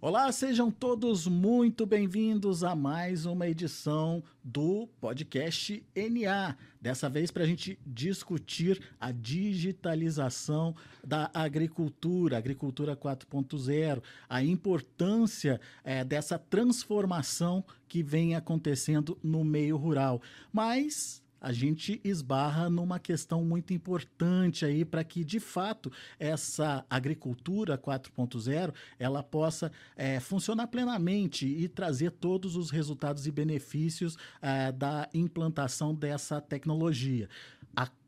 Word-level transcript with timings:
Olá, 0.00 0.30
sejam 0.30 0.70
todos 0.70 1.26
muito 1.26 1.84
bem-vindos 1.84 2.62
a 2.62 2.76
mais 2.76 3.26
uma 3.26 3.48
edição 3.48 4.22
do 4.44 4.86
podcast 5.00 5.84
NA. 5.92 6.56
Dessa 6.80 7.08
vez 7.08 7.32
para 7.32 7.42
a 7.42 7.46
gente 7.46 7.76
discutir 7.84 8.80
a 9.00 9.10
digitalização 9.10 10.76
da 11.04 11.28
agricultura, 11.34 12.38
agricultura 12.38 12.96
4.0, 12.96 14.00
a 14.28 14.40
importância 14.40 15.60
é, 15.82 16.04
dessa 16.04 16.38
transformação 16.38 17.64
que 17.88 18.00
vem 18.00 18.36
acontecendo 18.36 19.18
no 19.20 19.42
meio 19.42 19.76
rural. 19.76 20.22
Mas 20.52 21.20
a 21.40 21.52
gente 21.52 22.00
esbarra 22.04 22.68
numa 22.68 22.98
questão 22.98 23.44
muito 23.44 23.72
importante 23.72 24.64
aí 24.64 24.84
para 24.84 25.04
que 25.04 25.24
de 25.24 25.40
fato 25.40 25.90
essa 26.18 26.84
agricultura 26.88 27.78
4.0 27.78 28.72
ela 28.98 29.22
possa 29.22 29.70
é, 29.96 30.20
funcionar 30.20 30.66
plenamente 30.66 31.46
e 31.46 31.68
trazer 31.68 32.10
todos 32.10 32.56
os 32.56 32.70
resultados 32.70 33.26
e 33.26 33.30
benefícios 33.30 34.16
é, 34.40 34.72
da 34.72 35.08
implantação 35.14 35.94
dessa 35.94 36.40
tecnologia 36.40 37.28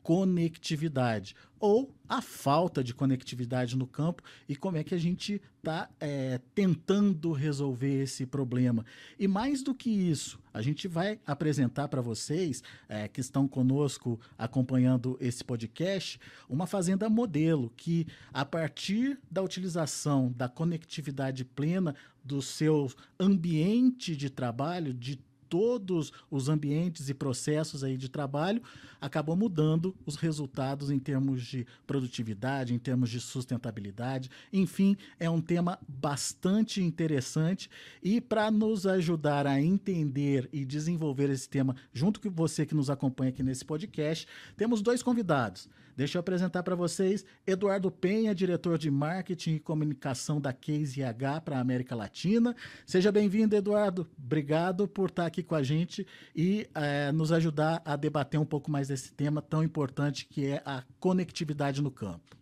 conectividade 0.03 1.35
ou 1.59 1.93
a 2.09 2.21
falta 2.21 2.83
de 2.83 2.93
conectividade 2.93 3.77
no 3.77 3.85
campo 3.85 4.23
e 4.49 4.55
como 4.55 4.77
é 4.77 4.83
que 4.83 4.95
a 4.95 4.97
gente 4.97 5.39
está 5.59 5.87
é, 5.99 6.39
tentando 6.55 7.31
resolver 7.31 8.01
esse 8.01 8.25
problema. 8.25 8.83
E 9.19 9.27
mais 9.27 9.61
do 9.61 9.75
que 9.75 9.89
isso, 9.89 10.39
a 10.51 10.61
gente 10.61 10.87
vai 10.87 11.19
apresentar 11.25 11.87
para 11.87 12.01
vocês 12.01 12.63
é, 12.89 13.07
que 13.07 13.21
estão 13.21 13.47
conosco 13.47 14.19
acompanhando 14.37 15.15
esse 15.21 15.43
podcast 15.43 16.19
uma 16.49 16.65
fazenda 16.65 17.07
modelo 17.07 17.71
que, 17.77 18.07
a 18.33 18.43
partir 18.43 19.19
da 19.29 19.43
utilização 19.43 20.33
da 20.35 20.49
conectividade 20.49 21.45
plena 21.45 21.95
do 22.23 22.41
seu 22.41 22.89
ambiente 23.19 24.15
de 24.15 24.29
trabalho, 24.29 24.93
de 24.93 25.19
todos 25.51 26.13
os 26.31 26.47
ambientes 26.47 27.09
e 27.09 27.13
processos 27.13 27.83
aí 27.83 27.97
de 27.97 28.07
trabalho, 28.07 28.63
acabou 29.01 29.35
mudando 29.35 29.93
os 30.05 30.15
resultados 30.15 30.89
em 30.89 30.97
termos 30.97 31.43
de 31.43 31.67
produtividade, 31.85 32.73
em 32.73 32.79
termos 32.79 33.09
de 33.09 33.19
sustentabilidade. 33.19 34.31
Enfim, 34.53 34.95
é 35.19 35.29
um 35.29 35.41
tema 35.41 35.77
bastante 35.85 36.81
interessante 36.81 37.69
e 38.01 38.21
para 38.21 38.49
nos 38.49 38.87
ajudar 38.87 39.45
a 39.45 39.61
entender 39.61 40.47
e 40.53 40.63
desenvolver 40.63 41.29
esse 41.29 41.49
tema 41.49 41.75
junto 41.93 42.21
com 42.21 42.29
você 42.29 42.65
que 42.65 42.73
nos 42.73 42.89
acompanha 42.89 43.31
aqui 43.31 43.43
nesse 43.43 43.65
podcast, 43.65 44.25
temos 44.55 44.81
dois 44.81 45.03
convidados. 45.03 45.67
Deixa 46.01 46.17
eu 46.17 46.19
apresentar 46.21 46.63
para 46.63 46.73
vocês 46.73 47.23
Eduardo 47.45 47.91
Penha, 47.91 48.33
diretor 48.33 48.75
de 48.75 48.89
marketing 48.89 49.57
e 49.57 49.59
comunicação 49.59 50.41
da 50.41 50.51
Case 50.51 50.99
IH 50.99 51.41
para 51.41 51.57
a 51.57 51.59
América 51.59 51.95
Latina. 51.95 52.55
Seja 52.87 53.11
bem-vindo, 53.11 53.55
Eduardo. 53.55 54.09
Obrigado 54.17 54.87
por 54.87 55.09
estar 55.09 55.27
aqui 55.27 55.43
com 55.43 55.53
a 55.53 55.61
gente 55.61 56.07
e 56.35 56.67
é, 56.73 57.11
nos 57.11 57.31
ajudar 57.31 57.83
a 57.85 57.95
debater 57.95 58.39
um 58.39 58.45
pouco 58.47 58.71
mais 58.71 58.87
desse 58.87 59.13
tema 59.13 59.43
tão 59.43 59.63
importante 59.63 60.25
que 60.25 60.47
é 60.47 60.63
a 60.65 60.83
conectividade 60.99 61.83
no 61.83 61.91
campo. 61.91 62.35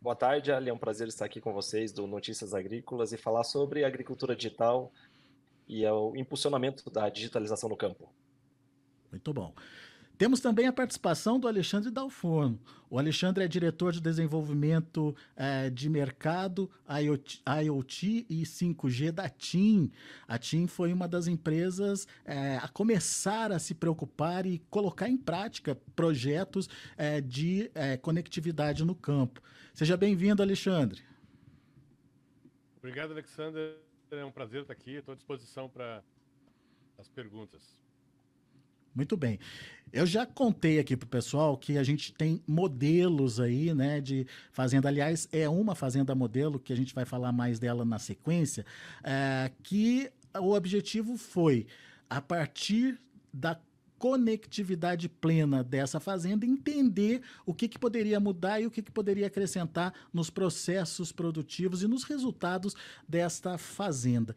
Boa 0.00 0.14
tarde, 0.14 0.52
Ali. 0.52 0.70
É 0.70 0.72
um 0.72 0.78
prazer 0.78 1.08
estar 1.08 1.24
aqui 1.24 1.40
com 1.40 1.52
vocês 1.52 1.90
do 1.90 2.06
Notícias 2.06 2.54
Agrícolas 2.54 3.12
e 3.12 3.16
falar 3.16 3.42
sobre 3.42 3.84
agricultura 3.84 4.36
digital 4.36 4.92
e 5.66 5.84
o 5.88 6.14
impulsionamento 6.14 6.88
da 6.88 7.08
digitalização 7.08 7.68
no 7.68 7.76
campo. 7.76 8.08
Muito 9.10 9.34
bom. 9.34 9.52
Temos 10.16 10.38
também 10.38 10.66
a 10.68 10.72
participação 10.72 11.40
do 11.40 11.48
Alexandre 11.48 11.90
Dalforno. 11.90 12.60
O 12.88 12.98
Alexandre 13.00 13.42
é 13.42 13.48
diretor 13.48 13.92
de 13.92 14.00
desenvolvimento 14.00 15.14
é, 15.34 15.68
de 15.68 15.88
mercado 15.88 16.70
IoT, 16.88 17.42
IoT, 17.64 18.26
e 18.30 18.42
5G 18.44 19.10
da 19.10 19.28
TIM. 19.28 19.90
A 20.28 20.38
TIM 20.38 20.68
foi 20.68 20.92
uma 20.92 21.08
das 21.08 21.26
empresas 21.26 22.06
é, 22.24 22.58
a 22.58 22.68
começar 22.68 23.50
a 23.50 23.58
se 23.58 23.74
preocupar 23.74 24.46
e 24.46 24.60
colocar 24.70 25.08
em 25.08 25.16
prática 25.16 25.74
projetos 25.96 26.68
é, 26.96 27.20
de 27.20 27.70
conectividade 28.00 28.84
no 28.84 28.94
campo. 28.94 29.42
Seja 29.72 29.96
bem-vindo, 29.96 30.40
Alexandre. 30.40 31.02
Obrigado, 32.78 33.10
Alexandre. 33.10 33.76
É 34.12 34.24
um 34.24 34.30
prazer 34.30 34.60
estar 34.60 34.74
aqui. 34.74 34.92
Estou 34.92 35.12
à 35.12 35.16
disposição 35.16 35.68
para 35.68 36.04
as 36.98 37.08
perguntas. 37.08 37.82
Muito 38.94 39.16
bem. 39.16 39.40
Eu 39.94 40.06
já 40.06 40.26
contei 40.26 40.80
aqui 40.80 40.96
para 40.96 41.06
o 41.06 41.08
pessoal 41.08 41.56
que 41.56 41.78
a 41.78 41.84
gente 41.84 42.12
tem 42.12 42.42
modelos 42.48 43.38
aí, 43.38 43.72
né, 43.72 44.00
de 44.00 44.26
fazenda. 44.50 44.88
Aliás, 44.88 45.28
é 45.30 45.48
uma 45.48 45.76
fazenda 45.76 46.16
modelo 46.16 46.58
que 46.58 46.72
a 46.72 46.76
gente 46.76 46.92
vai 46.92 47.04
falar 47.04 47.30
mais 47.30 47.60
dela 47.60 47.84
na 47.84 48.00
sequência, 48.00 48.66
é, 49.04 49.52
que 49.62 50.10
o 50.36 50.52
objetivo 50.52 51.16
foi, 51.16 51.68
a 52.10 52.20
partir 52.20 52.98
da 53.32 53.56
conectividade 53.96 55.08
plena 55.08 55.62
dessa 55.62 56.00
fazenda, 56.00 56.44
entender 56.44 57.22
o 57.46 57.54
que, 57.54 57.68
que 57.68 57.78
poderia 57.78 58.18
mudar 58.18 58.60
e 58.60 58.66
o 58.66 58.72
que, 58.72 58.82
que 58.82 58.90
poderia 58.90 59.28
acrescentar 59.28 59.94
nos 60.12 60.28
processos 60.28 61.12
produtivos 61.12 61.84
e 61.84 61.86
nos 61.86 62.02
resultados 62.02 62.74
desta 63.08 63.56
fazenda. 63.56 64.34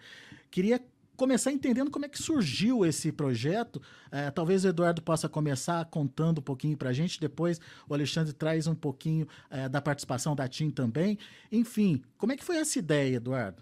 Queria 0.51 0.79
começar 1.17 1.51
entendendo 1.51 1.91
como 1.91 2.05
é 2.05 2.09
que 2.09 2.21
surgiu 2.21 2.85
esse 2.85 3.11
projeto. 3.11 3.81
É, 4.11 4.29
talvez 4.31 4.63
o 4.63 4.67
Eduardo 4.69 5.01
possa 5.01 5.27
começar 5.27 5.83
contando 5.85 6.37
um 6.37 6.43
pouquinho 6.43 6.77
para 6.77 6.91
a 6.91 6.93
gente, 6.93 7.19
depois 7.19 7.59
o 7.89 7.93
Alexandre 7.93 8.31
traz 8.31 8.67
um 8.67 8.75
pouquinho 8.75 9.27
é, 9.49 9.67
da 9.67 9.81
participação 9.81 10.35
da 10.35 10.47
TIM 10.47 10.69
também. 10.69 11.17
Enfim, 11.51 12.03
como 12.17 12.31
é 12.31 12.37
que 12.37 12.43
foi 12.43 12.57
essa 12.57 12.77
ideia, 12.77 13.15
Eduardo? 13.15 13.61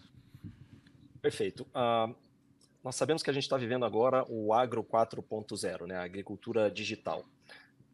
Perfeito. 1.22 1.66
Uh, 1.74 2.14
nós 2.84 2.96
sabemos 2.96 3.24
que 3.24 3.30
a 3.32 3.34
gente 3.34 3.44
está 3.44 3.58
vivendo 3.58 3.86
agora 3.86 4.24
o 4.30 4.54
agro 4.54 4.84
4.0, 4.84 5.88
né, 5.88 5.96
a 5.96 6.04
agricultura 6.04 6.70
digital. 6.70 7.26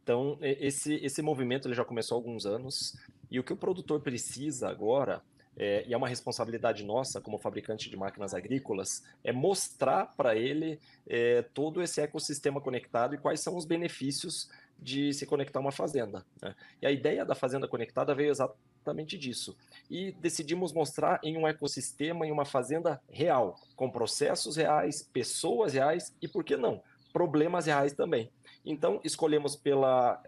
Então, 0.03 0.37
esse, 0.41 0.95
esse 0.95 1.21
movimento 1.21 1.67
ele 1.67 1.75
já 1.75 1.85
começou 1.85 2.15
há 2.15 2.19
alguns 2.19 2.45
anos, 2.45 2.97
e 3.29 3.39
o 3.39 3.43
que 3.43 3.53
o 3.53 3.55
produtor 3.55 4.01
precisa 4.01 4.67
agora 4.67 5.21
é, 5.57 5.83
e 5.87 5.93
é 5.93 5.97
uma 5.97 6.07
responsabilidade 6.07 6.83
nossa, 6.83 7.19
como 7.19 7.37
fabricante 7.37 7.89
de 7.89 7.97
máquinas 7.97 8.33
agrícolas, 8.33 9.03
é 9.23 9.31
mostrar 9.31 10.13
para 10.15 10.35
ele 10.35 10.79
é, 11.07 11.41
todo 11.53 11.81
esse 11.81 12.01
ecossistema 12.01 12.61
conectado 12.61 13.15
e 13.15 13.17
quais 13.17 13.41
são 13.41 13.55
os 13.55 13.65
benefícios 13.65 14.49
de 14.79 15.13
se 15.13 15.25
conectar 15.25 15.59
a 15.59 15.61
uma 15.61 15.71
fazenda. 15.71 16.25
Né? 16.41 16.55
E 16.81 16.87
a 16.87 16.91
ideia 16.91 17.23
da 17.23 17.35
fazenda 17.35 17.67
conectada 17.67 18.15
veio 18.15 18.31
exatamente 18.31 19.17
disso. 19.17 19.55
E 19.89 20.11
decidimos 20.13 20.73
mostrar 20.73 21.19
em 21.23 21.37
um 21.37 21.47
ecossistema, 21.47 22.25
em 22.25 22.31
uma 22.31 22.45
fazenda 22.45 22.99
real, 23.09 23.59
com 23.75 23.89
processos 23.89 24.55
reais, 24.55 25.07
pessoas 25.13 25.73
reais 25.73 26.15
e, 26.21 26.27
por 26.27 26.43
que 26.43 26.57
não, 26.57 26.81
problemas 27.13 27.67
reais 27.67 27.93
também. 27.93 28.31
Então, 28.65 28.99
escolhemos 29.03 29.55
pela 29.55 30.21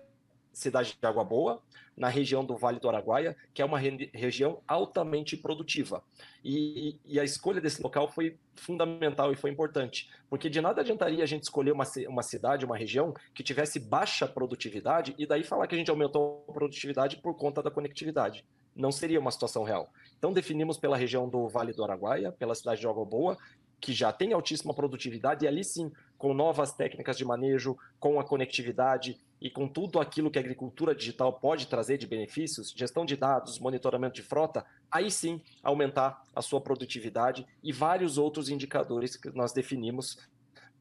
cidade 0.51 0.95
de 0.99 1.07
Água 1.07 1.23
Boa, 1.23 1.61
na 1.95 2.09
região 2.09 2.43
do 2.43 2.57
Vale 2.57 2.79
do 2.79 2.89
Araguaia, 2.89 3.35
que 3.53 3.61
é 3.61 3.65
uma 3.65 3.77
re 3.77 4.09
região 4.13 4.61
altamente 4.67 5.37
produtiva. 5.37 6.03
E, 6.43 6.99
e, 7.05 7.19
a 7.19 7.23
escolha 7.23 7.61
desse 7.61 7.81
local 7.81 8.11
foi 8.11 8.37
fundamental 8.55 9.31
e 9.31 9.35
foi 9.35 9.49
importante, 9.49 10.09
porque 10.29 10.49
de 10.49 10.59
nada 10.59 10.81
adiantaria 10.81 11.23
a 11.23 11.27
gente 11.27 11.43
escolher 11.43 11.71
uma, 11.71 11.85
uma 12.07 12.23
cidade, 12.23 12.65
uma 12.65 12.77
região 12.77 13.13
que 13.33 13.43
tivesse 13.43 13.79
baixa 13.79 14.27
produtividade 14.27 15.15
e 15.17 15.25
daí 15.25 15.43
falar 15.43 15.67
que 15.67 15.75
a 15.75 15.77
gente 15.77 15.89
aumentou 15.89 16.45
a 16.49 16.51
produtividade 16.51 17.17
por 17.17 17.35
conta 17.35 17.61
da 17.61 17.71
conectividade. 17.71 18.43
Não 18.75 18.91
seria 18.91 19.19
uma 19.19 19.31
situação 19.31 19.63
real. 19.63 19.87
Então 20.17 20.33
definimos 20.33 20.77
pela 20.77 20.97
região 20.97 21.29
do 21.29 21.47
Vale 21.47 21.73
do 21.73 21.83
Araguaia, 21.83 22.31
pela 22.31 22.55
cidade 22.55 22.81
de 22.81 22.87
Água 22.87 23.05
Boa, 23.05 23.37
que 23.83 23.93
já 23.93 24.13
tem 24.13 24.31
altíssima 24.31 24.73
produtividade, 24.73 25.43
e 25.43 25.47
ali 25.47 25.61
sim, 25.61 25.91
com 26.17 26.33
novas 26.33 26.71
técnicas 26.71 27.17
de 27.17 27.25
manejo, 27.25 27.77
com 27.99 28.17
a 28.17 28.23
conectividade 28.23 29.19
e 29.43 29.49
com 29.49 29.67
tudo 29.67 29.99
aquilo 29.99 30.31
que 30.31 30.39
a 30.39 30.41
agricultura 30.41 30.95
digital 30.95 31.33
pode 31.33 31.67
trazer 31.67 31.97
de 31.97 32.07
benefícios, 32.07 32.73
gestão 32.73 33.05
de 33.05 33.17
dados, 33.17 33.59
monitoramento 33.59 34.15
de 34.15 34.23
frota, 34.23 34.65
aí 34.89 35.11
sim 35.11 35.41
aumentar 35.61 36.23
a 36.33 36.41
sua 36.41 36.61
produtividade 36.61 37.45
e 37.61 37.73
vários 37.73 38.17
outros 38.17 38.47
indicadores 38.47 39.17
que 39.17 39.29
nós 39.31 39.51
definimos 39.51 40.17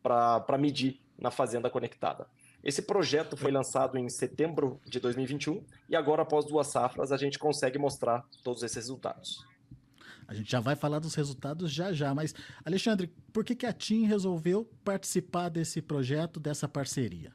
para 0.00 0.56
medir 0.56 1.00
na 1.18 1.32
Fazenda 1.32 1.68
Conectada. 1.68 2.28
Esse 2.62 2.82
projeto 2.82 3.36
foi 3.36 3.50
lançado 3.50 3.98
em 3.98 4.08
setembro 4.08 4.80
de 4.86 5.00
2021 5.00 5.64
e 5.88 5.96
agora, 5.96 6.22
após 6.22 6.44
duas 6.44 6.68
safras, 6.68 7.10
a 7.10 7.16
gente 7.16 7.40
consegue 7.40 7.80
mostrar 7.80 8.24
todos 8.44 8.62
esses 8.62 8.76
resultados. 8.76 9.44
A 10.28 10.34
gente 10.34 10.48
já 10.48 10.60
vai 10.60 10.76
falar 10.76 11.00
dos 11.00 11.16
resultados 11.16 11.72
já 11.72 11.92
já, 11.92 12.14
mas 12.14 12.32
Alexandre, 12.64 13.12
por 13.32 13.44
que, 13.44 13.56
que 13.56 13.66
a 13.66 13.72
TIM 13.72 14.06
resolveu 14.06 14.70
participar 14.84 15.48
desse 15.48 15.82
projeto, 15.82 16.38
dessa 16.38 16.68
parceria? 16.68 17.34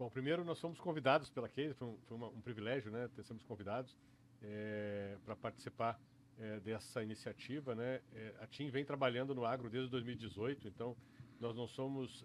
Bom, 0.00 0.08
primeiro 0.08 0.42
nós 0.46 0.58
fomos 0.58 0.80
convidados 0.80 1.28
pela 1.28 1.46
Case, 1.46 1.74
foi 1.74 1.86
um, 1.86 1.98
foi 2.08 2.16
uma, 2.16 2.28
um 2.28 2.40
privilégio, 2.40 2.90
né, 2.90 3.06
ter 3.14 3.22
sermos 3.22 3.44
convidados 3.44 3.94
é, 4.40 5.18
para 5.26 5.36
participar 5.36 6.00
é, 6.38 6.58
dessa 6.60 7.02
iniciativa, 7.02 7.74
né. 7.74 8.00
É, 8.14 8.32
a 8.40 8.46
TIM 8.46 8.70
vem 8.70 8.82
trabalhando 8.82 9.34
no 9.34 9.44
agro 9.44 9.68
desde 9.68 9.90
2018, 9.90 10.68
então 10.68 10.96
nós 11.38 11.54
não 11.54 11.68
somos 11.68 12.24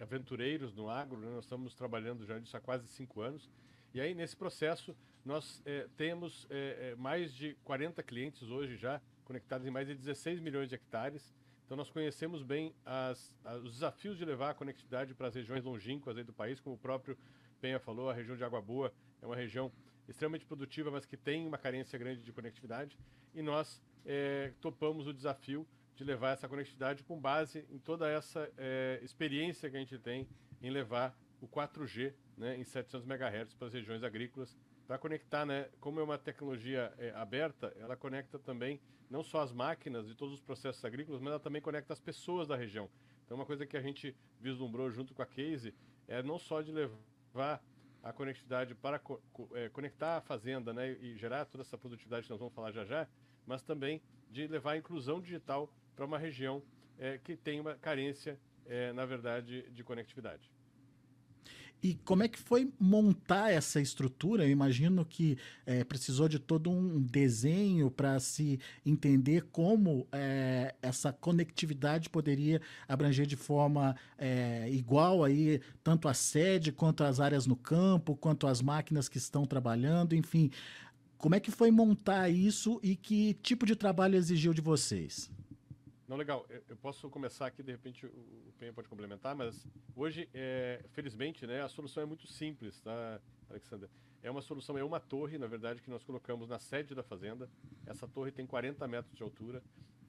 aventureiros 0.00 0.72
no 0.76 0.88
agro, 0.88 1.18
né, 1.18 1.28
nós 1.28 1.42
estamos 1.42 1.74
trabalhando 1.74 2.24
já 2.24 2.38
nisso 2.38 2.56
há 2.56 2.60
quase 2.60 2.86
cinco 2.86 3.20
anos. 3.20 3.50
E 3.92 4.00
aí 4.00 4.14
nesse 4.14 4.36
processo 4.36 4.96
nós 5.24 5.60
temos 5.96 6.46
mais 6.98 7.34
de 7.34 7.54
40 7.64 8.00
clientes 8.04 8.42
hoje 8.42 8.76
já 8.76 9.02
conectados 9.24 9.66
em 9.66 9.72
mais 9.72 9.88
de 9.88 9.96
16 9.96 10.38
milhões 10.38 10.68
de 10.68 10.76
hectares. 10.76 11.34
Então 11.66 11.76
nós 11.76 11.90
conhecemos 11.90 12.44
bem 12.44 12.72
as, 12.84 13.34
as, 13.44 13.62
os 13.62 13.72
desafios 13.72 14.16
de 14.16 14.24
levar 14.24 14.50
a 14.50 14.54
conectividade 14.54 15.12
para 15.14 15.26
as 15.26 15.34
regiões 15.34 15.64
longínquas 15.64 16.16
do 16.24 16.32
país, 16.32 16.60
como 16.60 16.76
o 16.76 16.78
próprio 16.78 17.18
Penha 17.60 17.80
falou, 17.80 18.08
a 18.08 18.14
região 18.14 18.36
de 18.36 18.44
Água 18.44 18.62
Boa 18.62 18.92
é 19.20 19.26
uma 19.26 19.34
região 19.34 19.72
extremamente 20.08 20.46
produtiva, 20.46 20.92
mas 20.92 21.04
que 21.04 21.16
tem 21.16 21.44
uma 21.44 21.58
carência 21.58 21.98
grande 21.98 22.22
de 22.22 22.32
conectividade. 22.32 22.96
E 23.34 23.42
nós 23.42 23.82
é, 24.04 24.52
topamos 24.60 25.08
o 25.08 25.12
desafio 25.12 25.66
de 25.96 26.04
levar 26.04 26.30
essa 26.30 26.48
conectividade 26.48 27.02
com 27.02 27.18
base 27.18 27.66
em 27.68 27.78
toda 27.78 28.08
essa 28.08 28.48
é, 28.56 29.00
experiência 29.02 29.68
que 29.68 29.76
a 29.76 29.80
gente 29.80 29.98
tem 29.98 30.28
em 30.62 30.70
levar 30.70 31.18
o 31.40 31.48
4G 31.48 32.14
né, 32.36 32.56
em 32.56 32.64
700 32.64 33.04
MHz 33.04 33.54
para 33.54 33.66
as 33.66 33.74
regiões 33.74 34.04
agrícolas, 34.04 34.56
para 34.86 34.98
conectar, 34.98 35.44
né, 35.44 35.68
como 35.80 36.00
é 36.00 36.02
uma 36.02 36.16
tecnologia 36.16 36.92
é, 36.98 37.10
aberta, 37.10 37.74
ela 37.78 37.96
conecta 37.96 38.38
também 38.38 38.80
não 39.10 39.22
só 39.22 39.40
as 39.40 39.52
máquinas 39.52 40.08
e 40.08 40.14
todos 40.14 40.34
os 40.34 40.40
processos 40.40 40.84
agrícolas, 40.84 41.20
mas 41.20 41.30
ela 41.30 41.40
também 41.40 41.60
conecta 41.60 41.92
as 41.92 42.00
pessoas 42.00 42.46
da 42.48 42.56
região. 42.56 42.88
Então, 43.24 43.36
uma 43.36 43.46
coisa 43.46 43.66
que 43.66 43.76
a 43.76 43.80
gente 43.80 44.16
vislumbrou 44.40 44.90
junto 44.90 45.14
com 45.14 45.22
a 45.22 45.26
Case 45.26 45.74
é 46.06 46.22
não 46.22 46.38
só 46.38 46.62
de 46.62 46.70
levar 46.70 47.62
a 48.02 48.12
conectividade 48.12 48.74
para 48.74 49.00
co 49.00 49.20
é, 49.54 49.68
conectar 49.68 50.18
a 50.18 50.20
fazenda 50.20 50.72
né, 50.72 50.92
e 50.92 51.16
gerar 51.16 51.44
toda 51.44 51.62
essa 51.62 51.76
produtividade 51.76 52.24
que 52.24 52.30
nós 52.30 52.38
vamos 52.38 52.54
falar 52.54 52.70
já 52.70 52.84
já, 52.84 53.08
mas 53.44 53.62
também 53.62 54.00
de 54.30 54.46
levar 54.46 54.72
a 54.72 54.76
inclusão 54.76 55.20
digital 55.20 55.72
para 55.94 56.04
uma 56.04 56.18
região 56.18 56.62
é, 56.98 57.18
que 57.18 57.36
tem 57.36 57.58
uma 57.58 57.74
carência, 57.74 58.38
é, 58.64 58.92
na 58.92 59.04
verdade, 59.04 59.68
de 59.70 59.82
conectividade. 59.82 60.50
E 61.82 61.94
como 62.04 62.22
é 62.22 62.28
que 62.28 62.38
foi 62.38 62.72
montar 62.80 63.52
essa 63.52 63.80
estrutura? 63.80 64.44
Eu 64.44 64.50
imagino 64.50 65.04
que 65.04 65.38
é, 65.64 65.84
precisou 65.84 66.28
de 66.28 66.38
todo 66.38 66.70
um 66.70 67.00
desenho 67.00 67.90
para 67.90 68.18
se 68.18 68.58
entender 68.84 69.44
como 69.52 70.06
é, 70.10 70.74
essa 70.82 71.12
conectividade 71.12 72.08
poderia 72.08 72.60
abranger 72.88 73.26
de 73.26 73.36
forma 73.36 73.94
é, 74.18 74.68
igual 74.70 75.22
aí 75.22 75.60
tanto 75.84 76.08
a 76.08 76.14
sede 76.14 76.72
quanto 76.72 77.04
as 77.04 77.20
áreas 77.20 77.46
no 77.46 77.56
campo, 77.56 78.16
quanto 78.16 78.46
as 78.46 78.62
máquinas 78.62 79.08
que 79.08 79.18
estão 79.18 79.44
trabalhando, 79.44 80.14
enfim. 80.14 80.50
Como 81.18 81.34
é 81.34 81.40
que 81.40 81.50
foi 81.50 81.70
montar 81.70 82.28
isso 82.28 82.80
e 82.82 82.96
que 82.96 83.34
tipo 83.34 83.64
de 83.64 83.76
trabalho 83.76 84.16
exigiu 84.16 84.52
de 84.52 84.60
vocês? 84.60 85.30
Não, 86.08 86.16
legal. 86.16 86.46
Eu 86.68 86.76
posso 86.76 87.10
começar 87.10 87.46
aqui, 87.48 87.64
de 87.64 87.72
repente 87.72 88.06
o 88.06 88.52
Penha 88.58 88.72
pode 88.72 88.88
complementar, 88.88 89.34
mas 89.34 89.66
hoje, 89.94 90.28
é, 90.32 90.84
felizmente, 90.92 91.44
né, 91.46 91.62
a 91.62 91.68
solução 91.68 92.00
é 92.02 92.06
muito 92.06 92.28
simples, 92.28 92.80
tá, 92.80 93.20
Alexander? 93.50 93.88
É 94.22 94.30
uma 94.30 94.40
solução, 94.40 94.78
é 94.78 94.84
uma 94.84 95.00
torre, 95.00 95.36
na 95.36 95.48
verdade, 95.48 95.82
que 95.82 95.90
nós 95.90 96.04
colocamos 96.04 96.48
na 96.48 96.60
sede 96.60 96.94
da 96.94 97.02
fazenda. 97.02 97.50
Essa 97.84 98.06
torre 98.06 98.30
tem 98.30 98.46
40 98.46 98.86
metros 98.86 99.16
de 99.16 99.22
altura. 99.22 99.62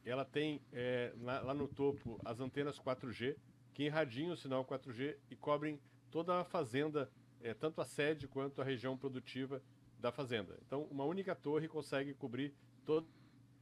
Ela 0.06 0.24
tem 0.24 0.62
é, 0.72 1.14
lá, 1.20 1.40
lá 1.42 1.54
no 1.54 1.68
topo 1.68 2.20
as 2.24 2.40
antenas 2.40 2.80
4G, 2.80 3.36
que 3.74 3.84
irradiam 3.84 4.32
o 4.32 4.38
sinal 4.38 4.64
4G 4.66 5.18
e 5.32 5.36
cobrem 5.36 5.80
toda 6.12 6.40
a 6.40 6.44
fazenda, 6.44 7.12
é, 7.42 7.56
tanto 7.56 7.82
a 7.82 7.86
sede 7.86 8.28
quanto 8.28 8.62
a 8.62 8.64
região 8.64 8.96
produtiva 8.96 9.62
da 10.00 10.12
fazenda. 10.12 10.58
Então, 10.66 10.84
uma 10.92 11.06
única 11.06 11.36
torre 11.36 11.68
consegue 11.68 12.14
cobrir 12.14 12.54
todo 12.86 13.08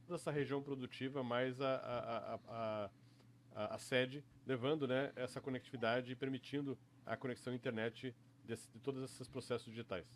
toda 0.06 0.18
essa 0.18 0.30
região 0.30 0.62
produtiva, 0.62 1.22
mais 1.22 1.60
a, 1.60 1.74
a, 1.74 2.34
a, 2.48 2.90
a, 3.54 3.74
a 3.74 3.78
sede, 3.78 4.24
levando 4.46 4.86
né, 4.86 5.12
essa 5.16 5.40
conectividade 5.40 6.12
e 6.12 6.16
permitindo 6.16 6.78
a 7.04 7.16
conexão 7.16 7.52
à 7.52 7.56
internet 7.56 8.14
desse, 8.44 8.68
de 8.72 8.78
todos 8.80 9.02
esses 9.02 9.28
processos 9.28 9.66
digitais. 9.66 10.06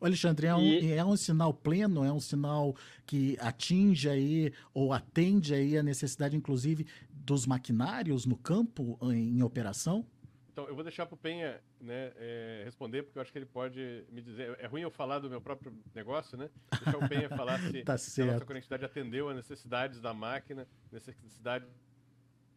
Alexandre, 0.00 0.48
é 0.48 0.54
um, 0.54 0.60
e... 0.60 0.92
é 0.92 1.04
um 1.04 1.16
sinal 1.16 1.54
pleno, 1.54 2.04
é 2.04 2.12
um 2.12 2.20
sinal 2.20 2.74
que 3.06 3.36
atinge 3.40 4.08
aí 4.08 4.52
ou 4.74 4.92
atende 4.92 5.54
aí 5.54 5.78
a 5.78 5.82
necessidade, 5.82 6.36
inclusive, 6.36 6.86
dos 7.10 7.46
maquinários 7.46 8.26
no 8.26 8.36
campo 8.36 8.98
em, 9.02 9.38
em 9.38 9.42
operação? 9.42 10.04
Então, 10.52 10.68
eu 10.68 10.74
vou 10.74 10.84
deixar 10.84 11.06
para 11.06 11.14
o 11.14 11.18
Penha 11.18 11.62
né, 11.80 12.12
é, 12.16 12.62
responder, 12.64 13.02
porque 13.02 13.18
eu 13.18 13.22
acho 13.22 13.32
que 13.32 13.38
ele 13.38 13.46
pode 13.46 14.04
me 14.10 14.20
dizer. 14.20 14.54
É 14.60 14.66
ruim 14.66 14.82
eu 14.82 14.90
falar 14.90 15.18
do 15.18 15.30
meu 15.30 15.40
próprio 15.40 15.72
negócio, 15.94 16.36
né? 16.36 16.50
Deixar 16.70 16.98
o 16.98 17.08
Penha 17.08 17.28
falar 17.30 17.58
se, 17.72 17.82
tá 17.82 17.96
se 17.96 18.20
a 18.20 18.26
nossa 18.26 18.44
conectividade 18.44 18.84
atendeu 18.84 19.30
às 19.30 19.36
necessidades 19.36 19.98
da 19.98 20.12
máquina, 20.12 20.68
necessidades 20.90 21.66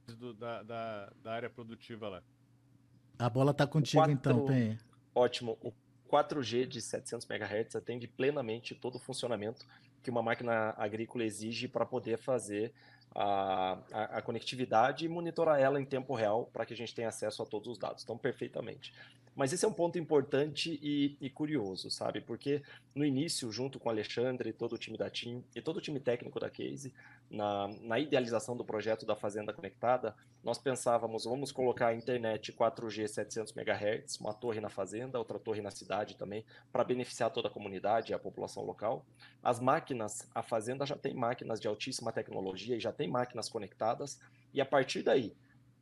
do, 0.08 0.34
da, 0.34 0.62
da, 0.62 1.14
da, 1.24 1.32
área 1.32 1.50
produtiva 1.50 2.10
lá. 2.10 2.24
A 3.18 3.30
bola 3.30 3.52
está 3.52 3.66
contigo 3.66 4.04
4... 4.04 4.12
então, 4.12 4.46
Penha. 4.46 4.78
Ótimo. 5.14 5.58
O 5.62 5.72
4G 6.12 6.68
de 6.68 6.82
700 6.82 7.26
MHz 7.30 7.78
atende 7.78 8.10
plenamente 8.10 8.76
todo 8.76 8.96
o 8.96 9.00
funcionamento 9.00 9.66
que 10.04 10.12
uma 10.12 10.22
máquina 10.22 10.76
agrícola 10.78 11.24
exige 11.24 11.68
para 11.68 11.86
poder 11.86 12.18
fazer 12.18 12.74
a, 13.16 13.78
a, 13.92 14.04
a, 14.18 14.22
conectividade 14.22 15.06
e 15.06 15.10
monitorar 15.10 15.60
ela 15.60 15.80
em 15.80 15.86
tempo 15.86 16.14
real 16.14 16.50
para 16.52 16.66
que 16.66 16.74
a 16.74 16.78
gente 16.78 16.94
tenha 16.94 17.08
acesso 17.08 17.42
a 17.42 17.46
todos 17.46 17.70
os 17.70 17.78
dados. 17.78 18.04
Então, 18.04 18.18
perfeitamente. 18.18 18.94
Mas 19.36 19.52
esse 19.52 19.66
é 19.66 19.68
um 19.68 19.74
ponto 19.74 19.98
importante 19.98 20.80
e, 20.82 21.18
e, 21.20 21.30
curioso, 21.30 21.90
sabe? 21.90 22.22
Porque 22.22 22.62
no 22.94 23.04
início, 23.04 23.52
junto 23.52 23.78
com 23.78 23.90
o 23.90 23.92
Alexandre, 23.92 24.54
todo 24.54 24.74
o 24.74 24.78
time 24.78 24.98
da 24.98 25.10
TIM 25.10 25.44
e 25.54 25.62
todo 25.62 25.78
o 25.78 25.82
time 25.82 26.00
técnico 26.00 26.40
da 26.40 26.50
Case, 26.50 26.94
na, 27.36 27.68
na 27.82 28.00
idealização 28.00 28.56
do 28.56 28.64
projeto 28.64 29.06
da 29.06 29.16
Fazenda 29.16 29.54
Conectada, 29.54 30.16
nós 30.42 30.58
pensávamos, 30.58 31.26
vamos 31.26 31.52
colocar 31.52 31.88
a 31.88 31.94
internet 31.94 32.54
4G 32.54 33.08
700 33.08 33.54
MHz, 33.56 34.20
uma 34.20 34.34
torre 34.34 34.62
na 34.62 34.70
fazenda, 34.70 35.20
outra 35.20 35.38
torre 35.38 35.62
na 35.62 35.72
cidade 35.72 36.16
também, 36.16 36.46
para 36.72 36.84
beneficiar 36.84 37.30
toda 37.32 37.48
a 37.48 37.52
comunidade 37.52 38.12
e 38.12 38.16
a 38.16 38.20
população 38.20 38.64
local. 38.64 39.06
As 39.44 39.60
máquinas, 39.60 40.30
a 40.34 40.42
fazenda 40.42 40.86
já 40.86 40.96
tem 40.96 41.14
máquinas 41.14 41.60
de 41.60 41.68
altíssima 41.68 42.12
tecnologia 42.12 42.78
e 42.78 42.80
já 42.80 42.94
tem 42.94 43.08
máquinas 43.08 43.50
conectadas, 43.50 44.20
e 44.54 44.62
a 44.62 44.66
partir 44.66 45.04
daí, 45.04 45.36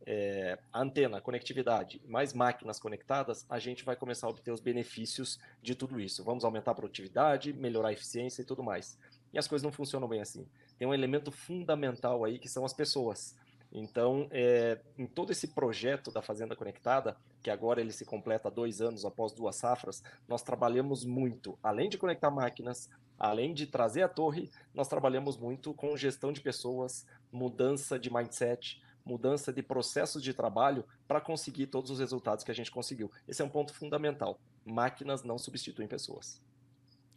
é, 0.06 0.58
antena, 0.74 1.22
conectividade, 1.22 2.02
mais 2.06 2.34
máquinas 2.34 2.80
conectadas, 2.80 3.46
a 3.50 3.60
gente 3.60 3.86
vai 3.86 3.96
começar 3.96 4.28
a 4.28 4.30
obter 4.30 4.52
os 4.52 4.60
benefícios 4.60 5.40
de 5.62 5.76
tudo 5.76 6.00
isso. 6.00 6.24
Vamos 6.24 6.44
aumentar 6.44 6.72
a 6.72 6.76
produtividade, 6.76 7.54
melhorar 7.54 7.90
a 7.90 7.94
eficiência 7.94 8.42
e 8.42 8.46
tudo 8.46 8.64
mais. 8.64 8.98
E 9.32 9.38
as 9.38 9.48
coisas 9.48 9.64
não 9.64 9.72
funcionam 9.72 10.08
bem 10.08 10.22
assim. 10.22 10.46
Tem 10.84 10.90
um 10.90 10.94
elemento 10.94 11.32
fundamental 11.32 12.26
aí 12.26 12.38
que 12.38 12.50
são 12.50 12.66
as 12.66 12.74
pessoas. 12.74 13.38
Então, 13.72 14.28
é, 14.32 14.82
em 14.98 15.06
todo 15.06 15.32
esse 15.32 15.48
projeto 15.48 16.12
da 16.12 16.22
Fazenda 16.22 16.58
Conectada, 16.58 17.16
que 17.42 17.50
agora 17.50 17.80
ele 17.80 17.94
se 17.94 18.04
completa 18.04 18.52
dois 18.52 18.82
anos 18.82 19.06
após 19.06 19.32
duas 19.32 19.56
safras, 19.56 20.04
nós 20.28 20.42
trabalhamos 20.42 21.06
muito, 21.06 21.58
além 21.64 21.88
de 21.88 21.98
conectar 21.98 22.30
máquinas, 22.30 22.90
além 23.18 23.54
de 23.54 23.66
trazer 23.66 24.02
a 24.02 24.10
torre, 24.10 24.52
nós 24.74 24.90
trabalhamos 24.90 25.38
muito 25.38 25.74
com 25.74 25.96
gestão 25.96 26.34
de 26.34 26.42
pessoas, 26.42 27.06
mudança 27.32 27.98
de 27.98 28.14
mindset, 28.14 28.84
mudança 29.06 29.54
de 29.54 29.64
processos 29.64 30.22
de 30.22 30.34
trabalho 30.34 30.84
para 31.08 31.22
conseguir 31.22 31.68
todos 31.68 31.92
os 31.92 32.00
resultados 32.00 32.44
que 32.44 32.52
a 32.52 32.56
gente 32.56 32.72
conseguiu. 32.72 33.10
Esse 33.26 33.42
é 33.42 33.46
um 33.46 33.50
ponto 33.50 33.74
fundamental. 33.74 34.38
Máquinas 34.66 35.24
não 35.24 35.38
substituem 35.38 35.88
pessoas. 35.88 36.42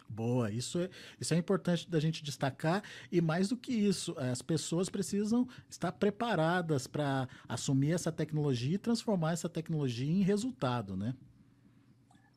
Boa, 0.09 0.51
isso 0.51 0.79
é, 0.79 0.89
isso 1.21 1.35
é 1.35 1.37
importante 1.37 1.91
da 1.91 2.01
gente 2.01 2.23
destacar 2.23 2.83
e 3.11 3.21
mais 3.21 3.49
do 3.49 3.57
que 3.57 3.73
isso, 3.73 4.15
as 4.19 4.41
pessoas 4.41 4.89
precisam 4.89 5.47
estar 5.69 5.93
preparadas 5.93 6.87
para 6.87 7.29
assumir 7.49 7.93
essa 7.93 8.13
tecnologia 8.13 8.77
e 8.77 8.79
transformar 8.79 9.33
essa 9.33 9.49
tecnologia 9.49 10.11
em 10.11 10.23
resultado, 10.23 10.97
né? 10.97 11.15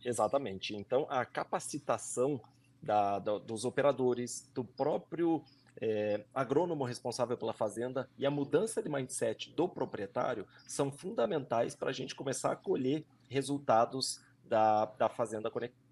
Exatamente. 0.04 0.76
Então, 0.76 1.06
a 1.10 1.26
capacitação 1.26 2.42
da, 2.82 3.20
da, 3.20 3.38
dos 3.38 3.66
operadores, 3.66 4.50
do 4.54 4.64
próprio 4.64 5.44
é, 5.82 6.24
agrônomo 6.34 6.84
responsável 6.84 7.38
pela 7.38 7.54
fazenda 7.54 8.10
e 8.18 8.26
a 8.26 8.32
mudança 8.32 8.82
de 8.82 8.90
mindset 8.90 9.52
do 9.52 9.68
proprietário 9.68 10.48
são 10.68 10.92
fundamentais 10.92 11.76
para 11.76 11.90
a 11.90 11.94
gente 11.94 12.16
começar 12.16 12.52
a 12.52 12.56
colher 12.56 13.06
resultados 13.30 14.22
da, 14.46 14.86
da 14.86 15.10
fazenda 15.10 15.50
conectada. 15.50 15.89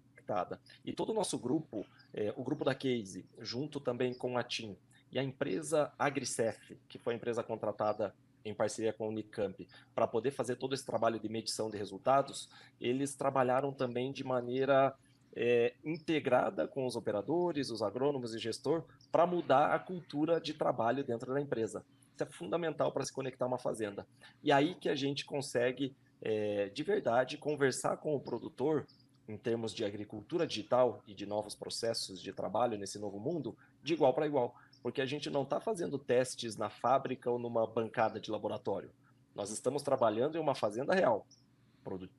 E 0.84 0.92
todo 0.92 1.10
o 1.10 1.14
nosso 1.14 1.38
grupo, 1.38 1.86
é, 2.12 2.32
o 2.36 2.44
grupo 2.44 2.64
da 2.64 2.74
Case, 2.74 3.24
junto 3.38 3.80
também 3.80 4.14
com 4.14 4.36
a 4.36 4.42
TIM 4.42 4.76
e 5.10 5.18
a 5.18 5.22
empresa 5.22 5.92
Agricef, 5.98 6.76
que 6.88 6.98
foi 6.98 7.14
a 7.14 7.16
empresa 7.16 7.42
contratada 7.42 8.14
em 8.44 8.54
parceria 8.54 8.92
com 8.92 9.04
a 9.04 9.08
Unicamp, 9.08 9.66
para 9.94 10.06
poder 10.06 10.30
fazer 10.30 10.56
todo 10.56 10.74
esse 10.74 10.84
trabalho 10.84 11.18
de 11.18 11.28
medição 11.28 11.70
de 11.70 11.76
resultados, 11.76 12.48
eles 12.80 13.14
trabalharam 13.14 13.72
também 13.72 14.12
de 14.12 14.24
maneira 14.24 14.94
é, 15.34 15.74
integrada 15.84 16.66
com 16.66 16.86
os 16.86 16.96
operadores, 16.96 17.70
os 17.70 17.82
agrônomos 17.82 18.34
e 18.34 18.38
gestor 18.38 18.84
para 19.10 19.26
mudar 19.26 19.74
a 19.74 19.78
cultura 19.78 20.40
de 20.40 20.54
trabalho 20.54 21.04
dentro 21.04 21.32
da 21.32 21.40
empresa. 21.40 21.84
Isso 22.14 22.24
é 22.24 22.26
fundamental 22.26 22.90
para 22.90 23.04
se 23.04 23.12
conectar 23.12 23.44
a 23.44 23.48
uma 23.48 23.58
fazenda. 23.58 24.06
E 24.42 24.50
aí 24.50 24.74
que 24.74 24.88
a 24.88 24.94
gente 24.94 25.24
consegue, 25.24 25.94
é, 26.20 26.68
de 26.70 26.82
verdade, 26.82 27.36
conversar 27.36 27.96
com 27.98 28.14
o 28.14 28.20
produtor 28.20 28.86
em 29.28 29.36
termos 29.36 29.74
de 29.74 29.84
agricultura 29.84 30.46
digital 30.46 31.02
e 31.06 31.14
de 31.14 31.26
novos 31.26 31.54
processos 31.54 32.20
de 32.20 32.32
trabalho 32.32 32.78
nesse 32.78 32.98
novo 32.98 33.20
mundo, 33.20 33.56
de 33.82 33.92
igual 33.92 34.14
para 34.14 34.26
igual. 34.26 34.56
Porque 34.82 35.02
a 35.02 35.06
gente 35.06 35.28
não 35.28 35.42
está 35.42 35.60
fazendo 35.60 35.98
testes 35.98 36.56
na 36.56 36.70
fábrica 36.70 37.30
ou 37.30 37.38
numa 37.38 37.66
bancada 37.66 38.18
de 38.18 38.30
laboratório. 38.30 38.90
Nós 39.34 39.50
estamos 39.50 39.82
trabalhando 39.82 40.36
em 40.36 40.40
uma 40.40 40.54
fazenda 40.54 40.94
real, 40.94 41.26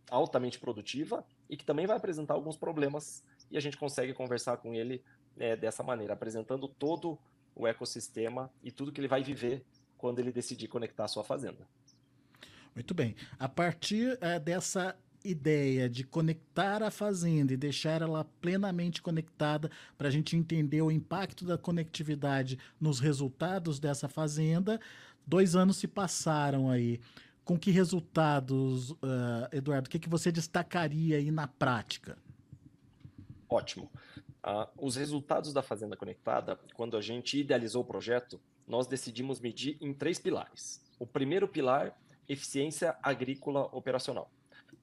altamente 0.09 0.59
produtiva 0.59 1.25
e 1.49 1.57
que 1.57 1.65
também 1.65 1.87
vai 1.87 1.97
apresentar 1.97 2.35
alguns 2.35 2.57
problemas 2.57 3.23
e 3.51 3.57
a 3.57 3.59
gente 3.59 3.77
consegue 3.77 4.13
conversar 4.13 4.57
com 4.57 4.73
ele 4.73 5.03
é, 5.37 5.55
dessa 5.55 5.83
maneira, 5.83 6.13
apresentando 6.13 6.67
todo 6.67 7.17
o 7.55 7.67
ecossistema 7.67 8.51
e 8.63 8.71
tudo 8.71 8.91
que 8.91 9.01
ele 9.01 9.07
vai 9.07 9.23
viver 9.23 9.65
quando 9.97 10.19
ele 10.19 10.31
decidir 10.31 10.67
conectar 10.67 11.05
a 11.05 11.07
sua 11.07 11.23
fazenda. 11.23 11.67
Muito 12.73 12.93
bem. 12.93 13.15
A 13.37 13.49
partir 13.49 14.17
é, 14.21 14.39
dessa 14.39 14.95
ideia 15.23 15.89
de 15.89 16.03
conectar 16.03 16.81
a 16.81 16.91
fazenda 16.91 17.53
e 17.53 17.57
deixar 17.57 18.01
ela 18.01 18.23
plenamente 18.41 19.01
conectada 19.01 19.69
para 19.97 20.07
a 20.07 20.11
gente 20.11 20.35
entender 20.35 20.81
o 20.81 20.91
impacto 20.91 21.45
da 21.45 21.57
conectividade 21.57 22.57
nos 22.79 22.99
resultados 22.99 23.79
dessa 23.79 24.07
fazenda, 24.07 24.79
dois 25.25 25.55
anos 25.55 25.77
se 25.77 25.87
passaram 25.87 26.69
aí. 26.69 26.99
Com 27.43 27.57
que 27.57 27.71
resultados, 27.71 28.91
uh, 28.91 28.97
Eduardo? 29.51 29.87
O 29.87 29.89
que, 29.89 29.99
que 29.99 30.09
você 30.09 30.31
destacaria 30.31 31.17
aí 31.17 31.31
na 31.31 31.47
prática? 31.47 32.17
Ótimo. 33.49 33.91
Uh, 34.45 34.67
os 34.77 34.95
resultados 34.95 35.51
da 35.51 35.63
Fazenda 35.63 35.97
Conectada, 35.97 36.59
quando 36.75 36.95
a 36.95 37.01
gente 37.01 37.39
idealizou 37.39 37.81
o 37.81 37.85
projeto, 37.85 38.39
nós 38.67 38.85
decidimos 38.85 39.39
medir 39.39 39.77
em 39.81 39.91
três 39.93 40.19
pilares. 40.19 40.79
O 40.99 41.07
primeiro 41.07 41.47
pilar, 41.47 41.99
eficiência 42.27 42.95
agrícola 43.01 43.61
operacional. 43.75 44.31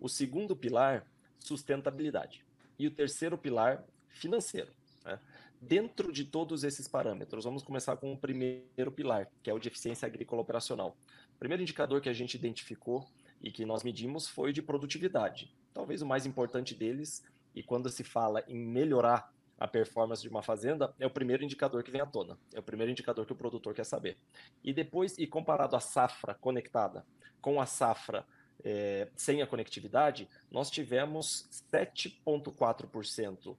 O 0.00 0.08
segundo 0.08 0.54
pilar, 0.54 1.06
sustentabilidade. 1.38 2.44
E 2.78 2.86
o 2.86 2.90
terceiro 2.90 3.38
pilar, 3.38 3.84
financeiro. 4.08 4.70
Né? 5.04 5.18
Dentro 5.60 6.12
de 6.12 6.24
todos 6.24 6.64
esses 6.64 6.86
parâmetros, 6.86 7.44
vamos 7.44 7.62
começar 7.62 7.96
com 7.96 8.12
o 8.12 8.18
primeiro 8.18 8.92
pilar, 8.92 9.28
que 9.42 9.48
é 9.48 9.54
o 9.54 9.58
de 9.58 9.68
eficiência 9.68 10.06
agrícola 10.06 10.42
operacional. 10.42 10.96
O 11.34 11.38
primeiro 11.38 11.62
indicador 11.62 12.00
que 12.00 12.08
a 12.08 12.12
gente 12.12 12.34
identificou 12.34 13.06
e 13.42 13.50
que 13.50 13.64
nós 13.64 13.82
medimos 13.82 14.28
foi 14.28 14.52
de 14.52 14.62
produtividade. 14.62 15.52
Talvez 15.72 16.02
o 16.02 16.06
mais 16.06 16.26
importante 16.26 16.74
deles, 16.74 17.24
e 17.54 17.62
quando 17.62 17.88
se 17.88 18.04
fala 18.04 18.44
em 18.48 18.56
melhorar 18.56 19.32
a 19.58 19.66
performance 19.66 20.20
de 20.20 20.28
uma 20.28 20.42
fazenda, 20.42 20.94
é 20.98 21.06
o 21.06 21.10
primeiro 21.10 21.42
indicador 21.42 21.82
que 21.82 21.90
vem 21.90 22.00
à 22.00 22.06
tona. 22.06 22.38
É 22.52 22.60
o 22.60 22.62
primeiro 22.62 22.92
indicador 22.92 23.24
que 23.24 23.32
o 23.32 23.36
produtor 23.36 23.74
quer 23.74 23.84
saber. 23.84 24.18
E 24.62 24.72
depois, 24.72 25.16
e 25.18 25.26
comparado 25.26 25.74
a 25.74 25.80
safra 25.80 26.34
conectada 26.34 27.06
com 27.40 27.60
a 27.60 27.66
safra 27.66 28.26
é, 28.64 29.08
sem 29.16 29.42
a 29.42 29.46
conectividade, 29.46 30.28
nós 30.50 30.70
tivemos 30.70 31.46
7,4% 31.72 33.56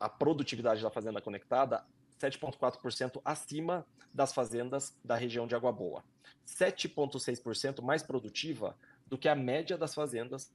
a 0.00 0.08
produtividade 0.08 0.82
da 0.82 0.90
fazenda 0.90 1.20
conectada 1.20 1.84
7,4% 2.18 3.20
acima 3.24 3.86
das 4.12 4.32
fazendas 4.32 4.94
da 5.04 5.14
região 5.14 5.46
de 5.46 5.54
Água 5.54 5.72
Boa. 5.72 6.04
7,6% 6.46 7.80
mais 7.82 8.02
produtiva 8.02 8.76
do 9.06 9.16
que 9.16 9.28
a 9.28 9.34
média 9.34 9.78
das 9.78 9.94
fazendas 9.94 10.50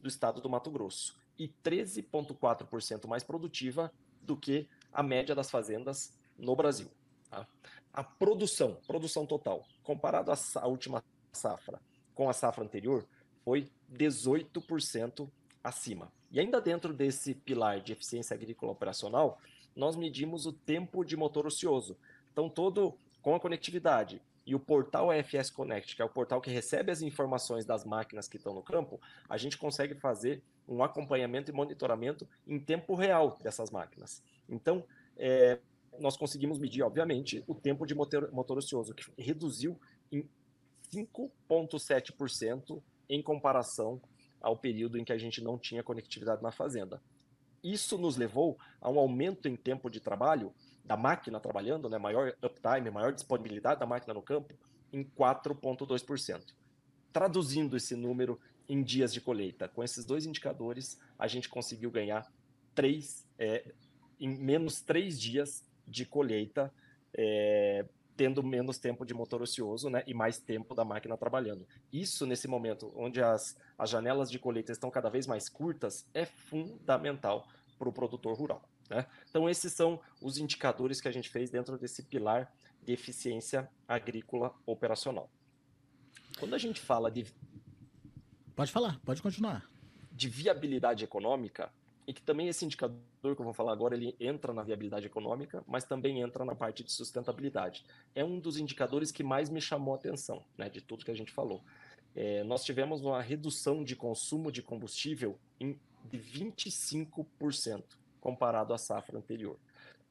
do 0.00 0.08
estado 0.08 0.40
do 0.40 0.50
Mato 0.50 0.70
Grosso. 0.70 1.16
E 1.38 1.48
13,4% 1.64 3.06
mais 3.06 3.22
produtiva 3.22 3.92
do 4.20 4.36
que 4.36 4.68
a 4.92 5.02
média 5.02 5.34
das 5.34 5.50
fazendas 5.50 6.12
no 6.36 6.56
Brasil. 6.56 6.90
Tá? 7.30 7.46
A 7.92 8.02
produção, 8.02 8.80
produção 8.86 9.26
total, 9.26 9.64
comparado 9.82 10.32
à 10.32 10.66
última 10.66 11.04
safra 11.32 11.80
com 12.16 12.28
a 12.28 12.32
safra 12.32 12.64
anterior, 12.64 13.06
foi 13.44 13.70
18% 13.94 15.30
acima. 15.62 16.10
E 16.32 16.40
ainda 16.40 16.60
dentro 16.60 16.92
desse 16.92 17.34
pilar 17.34 17.80
de 17.80 17.92
eficiência 17.92 18.34
agrícola 18.34 18.72
operacional, 18.72 19.38
nós 19.76 19.94
medimos 19.94 20.46
o 20.46 20.52
tempo 20.52 21.04
de 21.04 21.16
motor 21.16 21.46
ocioso. 21.46 21.96
Então, 22.32 22.48
todo 22.48 22.98
com 23.22 23.34
a 23.34 23.40
conectividade 23.40 24.20
e 24.46 24.54
o 24.54 24.60
portal 24.60 25.12
EFS 25.12 25.50
Connect, 25.50 25.94
que 25.94 26.02
é 26.02 26.04
o 26.04 26.08
portal 26.08 26.40
que 26.40 26.50
recebe 26.50 26.90
as 26.90 27.02
informações 27.02 27.66
das 27.66 27.84
máquinas 27.84 28.26
que 28.26 28.36
estão 28.36 28.54
no 28.54 28.62
campo, 28.62 29.00
a 29.28 29.36
gente 29.36 29.58
consegue 29.58 29.94
fazer 29.94 30.42
um 30.66 30.82
acompanhamento 30.82 31.50
e 31.50 31.54
monitoramento 31.54 32.26
em 32.46 32.58
tempo 32.58 32.94
real 32.94 33.38
dessas 33.42 33.70
máquinas. 33.70 34.22
Então, 34.48 34.84
é, 35.16 35.58
nós 35.98 36.16
conseguimos 36.16 36.58
medir, 36.58 36.82
obviamente, 36.82 37.44
o 37.46 37.54
tempo 37.54 37.86
de 37.86 37.94
motor, 37.94 38.30
motor 38.32 38.58
ocioso, 38.58 38.94
que 38.94 39.04
reduziu 39.18 39.78
em 40.10 40.26
5,7% 40.92 42.82
em 43.08 43.22
comparação 43.22 44.00
ao 44.40 44.56
período 44.56 44.98
em 44.98 45.04
que 45.04 45.12
a 45.12 45.18
gente 45.18 45.42
não 45.42 45.58
tinha 45.58 45.82
conectividade 45.82 46.42
na 46.42 46.52
fazenda. 46.52 47.02
Isso 47.62 47.98
nos 47.98 48.16
levou 48.16 48.58
a 48.80 48.90
um 48.90 48.98
aumento 48.98 49.48
em 49.48 49.56
tempo 49.56 49.90
de 49.90 50.00
trabalho 50.00 50.54
da 50.84 50.96
máquina 50.96 51.40
trabalhando, 51.40 51.88
né, 51.88 51.98
maior 51.98 52.32
uptime, 52.42 52.90
maior 52.90 53.12
disponibilidade 53.12 53.80
da 53.80 53.86
máquina 53.86 54.14
no 54.14 54.22
campo, 54.22 54.54
em 54.92 55.02
4,2%. 55.02 56.54
Traduzindo 57.12 57.76
esse 57.76 57.96
número 57.96 58.40
em 58.68 58.82
dias 58.82 59.12
de 59.12 59.20
colheita, 59.20 59.68
com 59.68 59.82
esses 59.82 60.04
dois 60.04 60.26
indicadores, 60.26 60.98
a 61.18 61.26
gente 61.26 61.48
conseguiu 61.48 61.90
ganhar 61.90 62.30
três, 62.74 63.26
é, 63.38 63.72
em 64.20 64.28
menos 64.28 64.80
três 64.80 65.20
dias 65.20 65.64
de 65.86 66.04
colheita, 66.04 66.72
é, 67.14 67.84
tendo 68.16 68.42
menos 68.42 68.78
tempo 68.78 69.04
de 69.04 69.12
motor 69.12 69.42
ocioso 69.42 69.90
né, 69.90 70.02
e 70.06 70.14
mais 70.14 70.38
tempo 70.38 70.74
da 70.74 70.84
máquina 70.84 71.16
trabalhando. 71.16 71.66
Isso, 71.92 72.26
nesse 72.26 72.48
momento, 72.48 72.92
onde 72.96 73.22
as, 73.22 73.56
as 73.78 73.90
janelas 73.90 74.30
de 74.30 74.38
colheita 74.38 74.72
estão 74.72 74.90
cada 74.90 75.10
vez 75.10 75.26
mais 75.26 75.48
curtas, 75.48 76.06
é 76.14 76.24
fundamental 76.24 77.46
para 77.78 77.88
o 77.88 77.92
produtor 77.92 78.36
rural. 78.36 78.62
Né? 78.88 79.06
Então, 79.28 79.48
esses 79.48 79.72
são 79.72 80.00
os 80.20 80.38
indicadores 80.38 81.00
que 81.00 81.08
a 81.08 81.12
gente 81.12 81.28
fez 81.28 81.50
dentro 81.50 81.76
desse 81.76 82.02
pilar 82.02 82.50
de 82.82 82.92
eficiência 82.92 83.68
agrícola 83.86 84.54
operacional. 84.64 85.30
Quando 86.38 86.54
a 86.54 86.58
gente 86.58 86.80
fala 86.80 87.10
de. 87.10 87.26
Pode 88.54 88.70
falar, 88.72 88.98
pode 89.00 89.20
continuar. 89.20 89.68
De 90.12 90.28
viabilidade 90.28 91.04
econômica, 91.04 91.70
e 92.06 92.12
que 92.12 92.22
também 92.22 92.48
esse 92.48 92.64
indicador 92.64 93.00
que 93.20 93.40
eu 93.40 93.44
vou 93.44 93.52
falar 93.52 93.72
agora, 93.72 93.96
ele 93.96 94.14
entra 94.20 94.52
na 94.52 94.62
viabilidade 94.62 95.06
econômica, 95.06 95.64
mas 95.66 95.84
também 95.84 96.20
entra 96.20 96.44
na 96.44 96.54
parte 96.54 96.84
de 96.84 96.92
sustentabilidade. 96.92 97.84
É 98.14 98.24
um 98.24 98.38
dos 98.38 98.58
indicadores 98.58 99.10
que 99.10 99.24
mais 99.24 99.50
me 99.50 99.60
chamou 99.60 99.92
a 99.92 99.96
atenção, 99.96 100.44
né, 100.56 100.68
de 100.68 100.80
tudo 100.80 101.04
que 101.04 101.10
a 101.10 101.16
gente 101.16 101.32
falou. 101.32 101.64
É, 102.14 102.44
nós 102.44 102.64
tivemos 102.64 103.02
uma 103.02 103.20
redução 103.20 103.82
de 103.82 103.96
consumo 103.96 104.52
de 104.52 104.62
combustível 104.62 105.36
em, 105.58 105.78
de 106.04 106.18
25% 106.18 107.82
comparado 108.20 108.72
à 108.72 108.78
safra 108.78 109.18
anterior. 109.18 109.58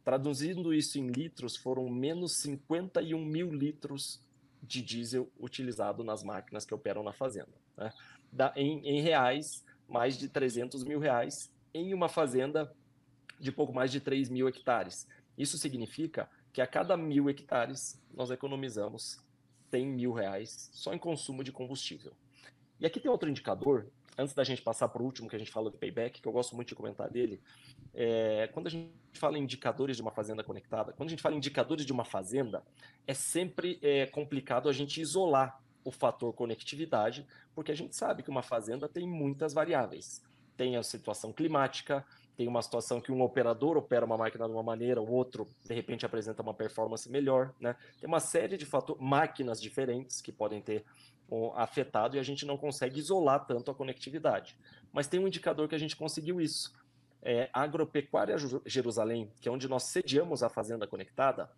Traduzindo 0.04 0.74
isso 0.74 1.00
em 1.00 1.08
litros, 1.08 1.56
foram 1.56 1.90
menos 1.90 2.38
51 2.38 3.24
mil 3.24 3.52
litros 3.52 4.22
de 4.62 4.82
diesel 4.82 5.32
utilizado 5.40 6.04
nas 6.04 6.24
máquinas 6.24 6.66
que 6.66 6.74
operam 6.74 7.02
na 7.04 7.14
fazenda. 7.14 7.54
Né? 7.78 7.92
Da, 8.32 8.54
em, 8.56 8.86
em 8.86 9.02
reais, 9.02 9.64
mais 9.88 10.18
de 10.18 10.28
300 10.28 10.84
mil 10.84 11.00
reais 11.00 11.50
em 11.75 11.94
uma 11.94 12.08
fazenda 12.08 12.74
de 13.38 13.51
pouco 13.51 13.74
mais 13.74 13.91
de 13.91 14.00
3 14.00 14.29
mil 14.29 14.48
hectares. 14.48 15.05
Isso 15.38 15.58
significa 15.58 16.29
que 16.53 16.62
a 16.62 16.67
cada 16.67 16.96
mil 16.96 17.29
hectares 17.29 18.01
nós 18.13 18.32
economizamos 18.32 19.20
100 19.72 19.86
mil 19.86 20.13
reais 20.13 20.70
só 20.74 20.94
em 20.94 20.98
consumo 20.98 21.44
de 21.44 21.51
combustível. 21.51 22.13
E 22.79 22.86
aqui 22.86 22.98
tem 22.98 23.12
outro 23.12 23.29
indicador, 23.29 23.88
antes 24.17 24.34
da 24.34 24.46
gente 24.46 24.62
passar 24.62 24.88
para 24.88 25.01
o 25.01 25.05
último 25.05 25.27
que 25.27 25.36
a 25.36 25.39
gente 25.39 25.51
fala 25.51 25.70
do 25.70 25.77
payback, 25.77 26.22
que 26.22 26.27
eu 26.27 26.32
gosto 26.32 26.55
muito 26.55 26.70
de 26.70 26.75
comentar 26.75 27.10
dele. 27.10 27.41
É, 27.94 28.50
quando 28.53 28.67
a 28.67 28.70
gente 28.70 28.94
fala 29.13 29.38
em 29.38 29.44
indicadores 29.44 29.98
de 29.98 30.01
uma 30.01 30.12
fazenda 30.12 30.46
conectada, 30.46 30.94
quando 30.94 31.08
a 31.08 31.12
gente 31.12 31.22
fala 31.22 31.36
em 31.36 31.39
indicadores 31.39 31.86
de 31.86 31.91
uma 31.91 32.05
fazenda, 32.05 32.63
é 33.05 33.13
sempre 33.13 33.77
é, 33.82 34.05
complicado 34.05 34.70
a 34.70 34.74
gente 34.74 35.01
isolar 35.01 35.62
o 35.84 35.91
fator 35.91 36.34
conectividade, 36.34 37.27
porque 37.53 37.72
a 37.72 37.75
gente 37.75 37.96
sabe 37.98 38.24
que 38.24 38.29
uma 38.29 38.41
fazenda 38.41 38.88
tem 38.88 39.05
muitas 39.05 39.53
variáveis 39.53 40.24
tem 40.58 40.78
a 40.78 40.84
situação 40.84 41.32
climática, 41.32 42.06
tem 42.36 42.48
uma 42.48 42.62
situação 42.62 43.00
que 43.00 43.12
um 43.12 43.22
operador 43.22 43.78
opera 43.78 44.06
uma 44.06 44.18
máquina 44.18 44.46
de 44.46 44.52
uma 44.52 44.64
maneira, 44.64 45.02
o 45.02 45.10
outro, 45.10 45.48
de 45.64 45.74
repente, 45.74 46.06
apresenta 46.06 46.42
uma 46.42 46.54
performance 46.54 47.10
melhor, 47.10 47.54
né? 47.60 47.76
Tem 48.00 48.08
uma 48.08 48.20
série 48.20 48.58
de 48.58 48.66
fatores, 48.66 49.02
máquinas 49.02 49.62
diferentes 49.62 50.22
que 50.22 50.32
podem 50.32 50.62
ter 50.62 50.84
afetado 51.56 52.16
e 52.16 52.20
a 52.20 52.24
gente 52.24 52.46
não 52.46 52.58
consegue 52.58 53.00
isolar 53.00 53.46
tanto 53.46 53.72
a 53.72 53.76
conectividade. 53.76 54.58
Mas 54.92 55.08
tem 55.08 55.20
um 55.20 55.28
indicador 55.28 55.68
que 55.68 55.76
a 55.76 55.80
gente 55.80 55.96
conseguiu 55.96 56.40
isso. 56.40 56.74
É, 57.22 57.50
a 57.52 57.62
Agropecuária 57.62 58.36
Jerusalém, 58.66 59.32
que 59.42 59.50
é 59.50 59.52
onde 59.52 59.68
nós 59.68 59.84
sediamos 59.84 60.44
a 60.44 60.50
Fazenda 60.50 60.86
Conectada, 60.86 61.50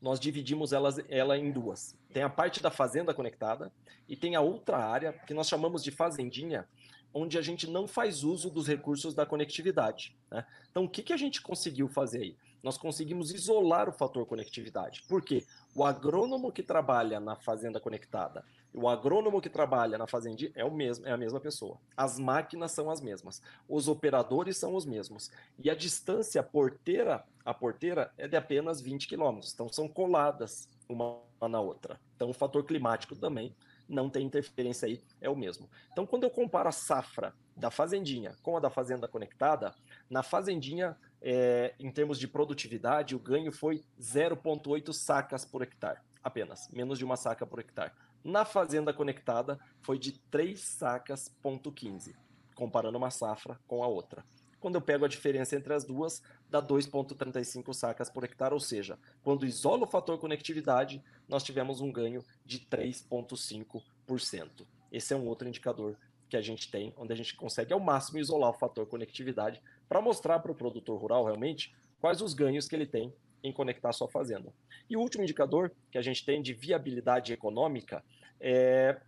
nós 0.00 0.18
dividimos 0.18 0.72
elas, 0.72 0.98
ela 1.08 1.36
em 1.36 1.50
duas. 1.50 1.96
Tem 2.12 2.22
a 2.22 2.28
parte 2.28 2.62
da 2.62 2.70
fazenda 2.70 3.12
conectada 3.12 3.70
e 4.08 4.16
tem 4.16 4.34
a 4.34 4.40
outra 4.40 4.78
área 4.78 5.12
que 5.12 5.34
nós 5.34 5.46
chamamos 5.46 5.84
de 5.84 5.90
fazendinha, 5.90 6.66
onde 7.12 7.38
a 7.38 7.42
gente 7.42 7.68
não 7.68 7.86
faz 7.86 8.22
uso 8.24 8.50
dos 8.50 8.66
recursos 8.66 9.14
da 9.14 9.26
conectividade. 9.26 10.16
Né? 10.30 10.44
Então, 10.70 10.84
o 10.84 10.88
que, 10.88 11.02
que 11.02 11.12
a 11.12 11.16
gente 11.16 11.40
conseguiu 11.42 11.88
fazer 11.88 12.18
aí? 12.18 12.36
Nós 12.62 12.76
conseguimos 12.76 13.32
isolar 13.32 13.88
o 13.88 13.92
fator 13.92 14.26
conectividade. 14.26 15.02
Por 15.08 15.22
quê? 15.22 15.46
O 15.74 15.84
agrônomo 15.84 16.52
que 16.52 16.62
trabalha 16.62 17.18
na 17.18 17.36
fazenda 17.36 17.80
conectada 17.80 18.44
o 18.72 18.88
agrônomo 18.88 19.40
que 19.40 19.50
trabalha 19.50 19.98
na 19.98 20.06
fazenda 20.06 20.50
é, 20.54 20.64
o 20.64 20.70
mesmo, 20.70 21.06
é 21.06 21.12
a 21.12 21.16
mesma 21.16 21.40
pessoa. 21.40 21.78
As 21.96 22.18
máquinas 22.18 22.72
são 22.72 22.90
as 22.90 23.00
mesmas. 23.00 23.42
Os 23.68 23.88
operadores 23.88 24.56
são 24.56 24.74
os 24.74 24.86
mesmos. 24.86 25.30
E 25.58 25.68
a 25.68 25.74
distância 25.74 26.42
porteira 26.42 27.24
a 27.44 27.54
porteira 27.54 28.12
é 28.16 28.28
de 28.28 28.36
apenas 28.36 28.80
20 28.80 29.08
quilômetros. 29.08 29.52
Então, 29.52 29.68
são 29.68 29.88
coladas 29.88 30.68
uma 30.88 31.20
na 31.48 31.60
outra. 31.60 31.98
Então, 32.14 32.30
o 32.30 32.34
fator 32.34 32.64
climático 32.64 33.16
também 33.16 33.54
não 33.90 34.08
tem 34.08 34.24
interferência 34.24 34.86
aí, 34.86 35.02
é 35.20 35.28
o 35.28 35.36
mesmo. 35.36 35.68
Então, 35.92 36.06
quando 36.06 36.24
eu 36.24 36.30
comparo 36.30 36.68
a 36.68 36.72
safra 36.72 37.34
da 37.56 37.70
fazendinha 37.70 38.36
com 38.42 38.56
a 38.56 38.60
da 38.60 38.70
fazenda 38.70 39.08
conectada, 39.08 39.74
na 40.08 40.22
fazendinha, 40.22 40.96
é, 41.20 41.74
em 41.78 41.90
termos 41.90 42.18
de 42.18 42.28
produtividade, 42.28 43.14
o 43.14 43.18
ganho 43.18 43.52
foi 43.52 43.82
0,8 44.00 44.92
sacas 44.92 45.44
por 45.44 45.62
hectare, 45.62 45.98
apenas, 46.22 46.68
menos 46.72 46.98
de 46.98 47.04
uma 47.04 47.16
saca 47.16 47.44
por 47.44 47.58
hectare. 47.58 47.92
Na 48.22 48.44
fazenda 48.44 48.92
conectada, 48.92 49.58
foi 49.80 49.98
de 49.98 50.12
3 50.30 50.58
sacas, 50.58 51.28
ponto 51.42 51.72
15, 51.72 52.14
comparando 52.54 52.96
uma 52.96 53.10
safra 53.10 53.58
com 53.66 53.82
a 53.82 53.88
outra. 53.88 54.24
Quando 54.60 54.74
eu 54.74 54.82
pego 54.82 55.06
a 55.06 55.08
diferença 55.08 55.56
entre 55.56 55.72
as 55.72 55.84
duas, 55.84 56.22
dá 56.50 56.62
2,35 56.62 57.72
sacas 57.72 58.10
por 58.10 58.24
hectare, 58.24 58.52
ou 58.52 58.60
seja, 58.60 58.98
quando 59.22 59.46
isola 59.46 59.84
o 59.84 59.90
fator 59.90 60.18
conectividade, 60.18 61.02
nós 61.26 61.42
tivemos 61.42 61.80
um 61.80 61.90
ganho 61.90 62.22
de 62.44 62.60
3,5%. 62.60 64.66
Esse 64.92 65.14
é 65.14 65.16
um 65.16 65.26
outro 65.26 65.48
indicador 65.48 65.96
que 66.28 66.36
a 66.36 66.42
gente 66.42 66.70
tem, 66.70 66.92
onde 66.96 67.12
a 67.12 67.16
gente 67.16 67.34
consegue 67.34 67.72
ao 67.72 67.80
máximo 67.80 68.18
isolar 68.18 68.50
o 68.50 68.58
fator 68.58 68.86
conectividade 68.86 69.60
para 69.88 70.00
mostrar 70.00 70.38
para 70.38 70.52
o 70.52 70.54
produtor 70.54 71.00
rural 71.00 71.24
realmente 71.24 71.74
quais 71.98 72.20
os 72.20 72.34
ganhos 72.34 72.68
que 72.68 72.76
ele 72.76 72.86
tem 72.86 73.12
em 73.42 73.52
conectar 73.52 73.92
sua 73.92 74.08
fazenda. 74.08 74.52
E 74.88 74.96
o 74.96 75.00
último 75.00 75.24
indicador 75.24 75.72
que 75.90 75.98
a 75.98 76.02
gente 76.02 76.24
tem 76.24 76.42
de 76.42 76.52
viabilidade 76.52 77.32
econômica 77.32 78.04
é 78.38 79.00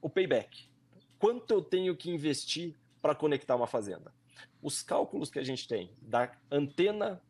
o 0.00 0.08
payback. 0.08 0.68
Quanto 1.18 1.52
eu 1.52 1.62
tenho 1.62 1.96
que 1.96 2.10
investir 2.10 2.74
para 3.02 3.14
conectar 3.14 3.54
uma 3.54 3.66
fazenda? 3.66 4.12
Os 4.62 4.82
cálculos 4.82 5.30
que 5.30 5.38
a 5.38 5.44
gente 5.44 5.66
tem 5.66 5.90
da 6.02 6.30
antena 6.50 7.20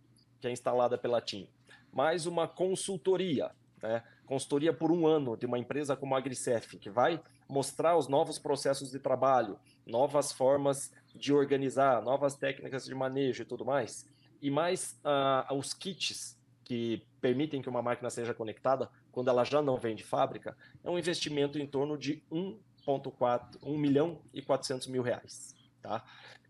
que 0.41 0.47
é 0.47 0.51
instalada 0.51 0.97
pela 0.97 1.21
TIM, 1.21 1.49
mais 1.93 2.27
uma 2.27 2.47
consultoria, 2.47 3.51
né? 3.83 4.03
consultoria 4.27 4.73
por 4.73 4.93
um 4.93 5.07
ano 5.07 5.37
de 5.37 5.47
uma 5.47 5.59
empresa 5.59 5.97
como 5.97 6.15
a 6.15 6.19
Agricef, 6.19 6.79
que 6.79 6.91
vai 6.91 7.21
mostrar 7.49 7.97
os 7.97 8.09
novos 8.09 8.39
processos 8.39 8.91
de 8.91 8.99
trabalho, 8.99 9.59
novas 9.87 10.33
formas 10.33 10.93
de 11.15 11.33
organizar, 11.33 12.03
novas 12.03 12.37
técnicas 12.37 12.85
de 12.85 12.95
manejo 12.95 13.43
e 13.43 13.47
tudo 13.47 13.65
mais, 13.65 14.07
e 14.41 14.51
mais 14.51 15.01
uh, 15.05 15.55
os 15.55 15.73
kits 15.73 16.39
que 16.63 17.03
permitem 17.21 17.63
que 17.63 17.69
uma 17.69 17.81
máquina 17.81 18.11
seja 18.11 18.35
conectada 18.35 18.91
quando 19.11 19.29
ela 19.29 19.43
já 19.43 19.63
não 19.63 19.79
vem 19.79 19.97
de 19.97 20.05
fábrica, 20.05 20.57
é 20.85 20.91
um 20.91 20.99
investimento 20.99 21.59
em 21.59 21.67
torno 21.67 21.97
de 21.97 22.23
1,4 22.31 23.59
1 23.63 23.79
milhão 23.79 24.21
e 24.33 24.43
400 24.43 24.87
mil 24.87 25.03
reais. 25.03 25.57
Tá? 25.83 26.05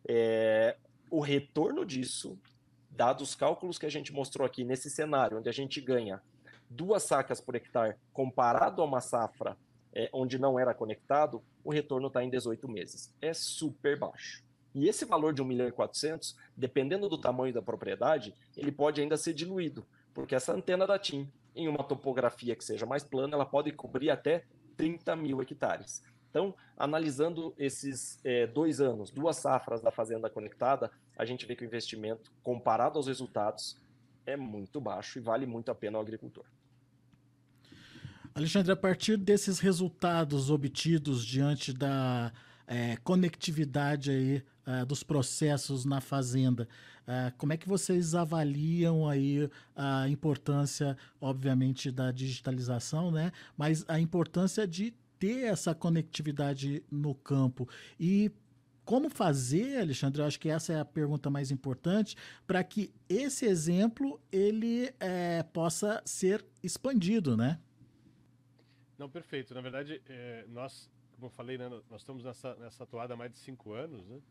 É, 0.06 0.76
o 1.10 1.20
retorno 1.20 1.84
disso, 1.84 2.38
dados 2.90 3.30
os 3.30 3.34
cálculos 3.34 3.78
que 3.78 3.86
a 3.86 3.90
gente 3.90 4.12
mostrou 4.12 4.46
aqui 4.46 4.64
nesse 4.64 4.90
cenário, 4.90 5.38
onde 5.38 5.48
a 5.48 5.52
gente 5.52 5.80
ganha 5.80 6.20
duas 6.68 7.02
sacas 7.02 7.40
por 7.40 7.54
hectare 7.54 7.96
comparado 8.12 8.82
a 8.82 8.84
uma 8.84 9.00
safra 9.00 9.56
é, 9.92 10.08
onde 10.12 10.38
não 10.38 10.58
era 10.58 10.74
conectado, 10.74 11.42
o 11.64 11.70
retorno 11.70 12.08
está 12.08 12.22
em 12.22 12.30
18 12.30 12.68
meses. 12.68 13.12
É 13.20 13.32
super 13.32 13.98
baixo. 13.98 14.44
E 14.74 14.86
esse 14.86 15.04
valor 15.04 15.32
de 15.32 15.42
1 15.42 15.44
milhão 15.44 15.66
e 15.66 15.72
400, 15.72 16.36
dependendo 16.56 17.08
do 17.08 17.18
tamanho 17.18 17.52
da 17.52 17.62
propriedade, 17.62 18.34
ele 18.56 18.70
pode 18.70 19.00
ainda 19.00 19.16
ser 19.16 19.32
diluído, 19.32 19.84
porque 20.14 20.34
essa 20.34 20.52
antena 20.52 20.86
da 20.86 20.98
TIM, 20.98 21.30
em 21.54 21.66
uma 21.66 21.82
topografia 21.82 22.54
que 22.54 22.64
seja 22.64 22.86
mais 22.86 23.02
plana, 23.02 23.34
ela 23.34 23.46
pode 23.46 23.72
cobrir 23.72 24.10
até 24.10 24.44
30 24.76 25.16
mil 25.16 25.42
hectares. 25.42 26.02
Então, 26.30 26.54
analisando 26.76 27.54
esses 27.58 28.18
é, 28.24 28.46
dois 28.46 28.80
anos, 28.80 29.10
duas 29.10 29.36
safras 29.36 29.80
da 29.80 29.90
Fazenda 29.90 30.28
Conectada, 30.28 30.90
a 31.16 31.24
gente 31.24 31.46
vê 31.46 31.56
que 31.56 31.64
o 31.64 31.66
investimento, 31.66 32.30
comparado 32.42 32.98
aos 32.98 33.06
resultados, 33.06 33.76
é 34.26 34.36
muito 34.36 34.80
baixo 34.80 35.18
e 35.18 35.22
vale 35.22 35.46
muito 35.46 35.70
a 35.70 35.74
pena 35.74 35.96
ao 35.96 36.02
agricultor. 36.02 36.44
Alexandre, 38.34 38.70
a 38.70 38.76
partir 38.76 39.16
desses 39.16 39.58
resultados 39.58 40.50
obtidos 40.50 41.24
diante 41.24 41.72
da 41.72 42.32
é, 42.66 42.96
conectividade 42.98 44.10
aí, 44.10 44.42
é, 44.66 44.84
dos 44.84 45.02
processos 45.02 45.84
na 45.84 46.00
fazenda, 46.00 46.68
é, 47.06 47.32
como 47.38 47.54
é 47.54 47.56
que 47.56 47.66
vocês 47.66 48.14
avaliam 48.14 49.08
aí 49.08 49.50
a 49.74 50.06
importância, 50.08 50.96
obviamente, 51.18 51.90
da 51.90 52.12
digitalização, 52.12 53.10
né? 53.10 53.32
Mas 53.56 53.84
a 53.88 53.98
importância 53.98 54.68
de 54.68 54.94
ter 55.18 55.44
essa 55.44 55.74
conectividade 55.74 56.82
no 56.90 57.14
campo 57.14 57.68
e 57.98 58.30
como 58.88 59.10
fazer, 59.10 59.82
Alexandre? 59.82 60.22
Eu 60.22 60.26
acho 60.26 60.40
que 60.40 60.48
essa 60.48 60.72
é 60.72 60.80
a 60.80 60.84
pergunta 60.84 61.28
mais 61.28 61.50
importante 61.50 62.16
para 62.46 62.64
que 62.64 62.90
esse 63.06 63.44
exemplo 63.44 64.18
ele 64.32 64.90
é, 64.98 65.42
possa 65.42 66.00
ser 66.06 66.42
expandido, 66.62 67.36
né? 67.36 67.60
Não, 68.96 69.10
perfeito. 69.10 69.52
Na 69.52 69.60
verdade, 69.60 70.00
é, 70.08 70.46
nós, 70.48 70.90
como 71.12 71.26
eu 71.26 71.30
falei, 71.30 71.58
né, 71.58 71.68
nós 71.68 72.00
estamos 72.00 72.24
nessa, 72.24 72.54
nessa 72.54 72.84
atuada 72.84 73.12
há 73.12 73.16
mais 73.16 73.30
de 73.30 73.36
cinco 73.36 73.74
anos, 73.74 74.06
né? 74.06 74.22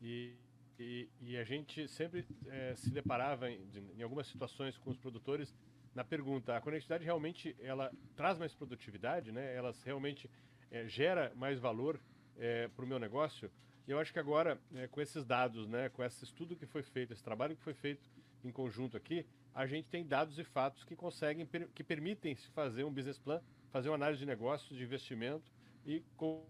E, 0.00 0.34
e, 0.78 1.08
e 1.20 1.36
a 1.36 1.44
gente 1.44 1.86
sempre 1.86 2.24
é, 2.46 2.74
se 2.76 2.90
deparava 2.90 3.50
em, 3.50 3.60
em 3.94 4.02
algumas 4.02 4.26
situações 4.26 4.78
com 4.78 4.88
os 4.88 4.96
produtores 4.96 5.54
na 5.94 6.04
pergunta, 6.04 6.56
a 6.56 6.60
conectividade 6.60 7.04
realmente 7.04 7.56
ela 7.60 7.92
traz 8.14 8.38
mais 8.38 8.54
produtividade, 8.54 9.32
né? 9.32 9.54
Ela 9.54 9.72
realmente 9.84 10.30
é, 10.70 10.86
gera 10.86 11.32
mais 11.34 11.58
valor 11.58 12.00
é, 12.36 12.68
para 12.68 12.84
o 12.84 12.88
meu 12.88 12.98
negócio. 12.98 13.50
E 13.86 13.90
eu 13.90 13.98
acho 13.98 14.12
que 14.12 14.18
agora, 14.18 14.60
é, 14.74 14.86
com 14.86 15.00
esses 15.00 15.24
dados, 15.24 15.66
né, 15.66 15.88
com 15.88 16.04
esse 16.04 16.22
estudo 16.24 16.54
que 16.54 16.66
foi 16.66 16.82
feito, 16.82 17.12
esse 17.12 17.22
trabalho 17.22 17.56
que 17.56 17.62
foi 17.62 17.74
feito 17.74 18.08
em 18.44 18.52
conjunto 18.52 18.96
aqui, 18.96 19.26
a 19.54 19.66
gente 19.66 19.88
tem 19.88 20.06
dados 20.06 20.38
e 20.38 20.44
fatos 20.44 20.84
que 20.84 20.94
conseguem, 20.94 21.48
que 21.74 21.82
permitem 21.82 22.36
se 22.36 22.48
fazer 22.50 22.84
um 22.84 22.92
business 22.92 23.18
plan, 23.18 23.40
fazer 23.70 23.88
uma 23.88 23.96
análise 23.96 24.20
de 24.20 24.26
negócios, 24.26 24.76
de 24.76 24.84
investimento 24.84 25.50
e 25.84 26.04
como, 26.16 26.46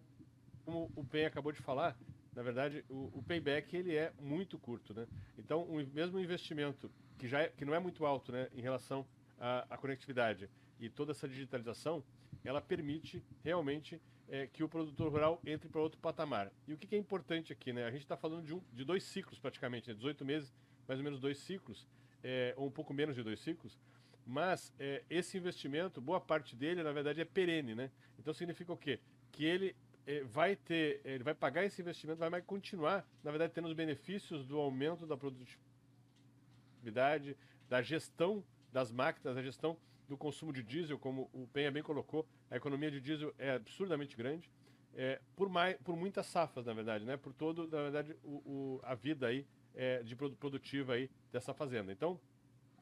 como 0.64 0.90
o 0.94 1.04
PEN 1.04 1.26
acabou 1.26 1.52
de 1.52 1.60
falar, 1.62 1.96
na 2.34 2.42
verdade, 2.42 2.84
o, 2.88 3.10
o, 3.14 3.22
payback 3.22 3.74
ele 3.76 3.96
é 3.96 4.12
muito 4.20 4.58
curto, 4.58 4.94
né? 4.94 5.06
Então, 5.36 5.62
o 5.62 5.76
mesmo 5.92 6.20
investimento 6.20 6.90
que 7.18 7.26
já 7.26 7.40
é, 7.40 7.48
que 7.48 7.64
não 7.64 7.74
é 7.74 7.78
muito 7.78 8.04
alto, 8.04 8.30
né, 8.30 8.48
em 8.52 8.60
relação 8.60 9.06
a, 9.38 9.66
a 9.70 9.76
conectividade 9.76 10.48
e 10.80 10.88
toda 10.88 11.12
essa 11.12 11.28
digitalização, 11.28 12.02
ela 12.44 12.60
permite 12.60 13.24
realmente 13.42 14.00
é, 14.28 14.46
que 14.46 14.62
o 14.62 14.68
produtor 14.68 15.10
rural 15.10 15.40
entre 15.44 15.68
para 15.68 15.80
outro 15.80 15.98
patamar. 15.98 16.52
E 16.66 16.72
o 16.72 16.78
que, 16.78 16.86
que, 16.86 16.94
é 16.94 16.98
importante 16.98 17.52
aqui, 17.52 17.72
né? 17.72 17.84
A 17.84 17.90
gente 17.90 18.02
está 18.02 18.16
falando 18.16 18.44
de, 18.44 18.54
um, 18.54 18.62
de, 18.72 18.84
dois 18.84 19.02
ciclos 19.04 19.38
praticamente, 19.38 19.88
né? 19.88 19.94
18 19.94 20.24
meses, 20.24 20.54
mais 20.86 21.00
ou 21.00 21.04
menos 21.04 21.20
dois 21.20 21.38
ciclos, 21.38 21.86
é, 22.22 22.54
ou 22.56 22.66
um 22.66 22.70
pouco 22.70 22.94
menos 22.94 23.16
de 23.16 23.22
dois 23.22 23.40
ciclos. 23.40 23.78
Mas 24.26 24.72
é, 24.78 25.02
esse 25.08 25.38
investimento, 25.38 26.00
boa 26.00 26.20
parte 26.20 26.54
dele, 26.54 26.82
na 26.82 26.92
verdade, 26.92 27.20
é 27.20 27.24
perene, 27.24 27.74
né? 27.74 27.90
Então 28.18 28.34
significa 28.34 28.72
o 28.72 28.76
quê? 28.76 29.00
Que 29.32 29.44
ele 29.44 29.74
é, 30.06 30.22
vai 30.22 30.54
ter, 30.54 31.00
ele 31.04 31.24
vai 31.24 31.34
pagar 31.34 31.64
esse 31.64 31.80
investimento, 31.80 32.18
vai 32.18 32.42
continuar, 32.42 33.08
na 33.24 33.30
verdade, 33.30 33.54
tendo 33.54 33.68
os 33.68 33.74
benefícios 33.74 34.46
do 34.46 34.58
aumento 34.58 35.06
da 35.06 35.16
produtividade, 35.16 37.36
da 37.68 37.80
gestão 37.80 38.44
das 38.72 38.90
máquinas, 38.90 39.36
a 39.36 39.42
gestão 39.42 39.76
do 40.08 40.16
consumo 40.16 40.52
de 40.52 40.62
diesel, 40.62 40.98
como 40.98 41.28
o 41.32 41.46
Penha 41.46 41.70
bem 41.70 41.82
colocou, 41.82 42.26
a 42.50 42.56
economia 42.56 42.90
de 42.90 43.00
diesel 43.00 43.34
é 43.38 43.52
absurdamente 43.52 44.16
grande, 44.16 44.50
é, 44.94 45.20
por, 45.36 45.48
mais, 45.48 45.76
por 45.78 45.96
muitas 45.96 46.26
safras, 46.26 46.66
na 46.66 46.72
verdade, 46.72 47.04
né? 47.04 47.16
por 47.16 47.32
todo, 47.32 47.68
na 47.68 47.82
verdade, 47.82 48.16
o, 48.24 48.36
o 48.44 48.80
a 48.82 48.94
vida 48.94 49.26
aí, 49.26 49.46
é, 49.74 50.02
de 50.02 50.16
produtiva 50.16 50.94
aí 50.94 51.10
dessa 51.30 51.52
fazenda. 51.54 51.92
Então, 51.92 52.18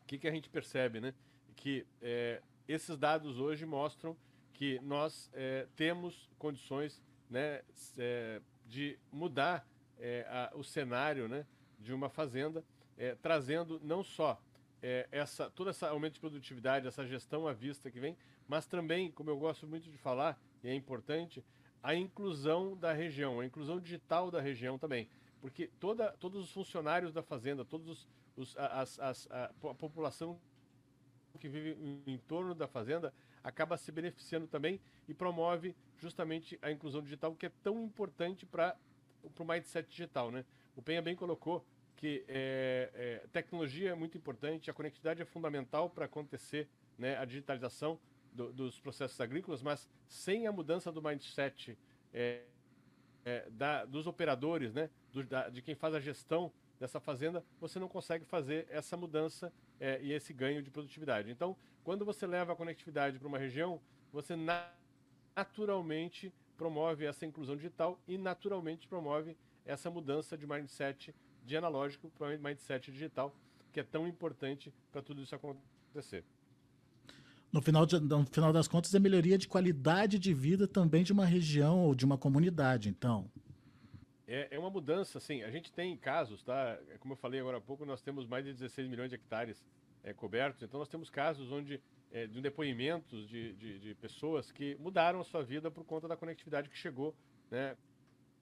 o 0.00 0.06
que, 0.06 0.18
que 0.18 0.28
a 0.28 0.30
gente 0.30 0.48
percebe? 0.48 1.00
Né? 1.00 1.12
Que 1.56 1.84
é, 2.00 2.40
esses 2.68 2.96
dados 2.96 3.38
hoje 3.38 3.66
mostram 3.66 4.16
que 4.52 4.80
nós 4.80 5.30
é, 5.34 5.66
temos 5.76 6.30
condições 6.38 7.02
né, 7.28 7.60
é, 7.98 8.40
de 8.64 8.98
mudar 9.12 9.68
é, 9.98 10.24
a, 10.28 10.56
o 10.56 10.62
cenário 10.62 11.28
né, 11.28 11.44
de 11.78 11.92
uma 11.92 12.08
fazenda, 12.08 12.64
trazendo 13.20 13.78
não 13.84 14.02
só 14.02 14.40
é, 14.82 15.08
essa, 15.10 15.50
todo 15.50 15.70
esse 15.70 15.84
aumento 15.84 16.14
de 16.14 16.20
produtividade, 16.20 16.86
essa 16.86 17.06
gestão 17.06 17.46
à 17.46 17.52
vista 17.52 17.90
que 17.90 18.00
vem, 18.00 18.16
mas 18.46 18.66
também, 18.66 19.10
como 19.10 19.30
eu 19.30 19.38
gosto 19.38 19.66
muito 19.66 19.90
de 19.90 19.96
falar, 19.98 20.38
e 20.62 20.68
é 20.68 20.74
importante, 20.74 21.44
a 21.82 21.94
inclusão 21.94 22.76
da 22.76 22.92
região, 22.92 23.40
a 23.40 23.46
inclusão 23.46 23.80
digital 23.80 24.30
da 24.30 24.40
região 24.40 24.78
também. 24.78 25.08
Porque 25.40 25.68
toda, 25.78 26.12
todos 26.12 26.42
os 26.42 26.52
funcionários 26.52 27.12
da 27.12 27.22
fazenda, 27.22 27.64
todos 27.64 27.88
os, 27.88 28.08
os 28.36 28.56
as, 28.56 28.98
as, 28.98 29.30
a, 29.30 29.44
a 29.44 29.74
população 29.74 30.38
que 31.38 31.48
vive 31.48 31.76
em 32.06 32.18
torno 32.18 32.54
da 32.54 32.66
fazenda 32.66 33.12
acaba 33.44 33.76
se 33.76 33.92
beneficiando 33.92 34.46
também 34.46 34.80
e 35.06 35.14
promove 35.14 35.76
justamente 35.98 36.58
a 36.60 36.70
inclusão 36.70 37.02
digital, 37.02 37.34
que 37.34 37.46
é 37.46 37.52
tão 37.62 37.84
importante 37.84 38.44
para 38.44 38.76
o 39.22 39.44
mindset 39.44 39.88
digital. 39.88 40.30
Né? 40.30 40.44
O 40.74 40.82
Penha 40.82 41.00
bem 41.00 41.14
colocou 41.14 41.64
que 41.96 42.24
é, 42.28 42.90
é, 42.94 43.26
tecnologia 43.32 43.90
é 43.90 43.94
muito 43.94 44.16
importante, 44.16 44.70
a 44.70 44.74
conectividade 44.74 45.22
é 45.22 45.24
fundamental 45.24 45.88
para 45.88 46.04
acontecer 46.04 46.68
né, 46.98 47.16
a 47.16 47.24
digitalização 47.24 47.98
do, 48.32 48.52
dos 48.52 48.78
processos 48.78 49.18
agrícolas, 49.20 49.62
mas 49.62 49.88
sem 50.06 50.46
a 50.46 50.52
mudança 50.52 50.92
do 50.92 51.02
mindset 51.02 51.76
é, 52.12 52.42
é 53.24 53.48
da, 53.50 53.84
dos 53.84 54.06
operadores, 54.06 54.74
né, 54.74 54.90
do, 55.12 55.24
da, 55.24 55.48
de 55.48 55.62
quem 55.62 55.74
faz 55.74 55.94
a 55.94 56.00
gestão 56.00 56.52
dessa 56.78 57.00
fazenda, 57.00 57.42
você 57.58 57.78
não 57.78 57.88
consegue 57.88 58.26
fazer 58.26 58.66
essa 58.70 58.96
mudança 58.96 59.50
é, 59.80 59.98
e 60.02 60.12
esse 60.12 60.34
ganho 60.34 60.62
de 60.62 60.70
produtividade. 60.70 61.30
Então, 61.30 61.56
quando 61.82 62.04
você 62.04 62.26
leva 62.26 62.52
a 62.52 62.56
conectividade 62.56 63.18
para 63.18 63.28
uma 63.28 63.38
região, 63.38 63.80
você 64.12 64.34
naturalmente 65.34 66.32
promove 66.56 67.04
essa 67.06 67.24
inclusão 67.24 67.56
digital 67.56 67.98
e 68.06 68.18
naturalmente 68.18 68.86
promove 68.86 69.36
essa 69.64 69.90
mudança 69.90 70.36
de 70.36 70.46
mindset 70.46 71.14
de 71.46 71.56
analógico 71.56 72.10
para 72.18 72.36
mindset 72.36 72.90
digital, 72.90 73.34
que 73.72 73.80
é 73.80 73.82
tão 73.84 74.06
importante 74.06 74.72
para 74.90 75.00
tudo 75.00 75.22
isso 75.22 75.34
acontecer. 75.34 76.24
No 77.52 77.62
final, 77.62 77.86
de, 77.86 78.00
no 78.00 78.26
final 78.26 78.52
das 78.52 78.66
contas, 78.66 78.94
é 78.94 78.98
melhoria 78.98 79.38
de 79.38 79.46
qualidade 79.46 80.18
de 80.18 80.34
vida 80.34 80.66
também 80.66 81.04
de 81.04 81.12
uma 81.12 81.24
região 81.24 81.80
ou 81.80 81.94
de 81.94 82.04
uma 82.04 82.18
comunidade, 82.18 82.88
então. 82.88 83.30
É, 84.26 84.48
é 84.50 84.58
uma 84.58 84.68
mudança, 84.68 85.18
assim, 85.18 85.42
a 85.42 85.50
gente 85.50 85.72
tem 85.72 85.96
casos, 85.96 86.42
tá? 86.42 86.78
É 86.90 86.98
como 86.98 87.14
eu 87.14 87.16
falei 87.16 87.40
agora 87.40 87.58
há 87.58 87.60
pouco, 87.60 87.86
nós 87.86 88.02
temos 88.02 88.26
mais 88.26 88.44
de 88.44 88.52
16 88.52 88.88
milhões 88.88 89.08
de 89.08 89.14
hectares 89.14 89.64
é, 90.02 90.12
cobertos, 90.12 90.62
então 90.62 90.80
nós 90.80 90.88
temos 90.88 91.08
casos 91.08 91.52
onde, 91.52 91.80
é, 92.10 92.26
de 92.26 92.40
depoimentos 92.40 93.28
de, 93.28 93.54
de, 93.54 93.78
de 93.78 93.94
pessoas 93.94 94.50
que 94.50 94.76
mudaram 94.80 95.20
a 95.20 95.24
sua 95.24 95.44
vida 95.44 95.70
por 95.70 95.84
conta 95.84 96.08
da 96.08 96.16
conectividade 96.16 96.68
que 96.68 96.76
chegou, 96.76 97.14
né? 97.50 97.76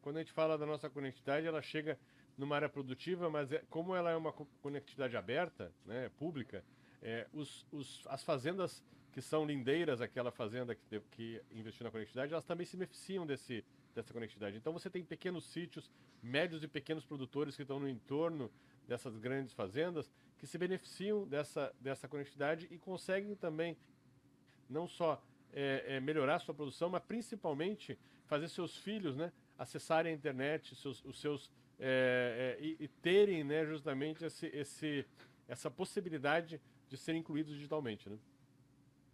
Quando 0.01 0.17
a 0.17 0.21
gente 0.21 0.33
fala 0.33 0.59
da 0.59 0.67
nossa 0.67 0.88
conectividade, 0.88 1.47
ela 1.47 1.62
chega 1.62 1.99
numa 2.37 2.57
área 2.57 2.68
produtiva, 2.68 3.31
mas 3.31 3.53
é, 3.53 3.62
como 3.70 3.94
ela 3.94 4.11
é 4.11 4.16
uma 4.16 4.33
conectividade 4.33 5.16
aberta, 5.16 5.73
né, 5.87 6.11
pública, 6.18 6.64
é, 7.03 7.27
os, 7.33 7.66
os, 7.70 8.03
as 8.09 8.23
fazendas 8.25 8.83
que 9.12 9.23
são 9.23 9.47
lindeiras, 9.47 10.01
aquela 10.01 10.33
fazenda 10.33 10.75
que, 10.75 11.01
que 11.12 11.40
investiu 11.53 11.85
na 11.85 11.90
conectividade, 11.90 12.33
elas 12.33 12.44
também 12.44 12.66
se 12.66 12.77
beneficiam 12.77 13.25
desse, 13.25 13.64
dessa 13.94 14.12
conectividade. 14.12 14.57
Então 14.57 14.73
você 14.73 14.90
tem 14.90 15.05
pequenos 15.05 15.44
sítios, 15.44 15.88
médios 16.20 16.64
e 16.64 16.68
pequenos 16.68 17.05
produtores 17.05 17.55
que 17.55 17.62
estão 17.62 17.79
no 17.79 17.88
entorno 17.88 18.51
dessas 18.88 19.16
grandes 19.16 19.53
fazendas 19.53 20.11
que 20.38 20.47
se 20.47 20.59
beneficiam 20.59 21.27
dessa, 21.27 21.73
dessa 21.81 22.09
conectividade 22.09 22.66
e 22.70 22.79
conseguem 22.79 23.35
também 23.37 23.77
não 24.68 24.87
só 24.87 25.23
é, 25.53 25.85
é, 25.87 26.01
melhorar 26.01 26.40
sua 26.40 26.55
produção, 26.55 26.90
mas 26.90 27.03
principalmente 27.05 27.99
fazer 28.27 28.49
seus 28.49 28.77
filhos 28.77 29.16
né, 29.16 29.33
acessarem 29.57 30.12
a 30.12 30.14
internet, 30.14 30.75
seus, 30.75 31.05
os 31.05 31.20
seus 31.20 31.53
é, 31.79 32.57
é, 32.59 32.65
e, 32.65 32.77
e, 32.81 32.89
terem 32.89 33.43
né, 33.45 33.65
justamente 33.67 34.25
esse, 34.25 34.47
esse, 34.47 35.07
essa 35.49 35.71
possibilidade 35.71 36.61
de 36.89 36.97
serem 36.97 37.21
incluídos 37.21 37.55
digitalmente. 37.55 38.09
Né? 38.09 38.17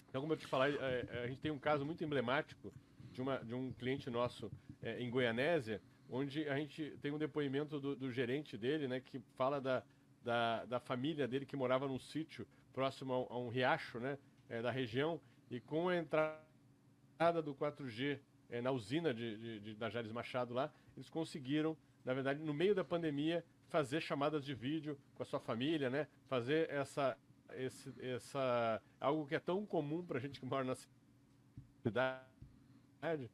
Então, 0.09 0.20
como 0.20 0.33
eu 0.33 0.37
te 0.37 0.46
falei, 0.46 0.77
é, 0.77 1.07
é, 1.09 1.25
a 1.25 1.27
gente 1.27 1.40
tem 1.40 1.51
um 1.51 1.59
caso 1.59 1.85
muito 1.85 2.05
emblemático 2.05 2.73
de, 3.12 3.23
uma, 3.23 3.38
de 3.38 3.55
um 3.55 3.73
cliente 3.73 4.11
nosso 4.11 4.51
é, 4.83 5.01
em 5.01 5.11
Goianésia, 5.11 5.81
onde 6.11 6.49
a 6.49 6.57
gente 6.57 6.96
tem 7.01 7.12
um 7.12 7.18
depoimento 7.18 7.79
do, 7.79 7.94
do 7.94 8.11
gerente 8.11 8.59
dele, 8.59 8.88
né, 8.88 9.01
que 9.01 9.20
fala 9.37 9.61
da, 9.61 9.83
da, 10.23 10.64
da, 10.64 10.81
família 10.81 11.29
dele 11.29 11.46
que 11.46 11.57
morava 11.57 11.87
num 11.87 11.99
sítio 11.99 12.46
próximo 12.73 13.14
a, 13.31 13.35
a 13.35 13.38
um 13.38 13.49
riacho 13.49 14.01
né, 14.01 14.18
é, 14.49 14.61
da 14.61 14.70
região, 14.70 15.20
e 15.51 15.61
com 15.61 15.88
a 15.88 15.96
entrada 15.96 17.42
do 17.42 17.55
4G 17.55 18.18
é, 18.51 18.61
na 18.61 18.70
usina 18.70 19.14
de, 19.14 19.37
de, 19.37 19.61
de, 19.61 19.75
da 19.75 19.88
Jales 19.88 20.12
Machado 20.12 20.53
lá, 20.53 20.73
eles 20.96 21.09
conseguiram 21.09 21.77
na 22.04 22.14
verdade, 22.14 22.40
no 22.40 22.54
meio 22.54 22.74
da 22.74 22.84
pandemia, 22.84 23.44
fazer 23.68 24.00
chamadas 24.00 24.44
de 24.44 24.54
vídeo 24.54 24.98
com 25.14 25.22
a 25.22 25.26
sua 25.26 25.40
família, 25.40 25.88
né? 25.88 26.06
Fazer 26.28 26.68
essa, 26.70 27.16
esse, 27.54 27.92
essa 28.00 28.82
algo 29.00 29.26
que 29.26 29.34
é 29.34 29.40
tão 29.40 29.64
comum 29.64 30.04
para 30.04 30.18
gente 30.18 30.40
que 30.40 30.46
mora 30.46 30.64
na 30.64 30.76
cidade, 31.82 33.30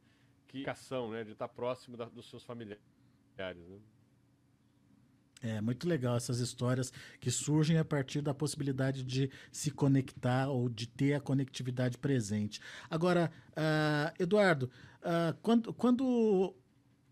que 0.47 0.69
ação, 0.69 1.11
né? 1.11 1.23
De 1.23 1.31
estar 1.31 1.47
próximo 1.47 1.97
da, 1.97 2.05
dos 2.05 2.29
seus 2.29 2.43
familiares. 2.43 2.79
Né? 3.37 3.79
É 5.41 5.61
muito 5.61 5.87
legal 5.87 6.15
essas 6.17 6.39
histórias 6.39 6.91
que 7.19 7.29
surgem 7.29 7.77
a 7.77 7.85
partir 7.85 8.21
da 8.21 8.33
possibilidade 8.33 9.03
de 9.03 9.29
se 9.51 9.69
conectar 9.69 10.49
ou 10.49 10.67
de 10.67 10.87
ter 10.87 11.13
a 11.13 11.21
conectividade 11.21 11.97
presente. 11.97 12.59
Agora, 12.89 13.31
uh, 13.51 14.21
Eduardo, 14.21 14.69
uh, 15.01 15.37
quando, 15.41 15.73
quando 15.73 16.55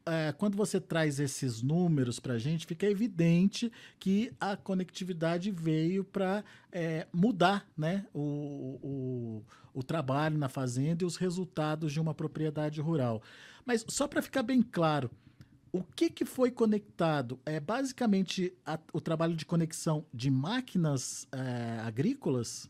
é, 0.07 0.31
quando 0.31 0.55
você 0.55 0.79
traz 0.79 1.19
esses 1.19 1.63
números 1.63 2.19
para 2.19 2.33
a 2.33 2.37
gente, 2.37 2.67
fica 2.67 2.85
evidente 2.85 3.71
que 3.99 4.31
a 4.39 4.55
conectividade 4.55 5.49
veio 5.49 6.03
para 6.03 6.43
é, 6.71 7.07
mudar 7.11 7.67
né, 7.75 8.05
o, 8.13 8.79
o, 8.83 9.43
o, 9.73 9.83
trabalho 9.83 10.37
na 10.37 10.47
fazenda 10.47 11.03
e 11.03 11.07
os 11.07 11.17
resultados 11.17 11.91
de 11.91 11.99
uma 11.99 12.13
propriedade 12.13 12.79
rural. 12.79 13.21
Mas 13.65 13.83
só 13.87 14.07
para 14.07 14.21
ficar 14.21 14.43
bem 14.43 14.61
claro, 14.61 15.09
o 15.71 15.83
que, 15.83 16.09
que 16.09 16.23
foi 16.23 16.51
conectado? 16.51 17.39
É 17.43 17.59
basicamente 17.59 18.53
a, 18.63 18.79
o 18.93 19.01
trabalho 19.01 19.35
de 19.35 19.45
conexão 19.45 20.05
de 20.13 20.29
máquinas 20.29 21.27
é, 21.31 21.79
agrícolas? 21.81 22.69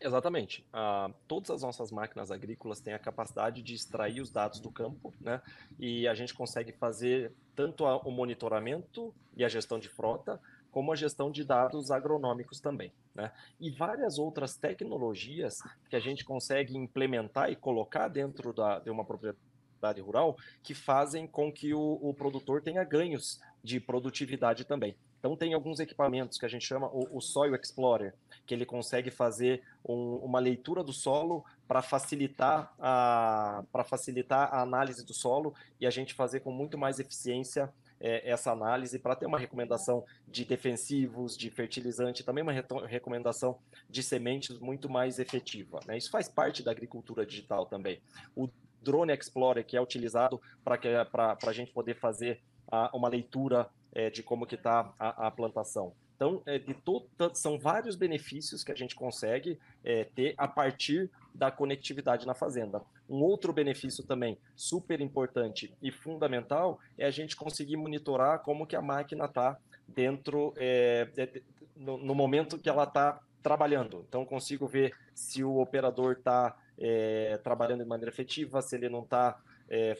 Exatamente. 0.00 0.64
Uh, 0.72 1.12
todas 1.26 1.50
as 1.50 1.62
nossas 1.62 1.90
máquinas 1.90 2.30
agrícolas 2.30 2.80
têm 2.80 2.94
a 2.94 2.98
capacidade 2.98 3.62
de 3.62 3.74
extrair 3.74 4.20
os 4.20 4.30
dados 4.30 4.60
do 4.60 4.70
campo, 4.70 5.12
né? 5.20 5.42
E 5.78 6.06
a 6.06 6.14
gente 6.14 6.32
consegue 6.32 6.72
fazer 6.72 7.32
tanto 7.56 7.84
a, 7.84 7.96
o 7.98 8.10
monitoramento 8.10 9.12
e 9.36 9.44
a 9.44 9.48
gestão 9.48 9.78
de 9.78 9.88
frota, 9.88 10.40
como 10.70 10.92
a 10.92 10.96
gestão 10.96 11.30
de 11.32 11.42
dados 11.42 11.90
agronômicos 11.90 12.60
também, 12.60 12.92
né? 13.12 13.32
E 13.58 13.70
várias 13.70 14.18
outras 14.18 14.56
tecnologias 14.56 15.58
que 15.90 15.96
a 15.96 16.00
gente 16.00 16.24
consegue 16.24 16.76
implementar 16.76 17.50
e 17.50 17.56
colocar 17.56 18.06
dentro 18.06 18.52
da, 18.52 18.78
de 18.78 18.90
uma 18.90 19.04
propriedade 19.04 20.00
rural 20.00 20.36
que 20.62 20.74
fazem 20.74 21.26
com 21.26 21.52
que 21.52 21.74
o, 21.74 21.98
o 22.00 22.14
produtor 22.14 22.62
tenha 22.62 22.84
ganhos 22.84 23.40
de 23.64 23.80
produtividade 23.80 24.64
também. 24.64 24.94
Então 25.18 25.36
tem 25.36 25.54
alguns 25.54 25.80
equipamentos 25.80 26.38
que 26.38 26.46
a 26.46 26.48
gente 26.48 26.66
chama 26.66 26.88
o, 26.88 27.18
o 27.18 27.20
Soil 27.20 27.54
Explorer, 27.54 28.14
que 28.46 28.54
ele 28.54 28.64
consegue 28.64 29.10
fazer 29.10 29.62
um, 29.86 30.16
uma 30.16 30.38
leitura 30.38 30.82
do 30.82 30.92
solo 30.92 31.44
para 31.66 31.82
facilitar 31.82 32.72
a 32.78 33.64
para 33.72 33.84
facilitar 33.84 34.54
a 34.54 34.62
análise 34.62 35.04
do 35.04 35.12
solo 35.12 35.54
e 35.80 35.86
a 35.86 35.90
gente 35.90 36.14
fazer 36.14 36.40
com 36.40 36.52
muito 36.52 36.78
mais 36.78 36.98
eficiência 36.98 37.72
é, 38.00 38.30
essa 38.30 38.52
análise 38.52 38.98
para 38.98 39.16
ter 39.16 39.26
uma 39.26 39.38
recomendação 39.38 40.04
de 40.26 40.44
defensivos, 40.44 41.36
de 41.36 41.50
fertilizante, 41.50 42.24
também 42.24 42.42
uma 42.42 42.52
recomendação 42.86 43.58
de 43.88 44.02
sementes 44.02 44.58
muito 44.58 44.88
mais 44.88 45.18
efetiva. 45.18 45.80
Né? 45.86 45.98
Isso 45.98 46.10
faz 46.10 46.28
parte 46.28 46.62
da 46.62 46.70
agricultura 46.70 47.26
digital 47.26 47.66
também. 47.66 48.00
O 48.36 48.48
Drone 48.80 49.12
Explorer, 49.12 49.64
que 49.64 49.76
é 49.76 49.80
utilizado 49.80 50.40
para 50.64 51.36
a 51.46 51.52
gente 51.52 51.72
poder 51.72 51.94
fazer 51.94 52.40
uma 52.92 53.08
leitura 53.08 53.68
é, 53.92 54.10
de 54.10 54.22
como 54.22 54.46
que 54.46 54.54
está 54.54 54.92
a, 54.98 55.26
a, 55.26 55.30
plantação. 55.30 55.92
Então, 56.16 56.42
é, 56.46 56.58
de 56.58 56.76
são 57.34 57.58
vários 57.58 57.94
benefícios 57.94 58.64
que 58.64 58.72
a 58.72 58.74
gente 58.74 58.96
consegue 58.96 59.58
é, 59.84 60.04
ter 60.04 60.34
a 60.36 60.48
partir 60.48 61.10
da 61.32 61.50
conectividade 61.50 62.26
na 62.26 62.34
fazenda. 62.34 62.82
Um 63.08 63.22
outro 63.22 63.52
benefício 63.52 64.04
também 64.04 64.36
super 64.56 65.00
importante 65.00 65.72
e 65.80 65.92
fundamental 65.92 66.80
é 66.98 67.06
a 67.06 67.10
gente 67.10 67.36
conseguir 67.36 67.76
monitorar 67.76 68.40
como 68.40 68.66
que 68.66 68.74
a 68.74 68.82
máquina 68.82 69.26
está 69.26 69.56
dentro 69.86 70.52
é, 70.56 71.08
no, 71.76 71.96
no, 71.96 72.14
momento 72.14 72.58
que 72.58 72.68
ela 72.68 72.84
está 72.84 73.20
trabalhando. 73.42 74.04
Então, 74.08 74.24
consigo 74.24 74.66
ver 74.66 74.94
se 75.14 75.44
o 75.44 75.58
operador 75.58 76.16
está 76.18 76.56
é, 76.76 77.38
trabalhando 77.42 77.82
de 77.82 77.88
maneira 77.88 78.10
efetiva, 78.10 78.60
se 78.60 78.76
ele 78.76 78.88
não 78.88 79.02
está 79.02 79.40
é, 79.70 79.96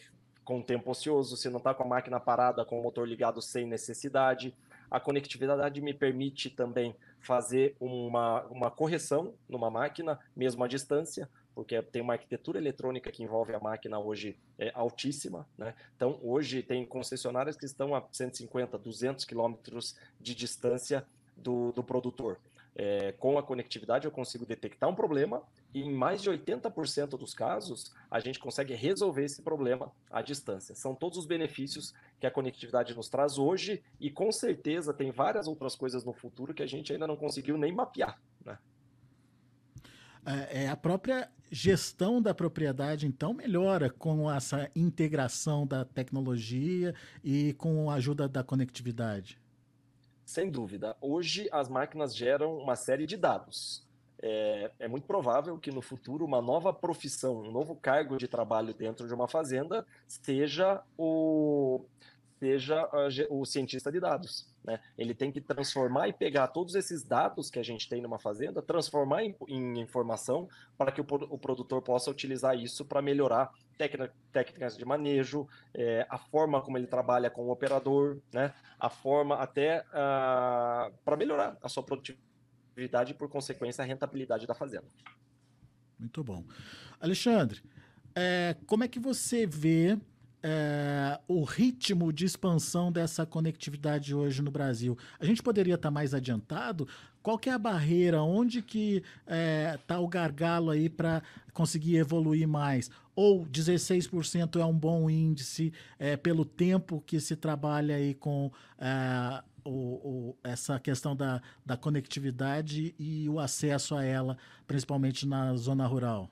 com 0.48 0.62
tempo 0.62 0.90
ocioso, 0.90 1.36
se 1.36 1.50
não 1.50 1.58
está 1.58 1.74
com 1.74 1.82
a 1.82 1.86
máquina 1.86 2.18
parada, 2.18 2.64
com 2.64 2.80
o 2.80 2.82
motor 2.82 3.06
ligado 3.06 3.42
sem 3.42 3.66
necessidade. 3.66 4.54
A 4.90 4.98
conectividade 4.98 5.78
me 5.82 5.92
permite 5.92 6.48
também 6.48 6.96
fazer 7.20 7.76
uma, 7.78 8.44
uma 8.44 8.70
correção 8.70 9.34
numa 9.46 9.70
máquina, 9.70 10.18
mesmo 10.34 10.64
à 10.64 10.66
distância, 10.66 11.28
porque 11.54 11.82
tem 11.82 12.00
uma 12.00 12.14
arquitetura 12.14 12.56
eletrônica 12.56 13.12
que 13.12 13.22
envolve 13.22 13.54
a 13.54 13.60
máquina 13.60 13.98
hoje 13.98 14.38
é, 14.58 14.72
altíssima. 14.74 15.46
Né? 15.58 15.74
Então, 15.94 16.18
hoje 16.22 16.62
tem 16.62 16.86
concessionárias 16.86 17.54
que 17.54 17.66
estão 17.66 17.94
a 17.94 18.02
150, 18.10 18.78
200 18.78 19.26
quilômetros 19.26 19.96
de 20.18 20.34
distância 20.34 21.06
do, 21.36 21.72
do 21.72 21.84
produtor. 21.84 22.38
É, 22.74 23.12
com 23.18 23.36
a 23.36 23.42
conectividade, 23.42 24.06
eu 24.06 24.10
consigo 24.10 24.46
detectar 24.46 24.88
um 24.88 24.94
problema 24.94 25.42
e 25.78 25.82
em 25.82 25.92
mais 25.92 26.20
de 26.20 26.28
80% 26.28 27.10
dos 27.10 27.32
casos, 27.32 27.92
a 28.10 28.18
gente 28.18 28.38
consegue 28.38 28.74
resolver 28.74 29.24
esse 29.24 29.42
problema 29.42 29.92
à 30.10 30.20
distância. 30.20 30.74
São 30.74 30.94
todos 30.94 31.18
os 31.18 31.26
benefícios 31.26 31.94
que 32.18 32.26
a 32.26 32.30
conectividade 32.30 32.94
nos 32.94 33.08
traz 33.08 33.38
hoje 33.38 33.82
e 34.00 34.10
com 34.10 34.32
certeza 34.32 34.92
tem 34.92 35.12
várias 35.12 35.46
outras 35.46 35.76
coisas 35.76 36.04
no 36.04 36.12
futuro 36.12 36.52
que 36.52 36.62
a 36.62 36.66
gente 36.66 36.92
ainda 36.92 37.06
não 37.06 37.16
conseguiu 37.16 37.56
nem 37.56 37.72
mapear. 37.72 38.20
Né? 38.44 38.58
É, 40.26 40.64
é 40.64 40.68
a 40.68 40.76
própria 40.76 41.30
gestão 41.50 42.20
da 42.20 42.34
propriedade, 42.34 43.06
então, 43.06 43.32
melhora 43.32 43.88
com 43.88 44.30
essa 44.30 44.68
integração 44.74 45.66
da 45.66 45.84
tecnologia 45.84 46.94
e 47.22 47.52
com 47.54 47.88
a 47.90 47.94
ajuda 47.94 48.28
da 48.28 48.42
conectividade. 48.42 49.40
Sem 50.24 50.50
dúvida. 50.50 50.96
Hoje 51.00 51.48
as 51.52 51.68
máquinas 51.68 52.14
geram 52.14 52.58
uma 52.58 52.76
série 52.76 53.06
de 53.06 53.16
dados 53.16 53.87
é, 54.20 54.70
é, 54.80 54.88
muito 54.88 55.06
provável 55.06 55.58
que 55.58 55.70
no 55.70 55.80
futuro 55.80 56.24
uma 56.24 56.42
nova 56.42 56.72
profissão, 56.72 57.40
um 57.40 57.52
novo 57.52 57.76
cargo 57.76 58.16
de 58.16 58.26
trabalho 58.26 58.74
dentro 58.74 59.06
de 59.06 59.14
uma 59.14 59.28
fazenda 59.28 59.86
seja 60.06 60.82
o 60.96 61.84
seja 62.38 62.88
o 63.30 63.44
cientista 63.44 63.90
de 63.90 63.98
dados. 63.98 64.46
Né? 64.64 64.78
Ele 64.96 65.12
tem 65.12 65.32
que 65.32 65.40
transformar 65.40 66.08
e 66.08 66.12
pegar 66.12 66.46
todos 66.46 66.76
esses 66.76 67.02
dados 67.02 67.50
que 67.50 67.58
a 67.58 67.64
gente 67.64 67.88
tem 67.88 68.00
numa 68.00 68.18
fazenda, 68.18 68.62
transformar 68.62 69.24
em, 69.24 69.34
em 69.48 69.80
informação 69.80 70.48
para 70.76 70.92
que 70.92 71.00
o, 71.00 71.06
o, 71.30 71.36
produtor 71.36 71.82
possa 71.82 72.10
utilizar 72.10 72.56
isso 72.56 72.84
para 72.84 73.02
melhorar 73.02 73.50
técnicas 74.32 74.76
de 74.76 74.84
manejo, 74.84 75.48
é, 75.74 76.06
a 76.08 76.16
forma 76.16 76.62
como 76.62 76.78
ele 76.78 76.86
trabalha 76.86 77.28
com 77.28 77.46
o 77.46 77.50
operador, 77.50 78.18
né? 78.32 78.54
a 78.78 78.88
forma 78.88 79.36
até 79.36 79.80
uh, 79.80 80.92
para 81.04 81.16
melhorar 81.16 81.56
a 81.60 81.68
sua 81.68 81.82
produtividade 81.82 82.28
e, 83.10 83.14
por 83.14 83.28
consequência, 83.28 83.82
a 83.82 83.86
rentabilidade 83.86 84.46
da 84.46 84.54
fazenda. 84.54 84.86
Muito 85.98 86.22
bom. 86.22 86.44
Alexandre, 87.00 87.60
é, 88.14 88.56
como 88.66 88.84
é 88.84 88.88
que 88.88 89.00
você 89.00 89.46
vê 89.46 89.98
é, 90.42 91.18
o 91.26 91.42
ritmo 91.42 92.12
de 92.12 92.24
expansão 92.24 92.92
dessa 92.92 93.26
conectividade 93.26 94.14
hoje 94.14 94.42
no 94.42 94.50
Brasil? 94.50 94.96
A 95.18 95.24
gente 95.24 95.42
poderia 95.42 95.74
estar 95.74 95.90
mais 95.90 96.14
adiantado? 96.14 96.86
Qual 97.22 97.38
é 97.46 97.50
a 97.50 97.58
barreira? 97.58 98.22
Onde 98.22 98.62
que 98.62 98.96
está 98.96 99.34
é, 99.34 99.78
tá 99.86 99.98
o 99.98 100.08
gargalo 100.08 100.70
aí 100.70 100.88
para 100.88 101.22
conseguir 101.52 101.96
evoluir 101.96 102.46
mais? 102.46 102.90
Ou 103.14 103.44
16% 103.46 104.60
é 104.60 104.64
um 104.64 104.78
bom 104.78 105.10
índice 105.10 105.72
é, 105.98 106.16
pelo 106.16 106.44
tempo 106.44 107.02
que 107.04 107.18
se 107.18 107.34
trabalha 107.34 107.96
aí 107.96 108.14
com 108.14 108.50
é, 108.78 109.42
o, 109.68 110.30
o, 110.30 110.38
essa 110.42 110.78
questão 110.80 111.14
da, 111.14 111.42
da 111.64 111.76
conectividade 111.76 112.94
e 112.98 113.28
o 113.28 113.38
acesso 113.38 113.94
a 113.94 114.04
ela, 114.04 114.36
principalmente 114.66 115.26
na 115.26 115.54
zona 115.54 115.86
rural? 115.86 116.30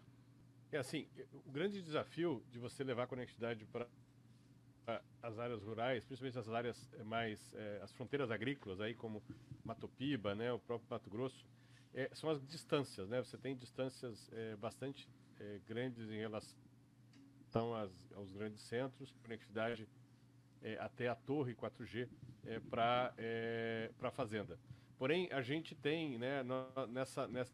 É 0.73 0.79
assim, 0.79 1.07
o 1.33 1.51
grande 1.51 1.81
desafio 1.83 2.43
de 2.51 2.59
você 2.59 2.83
levar 2.83 3.05
a 3.05 3.07
conectividade 3.07 3.65
para 3.67 3.87
as 5.23 5.39
áreas 5.39 5.63
rurais, 5.63 6.05
principalmente 6.05 6.39
as 6.39 6.49
áreas 6.49 6.89
eh, 6.95 7.03
mais, 7.03 7.53
é, 7.55 7.81
as 7.83 7.93
fronteiras 7.93 8.31
agrícolas, 8.31 8.81
aí 8.81 8.95
como 8.95 9.23
Mato 9.65 9.89
Piba, 9.89 10.35
né, 10.35 10.53
o 10.53 10.59
próprio 10.59 10.89
Mato 10.89 11.11
Grosso, 11.11 11.45
é, 11.93 12.11
são 12.13 12.31
as 12.31 12.41
distâncias, 12.47 13.09
né? 13.09 13.23
Você 13.23 13.39
tem 13.39 13.57
distâncias 13.57 14.31
é, 14.33 14.55
bastante 14.57 15.09
grandes 15.67 16.09
em 16.11 16.19
relação 16.19 16.57
aos 18.15 18.31
grandes 18.31 18.63
centros, 18.63 19.15
conectividade 19.23 19.87
até 20.75 21.09
a 21.09 21.15
torre 21.15 21.55
4G 21.55 22.09
para 22.71 23.15
para 23.99 24.09
a 24.09 24.13
fazenda. 24.13 24.59
Porém, 24.99 25.29
a 25.31 25.43
gente 25.43 25.75
tem, 25.75 26.19
né, 26.19 26.43
nessa, 26.89 27.29
nessa 27.29 27.53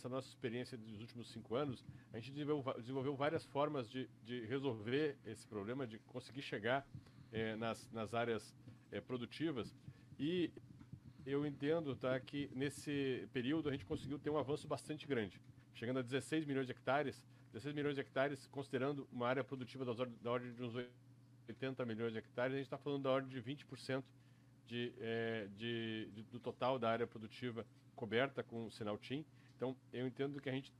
essa 0.00 0.08
nossa 0.08 0.28
experiência 0.28 0.78
dos 0.78 1.00
últimos 1.00 1.30
cinco 1.30 1.54
anos, 1.54 1.84
a 2.12 2.16
gente 2.18 2.32
desenvolveu, 2.32 2.74
desenvolveu 2.80 3.14
várias 3.14 3.44
formas 3.44 3.88
de, 3.88 4.08
de, 4.24 4.46
resolver 4.46 5.16
esse 5.26 5.46
problema, 5.46 5.86
de 5.86 5.98
conseguir 5.98 6.40
chegar 6.40 6.86
é, 7.30 7.54
nas, 7.56 7.88
nas 7.92 8.14
áreas 8.14 8.54
é, 8.90 9.00
produtivas. 9.00 9.76
E 10.18 10.50
eu 11.26 11.46
entendo 11.46 11.94
tá, 11.94 12.18
que 12.18 12.50
nesse 12.54 13.28
período 13.32 13.68
a 13.68 13.72
gente 13.72 13.84
conseguiu 13.84 14.18
ter 14.18 14.30
um 14.30 14.38
avanço 14.38 14.66
bastante 14.66 15.06
grande, 15.06 15.38
chegando 15.74 15.98
a 15.98 16.02
16 16.02 16.46
milhões 16.46 16.66
de 16.66 16.72
hectares. 16.72 17.22
16 17.52 17.74
milhões 17.74 17.96
de 17.96 18.00
hectares, 18.00 18.46
considerando 18.46 19.08
uma 19.10 19.26
área 19.26 19.42
produtiva 19.42 19.84
da 19.84 20.30
ordem 20.30 20.52
de 20.54 20.62
uns 20.62 20.74
80 21.48 21.84
milhões 21.84 22.12
de 22.12 22.18
hectares, 22.18 22.54
a 22.54 22.56
gente 22.56 22.66
está 22.66 22.78
falando 22.78 23.04
da 23.04 23.10
ordem 23.10 23.30
de 23.30 23.42
20% 23.42 24.02
de, 24.66 24.92
é, 25.00 25.48
de, 25.56 26.10
de, 26.12 26.22
do 26.24 26.38
total 26.38 26.78
da 26.78 26.90
área 26.90 27.06
produtiva 27.06 27.66
coberta 27.96 28.42
com 28.42 28.66
o 28.66 28.70
sinal 28.70 28.96
TIM. 28.96 29.24
Então, 29.56 29.76
eu 29.92 30.06
entendo 30.06 30.40
que 30.40 30.48
a 30.48 30.52
gente 30.52 30.72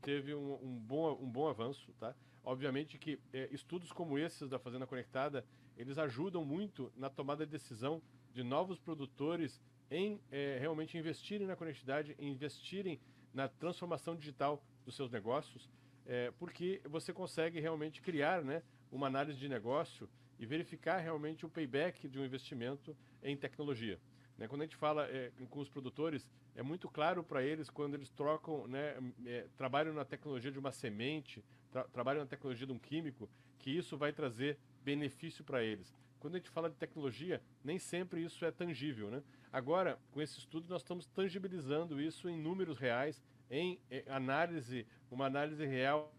teve 0.00 0.34
um, 0.34 0.54
um 0.54 0.78
bom, 0.78 1.12
um 1.20 1.30
bom 1.30 1.48
avanço, 1.48 1.92
tá? 1.98 2.14
Obviamente 2.44 2.98
que 2.98 3.20
é, 3.32 3.48
estudos 3.52 3.92
como 3.92 4.18
esses 4.18 4.48
da 4.48 4.58
Fazenda 4.58 4.86
Conectada, 4.86 5.44
eles 5.76 5.96
ajudam 5.96 6.44
muito 6.44 6.92
na 6.96 7.08
tomada 7.08 7.46
de 7.46 7.52
decisão 7.52 8.02
de 8.32 8.42
novos 8.42 8.80
produtores 8.80 9.60
em 9.90 10.20
é, 10.30 10.56
realmente 10.58 10.96
investirem 10.98 11.46
na 11.46 11.54
conectividade, 11.54 12.16
investirem 12.18 12.98
na 13.32 13.48
transformação 13.48 14.16
digital 14.16 14.62
dos 14.84 14.96
seus 14.96 15.10
negócios, 15.10 15.70
é, 16.06 16.30
porque 16.32 16.80
você 16.84 17.12
consegue 17.12 17.60
realmente 17.60 18.02
criar 18.02 18.42
né, 18.42 18.62
uma 18.92 19.06
análise 19.06 19.38
de 19.38 19.48
negócio 19.48 20.08
e 20.38 20.44
verificar 20.44 20.98
realmente 20.98 21.46
o 21.46 21.48
payback 21.48 22.08
de 22.08 22.18
um 22.18 22.24
investimento 22.24 22.96
em 23.22 23.36
tecnologia. 23.36 23.98
Né? 24.36 24.46
Quando 24.46 24.62
a 24.62 24.64
gente 24.64 24.76
fala 24.76 25.06
é, 25.06 25.32
com 25.48 25.60
os 25.60 25.68
produtores, 25.68 26.28
é 26.54 26.62
muito 26.62 26.88
claro 26.88 27.24
para 27.24 27.42
eles 27.42 27.70
quando 27.70 27.94
eles 27.94 28.10
trocam, 28.10 28.66
né, 28.68 28.96
é, 29.24 29.46
trabalham 29.56 29.94
na 29.94 30.04
tecnologia 30.04 30.52
de 30.52 30.58
uma 30.58 30.70
semente, 30.70 31.42
tra 31.70 31.84
trabalham 31.84 32.20
na 32.20 32.26
tecnologia 32.26 32.66
de 32.66 32.72
um 32.72 32.78
químico, 32.78 33.28
que 33.58 33.70
isso 33.70 33.96
vai 33.96 34.12
trazer 34.12 34.58
benefício 34.84 35.42
para 35.42 35.62
eles. 35.62 35.94
Quando 36.20 36.34
a 36.34 36.38
gente 36.38 36.50
fala 36.50 36.68
de 36.68 36.76
tecnologia, 36.76 37.42
nem 37.64 37.78
sempre 37.78 38.22
isso 38.22 38.44
é 38.44 38.50
tangível. 38.50 39.10
Né? 39.10 39.22
Agora, 39.52 39.98
com 40.10 40.20
esse 40.20 40.38
estudo, 40.38 40.68
nós 40.68 40.82
estamos 40.82 41.06
tangibilizando 41.06 42.00
isso 42.00 42.28
em 42.28 42.36
números 42.36 42.78
reais, 42.78 43.22
em 43.50 43.80
é, 43.90 44.04
análise, 44.08 44.86
uma 45.10 45.26
análise 45.26 45.64
real 45.64 46.14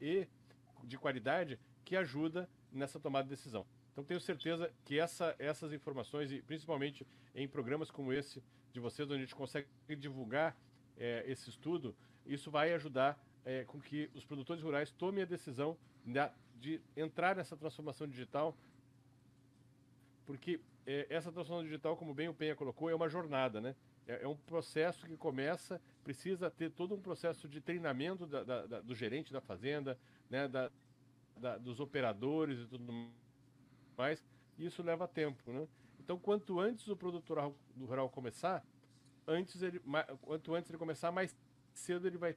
e 0.00 0.26
de 0.84 0.98
qualidade 0.98 1.58
que 1.90 1.96
ajuda 1.96 2.48
nessa 2.70 3.00
tomada 3.00 3.24
de 3.24 3.30
decisão. 3.30 3.66
Então 3.90 4.04
tenho 4.04 4.20
certeza 4.20 4.72
que 4.84 4.96
essa, 4.96 5.34
essas 5.40 5.72
informações, 5.72 6.30
e 6.30 6.40
principalmente 6.40 7.04
em 7.34 7.48
programas 7.48 7.90
como 7.90 8.12
esse 8.12 8.40
de 8.72 8.78
vocês, 8.78 9.08
onde 9.08 9.16
a 9.16 9.24
gente 9.24 9.34
consegue 9.34 9.66
divulgar 9.98 10.56
é, 10.96 11.24
esse 11.26 11.50
estudo, 11.50 11.92
isso 12.24 12.48
vai 12.48 12.72
ajudar 12.74 13.20
é, 13.44 13.64
com 13.64 13.80
que 13.80 14.08
os 14.14 14.24
produtores 14.24 14.62
rurais 14.62 14.92
tomem 14.92 15.24
a 15.24 15.26
decisão 15.26 15.76
de, 16.54 16.80
entrar 16.96 17.34
nessa 17.34 17.56
transformação 17.56 18.06
digital, 18.06 18.56
porque 20.24 20.60
é, 20.86 21.08
essa 21.10 21.32
transformação 21.32 21.64
digital, 21.64 21.96
como 21.96 22.14
bem 22.14 22.28
o 22.28 22.34
Penha 22.34 22.54
colocou, 22.54 22.88
é 22.88 22.94
uma 22.94 23.08
jornada, 23.08 23.60
né? 23.60 23.74
É, 24.06 24.22
é 24.22 24.28
um 24.28 24.36
processo 24.36 25.04
que 25.04 25.16
começa, 25.16 25.80
precisa 26.04 26.48
ter 26.48 26.70
todo 26.70 26.94
um 26.94 27.00
processo 27.00 27.48
de 27.48 27.60
treinamento 27.60 28.28
da, 28.28 28.44
da, 28.44 28.66
da, 28.66 28.80
do 28.80 28.94
gerente 28.94 29.32
da 29.32 29.40
fazenda, 29.40 29.98
né? 30.30 30.46
da, 30.46 30.70
dos 31.60 31.80
operadores 31.80 32.60
e 32.60 32.66
tudo 32.66 33.12
mais, 33.96 34.22
isso 34.58 34.82
leva 34.82 35.08
tempo, 35.08 35.52
né? 35.52 35.66
Então, 35.98 36.18
quanto 36.18 36.58
antes 36.58 36.88
o 36.88 36.96
produtor 36.96 37.54
rural 37.78 38.08
começar, 38.08 38.64
antes 39.26 39.62
ele, 39.62 39.80
quanto 40.22 40.54
antes 40.54 40.70
ele 40.70 40.78
começar, 40.78 41.12
mais 41.12 41.36
cedo 41.72 42.06
ele 42.06 42.18
vai 42.18 42.36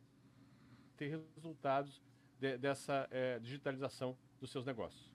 ter 0.96 1.20
resultados 1.36 2.02
de, 2.39 2.58
dessa 2.58 3.08
é, 3.12 3.39
digitalização 3.39 4.18
dos 4.39 4.52
seus 4.52 4.66
negócios. 4.66 5.12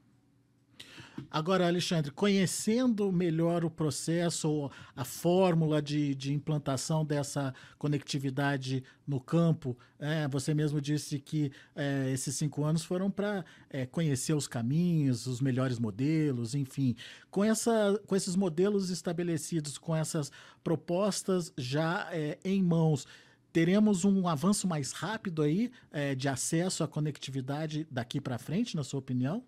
Agora, 1.30 1.66
Alexandre, 1.66 2.10
conhecendo 2.10 3.12
melhor 3.12 3.64
o 3.64 3.70
processo, 3.70 4.70
a 4.96 5.04
fórmula 5.04 5.82
de, 5.82 6.14
de 6.14 6.32
implantação 6.32 7.04
dessa 7.04 7.52
conectividade 7.76 8.82
no 9.06 9.20
campo, 9.20 9.76
é, 9.98 10.26
você 10.28 10.54
mesmo 10.54 10.80
disse 10.80 11.18
que 11.18 11.50
é, 11.74 12.10
esses 12.12 12.34
cinco 12.36 12.64
anos 12.64 12.84
foram 12.84 13.10
para 13.10 13.44
é, 13.68 13.84
conhecer 13.84 14.32
os 14.32 14.46
caminhos, 14.46 15.26
os 15.26 15.40
melhores 15.40 15.78
modelos, 15.78 16.54
enfim. 16.54 16.94
Com, 17.30 17.44
essa, 17.44 18.00
com 18.06 18.16
esses 18.16 18.36
modelos 18.36 18.90
estabelecidos, 18.90 19.76
com 19.76 19.94
essas 19.94 20.30
propostas 20.62 21.52
já 21.58 22.08
é, 22.12 22.38
em 22.44 22.62
mãos, 22.62 23.06
teremos 23.52 24.04
um 24.04 24.28
avanço 24.28 24.66
mais 24.68 24.92
rápido 24.92 25.42
aí 25.42 25.70
é, 25.90 26.14
de 26.14 26.28
acesso 26.28 26.84
à 26.84 26.88
conectividade 26.88 27.86
daqui 27.90 28.20
para 28.20 28.38
frente, 28.38 28.76
na 28.76 28.84
sua 28.84 29.00
opinião? 29.00 29.42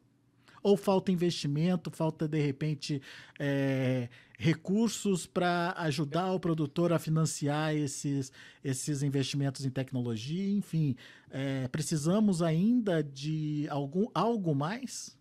Ou 0.62 0.76
falta 0.76 1.10
investimento, 1.10 1.90
falta 1.90 2.28
de 2.28 2.40
repente 2.40 3.00
é, 3.38 4.08
recursos 4.38 5.26
para 5.26 5.72
ajudar 5.78 6.32
o 6.32 6.40
produtor 6.40 6.92
a 6.92 6.98
financiar 6.98 7.74
esses, 7.74 8.32
esses 8.62 9.02
investimentos 9.02 9.64
em 9.64 9.70
tecnologia? 9.70 10.50
Enfim, 10.50 10.96
é, 11.30 11.68
precisamos 11.68 12.42
ainda 12.42 13.02
de 13.02 13.66
algum, 13.70 14.06
algo 14.14 14.54
mais? 14.54 15.18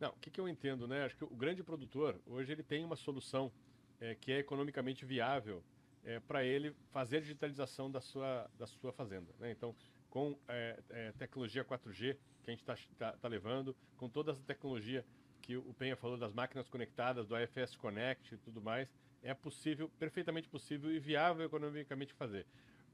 Não, 0.00 0.08
o 0.08 0.16
que, 0.20 0.30
que, 0.30 0.40
eu 0.40 0.48
entendo, 0.48 0.88
né? 0.88 1.04
Acho 1.04 1.16
que 1.16 1.24
o 1.24 1.36
grande 1.36 1.62
produtor, 1.62 2.18
hoje, 2.26 2.50
ele 2.50 2.62
tem 2.62 2.84
uma 2.84 2.96
solução 2.96 3.52
é, 4.00 4.14
que 4.14 4.32
é 4.32 4.38
economicamente 4.38 5.04
viável 5.04 5.62
é, 6.04 6.18
para 6.20 6.42
ele 6.42 6.74
fazer 6.90 7.18
a 7.18 7.20
digitalização 7.20 7.90
da 7.90 8.00
sua, 8.00 8.50
da 8.58 8.66
sua 8.66 8.92
fazenda. 8.92 9.30
Né? 9.38 9.50
Então, 9.50 9.74
com 10.10 10.36
é, 10.48 10.78
é, 10.90 11.12
tecnologia 11.12 11.64
4G, 11.64 12.16
que 12.42 12.50
a 12.50 12.54
gente 12.54 12.60
está 12.60 12.76
tá, 12.98 13.12
tá 13.16 13.28
levando, 13.28 13.74
com 13.96 14.08
toda 14.08 14.32
essa 14.32 14.42
tecnologia 14.42 15.04
que 15.40 15.56
o 15.56 15.72
Penha 15.74 15.96
falou 15.96 16.18
das 16.18 16.32
máquinas 16.34 16.68
conectadas, 16.68 17.26
do 17.26 17.38
IFS 17.38 17.76
Connect 17.76 18.34
e 18.34 18.38
tudo 18.38 18.60
mais, 18.60 18.92
é 19.22 19.32
possível, 19.32 19.88
perfeitamente 19.98 20.48
possível 20.48 20.92
e 20.92 20.98
viável 20.98 21.44
economicamente 21.44 22.12
fazer. 22.12 22.46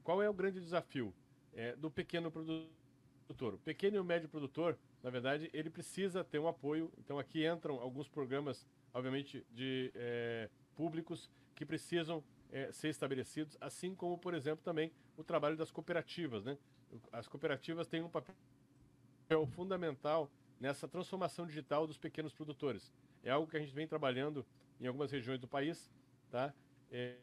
Qual 0.03 0.21
é 0.21 0.29
o 0.29 0.33
grande 0.33 0.59
desafio 0.59 1.13
é, 1.53 1.75
do 1.75 1.89
pequeno 1.89 2.31
produtor? 2.31 3.55
O 3.55 3.57
pequeno 3.57 3.97
e 3.97 3.99
o 3.99 4.03
médio 4.05 4.29
produtor, 4.29 4.77
na 5.03 5.09
verdade, 5.09 5.49
ele 5.53 5.69
precisa 5.69 6.23
ter 6.23 6.39
um 6.39 6.47
apoio. 6.47 6.91
Então 6.97 7.19
aqui 7.19 7.45
entram 7.45 7.75
alguns 7.75 8.07
programas, 8.07 8.65
obviamente, 8.93 9.45
de 9.51 9.91
é, 9.95 10.49
públicos 10.75 11.29
que 11.53 11.65
precisam 11.65 12.23
é, 12.51 12.71
ser 12.71 12.89
estabelecidos, 12.89 13.57
assim 13.59 13.93
como, 13.93 14.17
por 14.17 14.33
exemplo, 14.33 14.63
também 14.63 14.91
o 15.17 15.23
trabalho 15.23 15.57
das 15.57 15.71
cooperativas. 15.71 16.45
Né? 16.45 16.57
As 17.11 17.27
cooperativas 17.27 17.87
têm 17.87 18.01
um 18.01 18.09
papel 18.09 18.35
fundamental 19.51 20.29
nessa 20.59 20.87
transformação 20.87 21.45
digital 21.45 21.85
dos 21.85 21.97
pequenos 21.97 22.33
produtores. 22.33 22.91
É 23.23 23.31
algo 23.31 23.49
que 23.49 23.57
a 23.57 23.59
gente 23.59 23.73
vem 23.73 23.87
trabalhando 23.87 24.45
em 24.79 24.87
algumas 24.87 25.11
regiões 25.11 25.39
do 25.39 25.47
país, 25.47 25.91
tá? 26.29 26.53
É, 26.91 27.17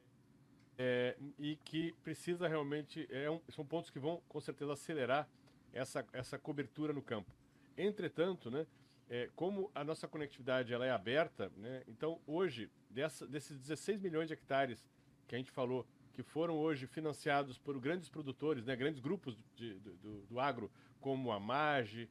é, 0.76 1.16
e 1.38 1.56
que 1.56 1.92
precisa 2.02 2.48
realmente, 2.48 3.06
é 3.10 3.30
um, 3.30 3.40
são 3.48 3.64
pontos 3.64 3.90
que 3.90 3.98
vão 3.98 4.20
com 4.28 4.40
certeza 4.40 4.72
acelerar 4.72 5.28
essa, 5.72 6.04
essa 6.12 6.38
cobertura 6.38 6.92
no 6.92 7.02
campo. 7.02 7.30
Entretanto, 7.76 8.50
né, 8.50 8.66
é, 9.08 9.30
como 9.34 9.70
a 9.74 9.84
nossa 9.84 10.08
conectividade 10.08 10.72
ela 10.72 10.86
é 10.86 10.90
aberta, 10.90 11.50
né, 11.56 11.82
então 11.86 12.20
hoje, 12.26 12.70
dessa, 12.90 13.26
desses 13.26 13.58
16 13.58 14.00
milhões 14.00 14.28
de 14.28 14.34
hectares 14.34 14.84
que 15.26 15.34
a 15.34 15.38
gente 15.38 15.50
falou, 15.50 15.86
que 16.14 16.22
foram 16.22 16.56
hoje 16.56 16.86
financiados 16.86 17.58
por 17.58 17.78
grandes 17.78 18.08
produtores, 18.08 18.64
né, 18.64 18.76
grandes 18.76 19.00
grupos 19.00 19.36
de, 19.56 19.74
do, 19.80 20.22
do, 20.22 20.40
agro, 20.40 20.70
como 21.00 21.32
a 21.32 21.40
Mage, 21.40 22.08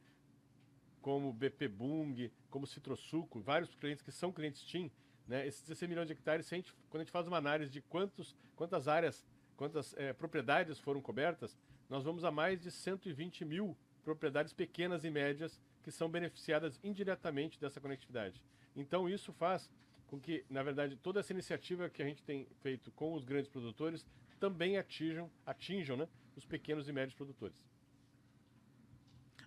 como 1.00 1.32
BP 1.32 1.68
Bung, 1.68 2.30
como 2.50 2.66
Citrosuco, 2.66 3.40
vários 3.40 3.74
clientes 3.74 4.02
que 4.02 4.12
são 4.12 4.30
clientes 4.30 4.62
TIM, 4.62 4.90
né, 5.26 5.46
esses 5.46 5.62
16 5.62 5.88
milhões 5.88 6.06
de 6.06 6.12
hectares, 6.12 6.52
a 6.52 6.56
gente, 6.56 6.72
quando 6.90 7.00
a 7.00 7.04
gente 7.04 7.12
faz 7.12 7.26
uma 7.26 7.38
análise 7.38 7.70
de 7.70 7.80
quantos, 7.80 8.36
quantas 8.54 8.86
áreas, 8.86 9.26
quantas 9.56 9.94
é, 9.96 10.12
propriedades 10.12 10.78
foram 10.78 11.00
cobertas, 11.00 11.58
nós 11.88 12.04
vamos 12.04 12.24
a 12.24 12.30
mais 12.30 12.60
de 12.60 12.70
120 12.70 13.44
mil 13.44 13.76
propriedades 14.04 14.52
pequenas 14.52 15.02
e 15.04 15.10
médias 15.10 15.58
que 15.82 15.90
são 15.90 16.10
beneficiadas 16.10 16.78
indiretamente 16.84 17.58
dessa 17.58 17.80
conectividade. 17.80 18.42
Então 18.76 19.08
isso 19.08 19.32
faz 19.32 19.70
com 20.14 20.20
que, 20.20 20.44
na 20.48 20.62
verdade, 20.62 20.96
toda 20.96 21.20
essa 21.20 21.32
iniciativa 21.32 21.90
que 21.90 22.00
a 22.00 22.06
gente 22.06 22.22
tem 22.22 22.46
feito 22.62 22.90
com 22.92 23.14
os 23.14 23.24
grandes 23.24 23.48
produtores 23.48 24.06
também 24.38 24.76
atinjam, 24.76 25.28
atinjam 25.44 25.96
né, 25.96 26.08
os 26.36 26.44
pequenos 26.44 26.88
e 26.88 26.92
médios 26.92 27.14
produtores. 27.14 27.56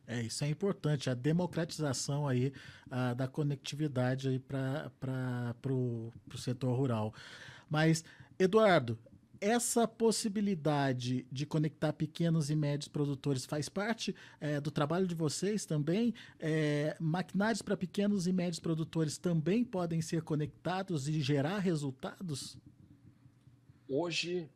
É, 0.05 0.21
isso 0.21 0.43
é 0.43 0.49
importante, 0.49 1.09
a 1.09 1.13
democratização 1.13 2.27
aí 2.27 2.53
a, 2.89 3.13
da 3.13 3.27
conectividade 3.27 4.39
para 4.39 5.55
o 5.69 6.37
setor 6.37 6.77
rural. 6.77 7.13
Mas, 7.69 8.03
Eduardo, 8.39 8.97
essa 9.39 9.87
possibilidade 9.87 11.25
de 11.31 11.45
conectar 11.45 11.93
pequenos 11.93 12.49
e 12.49 12.55
médios 12.55 12.87
produtores 12.87 13.45
faz 13.45 13.69
parte 13.69 14.15
é, 14.39 14.59
do 14.59 14.71
trabalho 14.71 15.07
de 15.07 15.15
vocês 15.15 15.65
também? 15.65 16.13
É, 16.39 16.95
maquinários 16.99 17.61
para 17.61 17.77
pequenos 17.77 18.27
e 18.27 18.33
médios 18.33 18.59
produtores 18.59 19.17
também 19.17 19.63
podem 19.63 20.01
ser 20.01 20.21
conectados 20.21 21.07
e 21.07 21.21
gerar 21.21 21.59
resultados? 21.59 22.57
Hoje, 23.87 24.49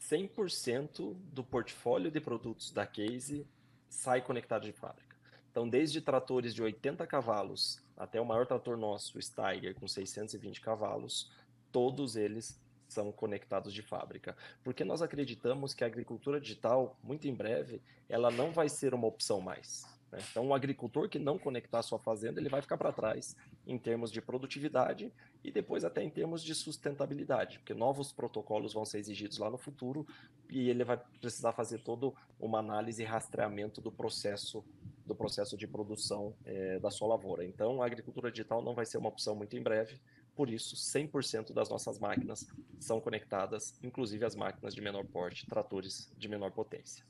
100% 0.00 1.16
do 1.32 1.42
portfólio 1.42 2.10
de 2.10 2.20
produtos 2.20 2.70
da 2.70 2.86
Case 2.86 3.46
sai 3.88 4.20
conectado 4.20 4.64
de 4.64 4.72
fábrica. 4.72 5.16
Então, 5.50 5.68
desde 5.68 6.00
tratores 6.00 6.54
de 6.54 6.62
80 6.62 7.06
cavalos 7.06 7.82
até 7.96 8.20
o 8.20 8.26
maior 8.26 8.46
trator 8.46 8.76
nosso, 8.76 9.18
o 9.18 9.22
Steiger, 9.22 9.74
com 9.74 9.88
620 9.88 10.60
cavalos, 10.60 11.30
todos 11.72 12.14
eles 12.14 12.60
são 12.88 13.12
conectados 13.12 13.72
de 13.72 13.82
fábrica, 13.82 14.36
porque 14.62 14.84
nós 14.84 15.02
acreditamos 15.02 15.74
que 15.74 15.84
a 15.84 15.86
agricultura 15.86 16.40
digital, 16.40 16.96
muito 17.02 17.28
em 17.28 17.34
breve, 17.34 17.82
ela 18.08 18.30
não 18.30 18.52
vai 18.52 18.68
ser 18.68 18.94
uma 18.94 19.06
opção 19.06 19.40
mais. 19.40 19.84
Né? 20.10 20.18
Então, 20.30 20.46
o 20.46 20.54
agricultor 20.54 21.08
que 21.08 21.18
não 21.18 21.38
conectar 21.38 21.82
sua 21.82 21.98
fazenda, 21.98 22.40
ele 22.40 22.48
vai 22.48 22.62
ficar 22.62 22.76
para 22.76 22.92
trás 22.92 23.36
em 23.66 23.78
termos 23.78 24.10
de 24.10 24.20
produtividade 24.20 25.12
e 25.42 25.50
depois 25.50 25.84
até 25.84 26.02
em 26.02 26.10
termos 26.10 26.42
de 26.42 26.54
sustentabilidade, 26.54 27.58
porque 27.58 27.74
novos 27.74 28.12
protocolos 28.12 28.72
vão 28.72 28.84
ser 28.84 28.98
exigidos 28.98 29.38
lá 29.38 29.50
no 29.50 29.58
futuro 29.58 30.06
e 30.50 30.68
ele 30.68 30.84
vai 30.84 31.00
precisar 31.20 31.52
fazer 31.52 31.78
toda 31.78 32.12
uma 32.38 32.58
análise 32.58 33.02
e 33.02 33.06
rastreamento 33.06 33.80
do 33.80 33.90
processo 33.90 34.64
do 35.04 35.14
processo 35.14 35.56
de 35.56 35.68
produção 35.68 36.34
é, 36.44 36.80
da 36.80 36.90
sua 36.90 37.06
lavoura. 37.06 37.44
Então, 37.44 37.80
a 37.80 37.86
agricultura 37.86 38.28
digital 38.28 38.60
não 38.60 38.74
vai 38.74 38.84
ser 38.84 38.98
uma 38.98 39.08
opção 39.08 39.36
muito 39.36 39.56
em 39.56 39.62
breve, 39.62 40.00
por 40.36 40.50
isso, 40.50 40.76
100% 40.76 41.54
das 41.54 41.70
nossas 41.70 41.98
máquinas 41.98 42.46
são 42.78 43.00
conectadas, 43.00 43.74
inclusive 43.82 44.24
as 44.24 44.36
máquinas 44.36 44.74
de 44.74 44.82
menor 44.82 45.06
porte, 45.06 45.46
tratores 45.46 46.12
de 46.18 46.28
menor 46.28 46.52
potência. 46.52 47.02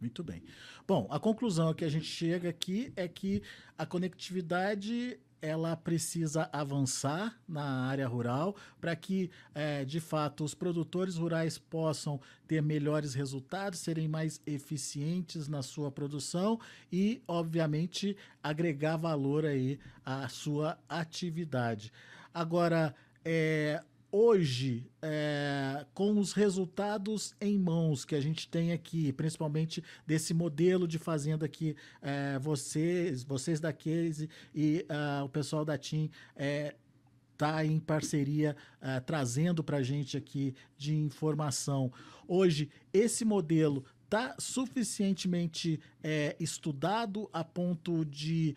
Muito 0.00 0.24
bem. 0.24 0.42
Bom, 0.86 1.06
a 1.10 1.20
conclusão 1.20 1.72
que 1.74 1.84
a 1.84 1.88
gente 1.88 2.06
chega 2.06 2.48
aqui 2.48 2.92
é 2.96 3.06
que 3.06 3.42
a 3.76 3.86
conectividade 3.86 5.20
ela 5.44 5.76
precisa 5.76 6.48
avançar 6.50 7.38
na 7.46 7.86
área 7.86 8.08
rural 8.08 8.56
para 8.80 8.96
que, 8.96 9.30
é, 9.54 9.84
de 9.84 10.00
fato, 10.00 10.42
os 10.42 10.54
produtores 10.54 11.16
rurais 11.16 11.58
possam 11.58 12.18
ter 12.48 12.62
melhores 12.62 13.12
resultados, 13.12 13.80
serem 13.80 14.08
mais 14.08 14.40
eficientes 14.46 15.46
na 15.46 15.62
sua 15.62 15.92
produção 15.92 16.58
e, 16.90 17.22
obviamente, 17.28 18.16
agregar 18.42 18.96
valor 18.96 19.44
aí 19.44 19.78
à 20.02 20.26
sua 20.28 20.78
atividade. 20.88 21.92
Agora, 22.34 22.92
é, 23.24 23.80
hoje, 24.10 24.90
é, 25.00 25.86
com 25.94 26.18
os 26.18 26.32
resultados 26.32 27.32
em 27.40 27.56
mãos 27.56 28.04
que 28.04 28.16
a 28.16 28.20
gente 28.20 28.48
tem 28.48 28.72
aqui, 28.72 29.12
principalmente 29.12 29.84
desse 30.04 30.34
modelo 30.34 30.88
de 30.88 30.98
fazenda 30.98 31.48
que 31.48 31.76
é, 32.02 32.36
vocês, 32.40 33.22
vocês 33.22 33.60
da 33.60 33.72
Case 33.72 34.28
e 34.52 34.84
uh, 34.90 35.24
o 35.24 35.28
pessoal 35.28 35.64
da 35.64 35.78
TIM 35.78 36.10
é, 36.34 36.74
tá 37.36 37.64
em 37.64 37.78
parceria 37.78 38.56
uh, 38.82 39.00
trazendo 39.06 39.62
para 39.62 39.76
a 39.76 39.82
gente 39.82 40.16
aqui 40.16 40.56
de 40.76 40.92
informação. 40.92 41.92
Hoje, 42.26 42.68
esse 42.92 43.24
modelo 43.24 43.84
está 44.04 44.34
suficientemente 44.40 45.78
é, 46.02 46.34
estudado 46.40 47.30
a 47.32 47.42
ponto 47.42 48.04
de, 48.04 48.54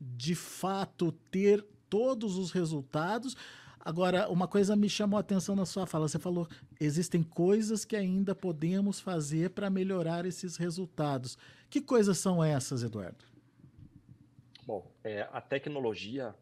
de 0.00 0.34
fato, 0.36 1.10
ter 1.30 1.64
todos 1.92 2.38
os 2.38 2.50
resultados. 2.52 3.36
Agora, 3.78 4.26
uma 4.30 4.48
coisa 4.48 4.74
me 4.74 4.88
chamou 4.88 5.18
a 5.18 5.20
atenção 5.20 5.54
na 5.54 5.66
sua 5.66 5.86
fala. 5.86 6.08
Você 6.08 6.18
falou 6.18 6.48
existem 6.80 7.22
coisas 7.22 7.84
que 7.84 7.94
ainda 7.94 8.34
podemos 8.34 8.98
fazer 8.98 9.50
para 9.50 9.68
melhorar 9.68 10.24
esses 10.24 10.56
resultados. 10.56 11.36
Que 11.68 11.82
coisas 11.82 12.16
são 12.16 12.42
essas, 12.42 12.82
Eduardo? 12.82 13.26
Bom, 14.64 14.90
é, 15.04 15.28
a 15.30 15.40
tecnologia, 15.42 16.34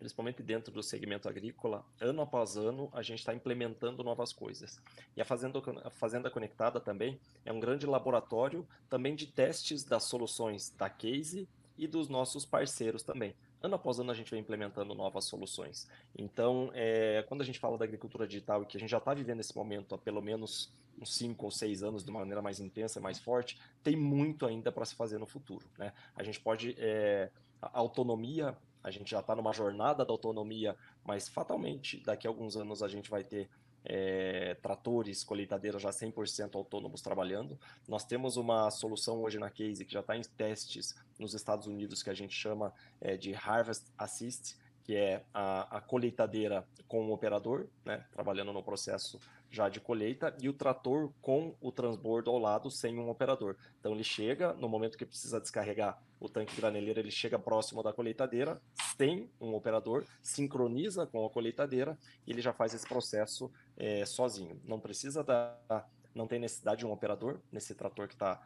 principalmente 0.00 0.42
dentro 0.42 0.72
do 0.72 0.82
segmento 0.82 1.28
agrícola, 1.28 1.84
ano 2.00 2.22
após 2.22 2.56
ano 2.56 2.90
a 2.92 3.00
gente 3.00 3.20
está 3.20 3.32
implementando 3.32 4.02
novas 4.02 4.32
coisas. 4.32 4.82
E 5.16 5.22
a 5.22 5.24
Fazenda, 5.24 5.62
a 5.84 5.90
Fazenda 5.90 6.28
Conectada 6.28 6.80
também 6.80 7.20
é 7.44 7.52
um 7.52 7.60
grande 7.60 7.86
laboratório 7.86 8.66
também 8.90 9.14
de 9.14 9.28
testes 9.28 9.84
das 9.84 10.02
soluções 10.04 10.70
da 10.70 10.90
Case 10.90 11.48
e 11.76 11.86
dos 11.86 12.08
nossos 12.08 12.44
parceiros 12.44 13.04
também 13.04 13.32
ano 13.62 13.74
após 13.74 13.98
ano 13.98 14.10
a 14.10 14.14
gente 14.14 14.30
vem 14.30 14.40
implementando 14.40 14.94
novas 14.94 15.24
soluções. 15.24 15.88
Então, 16.16 16.70
é, 16.74 17.24
quando 17.28 17.40
a 17.40 17.44
gente 17.44 17.58
fala 17.58 17.76
da 17.76 17.84
agricultura 17.84 18.26
digital 18.26 18.62
e 18.62 18.66
que 18.66 18.76
a 18.76 18.80
gente 18.80 18.90
já 18.90 18.98
está 18.98 19.14
vivendo 19.14 19.40
esse 19.40 19.56
momento 19.56 19.94
há 19.94 19.98
pelo 19.98 20.22
menos 20.22 20.72
uns 21.00 21.14
5 21.14 21.44
ou 21.44 21.50
6 21.50 21.82
anos 21.82 22.04
de 22.04 22.10
uma 22.10 22.20
maneira 22.20 22.42
mais 22.42 22.60
intensa, 22.60 23.00
mais 23.00 23.18
forte, 23.18 23.60
tem 23.82 23.96
muito 23.96 24.46
ainda 24.46 24.72
para 24.72 24.84
se 24.84 24.94
fazer 24.94 25.18
no 25.18 25.26
futuro. 25.26 25.66
Né? 25.78 25.92
A 26.14 26.22
gente 26.22 26.40
pode. 26.40 26.74
É, 26.78 27.30
a 27.60 27.78
autonomia, 27.78 28.56
a 28.82 28.90
gente 28.90 29.10
já 29.10 29.20
está 29.20 29.34
numa 29.34 29.52
jornada 29.52 30.04
da 30.04 30.12
autonomia, 30.12 30.76
mas 31.04 31.28
fatalmente 31.28 32.00
daqui 32.04 32.26
a 32.26 32.30
alguns 32.30 32.56
anos 32.56 32.82
a 32.82 32.88
gente 32.88 33.10
vai 33.10 33.24
ter 33.24 33.50
é, 33.88 34.54
tratores, 34.60 35.24
colheitadeiras 35.24 35.80
já 35.80 35.88
100% 35.88 36.54
autônomos 36.54 37.00
trabalhando. 37.00 37.58
Nós 37.88 38.04
temos 38.04 38.36
uma 38.36 38.70
solução 38.70 39.22
hoje 39.22 39.38
na 39.38 39.50
Case 39.50 39.84
que 39.84 39.92
já 39.92 40.00
está 40.00 40.14
em 40.14 40.20
testes 40.20 40.94
nos 41.18 41.32
Estados 41.32 41.66
Unidos 41.66 42.02
que 42.02 42.10
a 42.10 42.14
gente 42.14 42.34
chama 42.34 42.72
é, 43.00 43.16
de 43.16 43.34
Harvest 43.34 43.86
Assist, 43.96 44.56
que 44.84 44.94
é 44.94 45.24
a, 45.34 45.78
a 45.78 45.80
colheitadeira 45.80 46.66
com 46.86 47.08
o 47.08 47.12
operador, 47.12 47.66
né, 47.84 48.04
trabalhando 48.10 48.52
no 48.52 48.62
processo 48.62 49.18
já 49.50 49.68
de 49.68 49.80
colheita, 49.80 50.34
e 50.40 50.48
o 50.48 50.52
trator 50.52 51.10
com 51.20 51.54
o 51.60 51.72
transbordo 51.72 52.30
ao 52.30 52.38
lado 52.38 52.70
sem 52.70 52.98
um 52.98 53.08
operador. 53.08 53.56
Então 53.80 53.92
ele 53.92 54.04
chega, 54.04 54.52
no 54.54 54.68
momento 54.68 54.96
que 54.96 55.06
precisa 55.06 55.40
descarregar 55.40 55.98
o 56.20 56.28
tanque 56.28 56.56
graneleiro, 56.56 56.98
ele 56.98 57.10
chega 57.10 57.38
próximo 57.38 57.82
da 57.82 57.92
colheitadeira, 57.92 58.60
sem 58.96 59.30
um 59.40 59.54
operador, 59.54 60.04
sincroniza 60.22 61.06
com 61.06 61.24
a 61.24 61.30
colheitadeira 61.30 61.98
e 62.26 62.32
ele 62.32 62.40
já 62.40 62.52
faz 62.52 62.74
esse 62.74 62.86
processo 62.86 63.50
é, 63.78 64.04
sozinho. 64.04 64.60
Não 64.64 64.80
precisa 64.80 65.22
da. 65.22 65.56
Não 66.14 66.26
tem 66.26 66.40
necessidade 66.40 66.80
de 66.80 66.86
um 66.86 66.90
operador 66.90 67.40
nesse 67.52 67.74
trator 67.74 68.08
que 68.08 68.14
está 68.14 68.42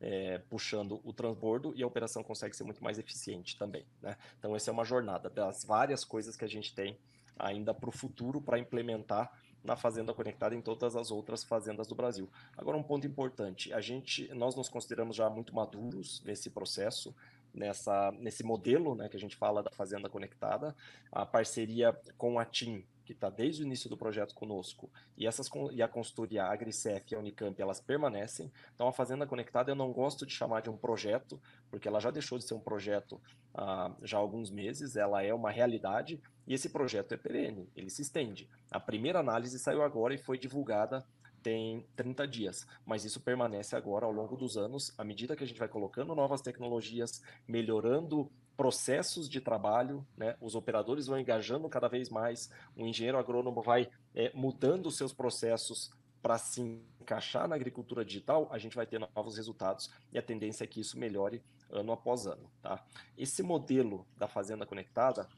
é, 0.00 0.38
puxando 0.48 1.00
o 1.02 1.12
transbordo 1.12 1.74
e 1.74 1.82
a 1.82 1.86
operação 1.86 2.22
consegue 2.22 2.56
ser 2.56 2.62
muito 2.62 2.82
mais 2.84 2.98
eficiente 2.98 3.58
também. 3.58 3.84
Né? 4.00 4.16
Então, 4.38 4.54
essa 4.54 4.70
é 4.70 4.72
uma 4.72 4.84
jornada 4.84 5.28
das 5.28 5.64
várias 5.64 6.04
coisas 6.04 6.36
que 6.36 6.44
a 6.44 6.48
gente 6.48 6.74
tem 6.74 6.96
ainda 7.36 7.74
para 7.74 7.88
o 7.88 7.92
futuro 7.92 8.40
para 8.40 8.58
implementar 8.58 9.32
na 9.64 9.74
fazenda 9.76 10.14
conectada 10.14 10.54
em 10.54 10.62
todas 10.62 10.94
as 10.94 11.10
outras 11.10 11.42
fazendas 11.42 11.88
do 11.88 11.94
Brasil. 11.94 12.30
Agora 12.56 12.76
um 12.76 12.82
ponto 12.82 13.06
importante, 13.06 13.72
a 13.72 13.80
gente, 13.80 14.32
nós 14.32 14.54
nos 14.54 14.68
consideramos 14.68 15.16
já 15.16 15.28
muito 15.28 15.54
maduros 15.54 16.22
nesse 16.24 16.48
processo, 16.50 17.14
nessa, 17.52 18.12
nesse 18.12 18.44
modelo, 18.44 18.94
né, 18.94 19.08
que 19.08 19.16
a 19.16 19.20
gente 19.20 19.34
fala 19.34 19.62
da 19.62 19.70
fazenda 19.72 20.08
conectada. 20.08 20.76
A 21.10 21.26
parceria 21.26 21.98
com 22.16 22.38
a 22.38 22.44
TIM 22.44 22.84
que 23.06 23.12
está 23.12 23.30
desde 23.30 23.62
o 23.62 23.66
início 23.66 23.88
do 23.88 23.96
projeto 23.96 24.34
conosco, 24.34 24.90
e, 25.16 25.26
essas, 25.26 25.48
e 25.72 25.80
a 25.80 25.86
consultoria 25.86 26.44
AgriSec 26.44 27.12
e 27.12 27.14
a 27.14 27.18
Unicamp, 27.20 27.58
elas 27.62 27.80
permanecem. 27.80 28.52
Então, 28.74 28.88
a 28.88 28.92
Fazenda 28.92 29.26
Conectada 29.26 29.70
eu 29.70 29.76
não 29.76 29.92
gosto 29.92 30.26
de 30.26 30.32
chamar 30.32 30.60
de 30.60 30.68
um 30.68 30.76
projeto, 30.76 31.40
porque 31.70 31.86
ela 31.86 32.00
já 32.00 32.10
deixou 32.10 32.36
de 32.36 32.44
ser 32.44 32.54
um 32.54 32.60
projeto 32.60 33.20
ah, 33.54 33.94
já 34.02 34.18
há 34.18 34.20
alguns 34.20 34.50
meses, 34.50 34.96
ela 34.96 35.22
é 35.22 35.32
uma 35.32 35.50
realidade, 35.50 36.20
e 36.46 36.52
esse 36.52 36.68
projeto 36.68 37.12
é 37.12 37.16
perene, 37.16 37.70
ele 37.76 37.88
se 37.88 38.02
estende. 38.02 38.50
A 38.70 38.80
primeira 38.80 39.20
análise 39.20 39.58
saiu 39.58 39.82
agora 39.82 40.12
e 40.12 40.18
foi 40.18 40.36
divulgada 40.36 41.06
tem 41.46 41.86
30 41.94 42.26
dias, 42.26 42.66
mas 42.84 43.04
isso 43.04 43.20
permanece 43.20 43.76
agora 43.76 44.04
ao 44.04 44.10
longo 44.10 44.36
dos 44.36 44.56
anos, 44.56 44.92
à 44.98 45.04
medida 45.04 45.36
que 45.36 45.44
a 45.44 45.46
gente 45.46 45.60
vai 45.60 45.68
colocando 45.68 46.12
novas 46.12 46.40
tecnologias, 46.40 47.22
melhorando 47.46 48.28
processos 48.56 49.28
de 49.28 49.40
trabalho, 49.40 50.06
né? 50.16 50.36
os 50.40 50.54
operadores 50.54 51.06
vão 51.06 51.18
engajando 51.18 51.68
cada 51.68 51.88
vez 51.88 52.08
mais, 52.08 52.50
o 52.76 52.86
engenheiro 52.86 53.18
agrônomo 53.18 53.62
vai 53.62 53.88
é, 54.14 54.32
mudando 54.34 54.86
os 54.86 54.96
seus 54.96 55.12
processos 55.12 55.90
para 56.22 56.38
se 56.38 56.60
encaixar 57.00 57.46
na 57.46 57.54
agricultura 57.54 58.04
digital, 58.04 58.48
a 58.50 58.58
gente 58.58 58.74
vai 58.74 58.86
ter 58.86 58.98
novos 58.98 59.36
resultados 59.36 59.90
e 60.12 60.18
a 60.18 60.22
tendência 60.22 60.64
é 60.64 60.66
que 60.66 60.80
isso 60.80 60.98
melhore 60.98 61.42
ano 61.70 61.92
após 61.92 62.26
ano. 62.26 62.50
Tá? 62.62 62.84
Esse 63.16 63.42
modelo 63.42 64.06
da 64.16 64.26
Fazenda 64.26 64.66
Conectada, 64.66 65.28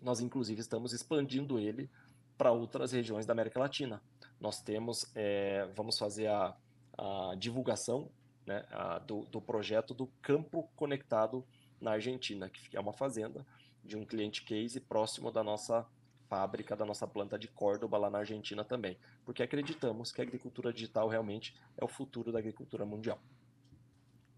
nós 0.00 0.20
inclusive 0.20 0.60
estamos 0.60 0.92
expandindo 0.92 1.58
ele 1.58 1.90
para 2.36 2.50
outras 2.50 2.92
regiões 2.92 3.24
da 3.24 3.32
América 3.32 3.60
Latina 3.60 4.02
nós 4.40 4.60
temos, 4.60 5.10
é, 5.14 5.66
vamos 5.74 5.98
fazer 5.98 6.28
a, 6.28 6.54
a 6.96 7.34
divulgação 7.36 8.10
né, 8.46 8.64
a, 8.70 8.98
do, 8.98 9.24
do 9.26 9.40
projeto 9.40 9.94
do 9.94 10.06
Campo 10.22 10.68
Conectado 10.76 11.44
na 11.80 11.92
Argentina, 11.92 12.48
que 12.48 12.76
é 12.76 12.80
uma 12.80 12.92
fazenda 12.92 13.46
de 13.84 13.96
um 13.96 14.04
cliente 14.04 14.42
case 14.42 14.80
próximo 14.80 15.30
da 15.30 15.44
nossa 15.44 15.86
fábrica, 16.28 16.76
da 16.76 16.84
nossa 16.84 17.06
planta 17.06 17.38
de 17.38 17.48
Córdoba 17.48 17.98
lá 17.98 18.10
na 18.10 18.18
Argentina 18.18 18.64
também, 18.64 18.98
porque 19.24 19.42
acreditamos 19.42 20.10
que 20.10 20.20
a 20.20 20.24
agricultura 20.24 20.72
digital 20.72 21.08
realmente 21.08 21.54
é 21.76 21.84
o 21.84 21.88
futuro 21.88 22.32
da 22.32 22.38
agricultura 22.38 22.84
mundial. 22.84 23.20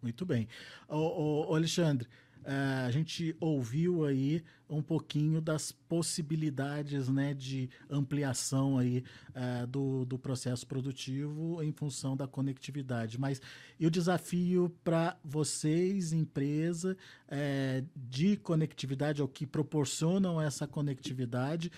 Muito 0.01 0.25
bem. 0.25 0.49
O, 0.89 1.55
Alexandre, 1.55 2.09
Uh, 2.45 2.87
a 2.87 2.91
gente 2.91 3.37
ouviu 3.41 4.05
aí 4.05 4.43
um 4.69 4.83
pouquinho 4.83 5.41
das 5.41 5.73
possibilidades 5.73 7.09
né, 7.09 7.35
de 7.35 7.69
ampliação 7.91 8.79
aí, 8.79 9.05
uh, 9.31 9.67
do, 9.67 10.05
do 10.05 10.19
processo 10.19 10.67
produtivo 10.67 11.63
em 11.63 11.73
função 11.73 12.17
da 12.17 12.27
conectividade. 12.27 13.19
Mas 13.19 13.41
e 13.79 13.87
o 13.87 13.91
desafio 13.91 14.75
para 14.83 15.19
vocês, 15.23 16.13
empresa, 16.13 16.97
uh, 17.27 17.87
de 17.95 18.37
conectividade, 18.37 19.21
ou 19.21 19.29
que 19.29 19.47
proporcionam 19.47 20.41
essa 20.41 20.67
conectividade, 20.67 21.71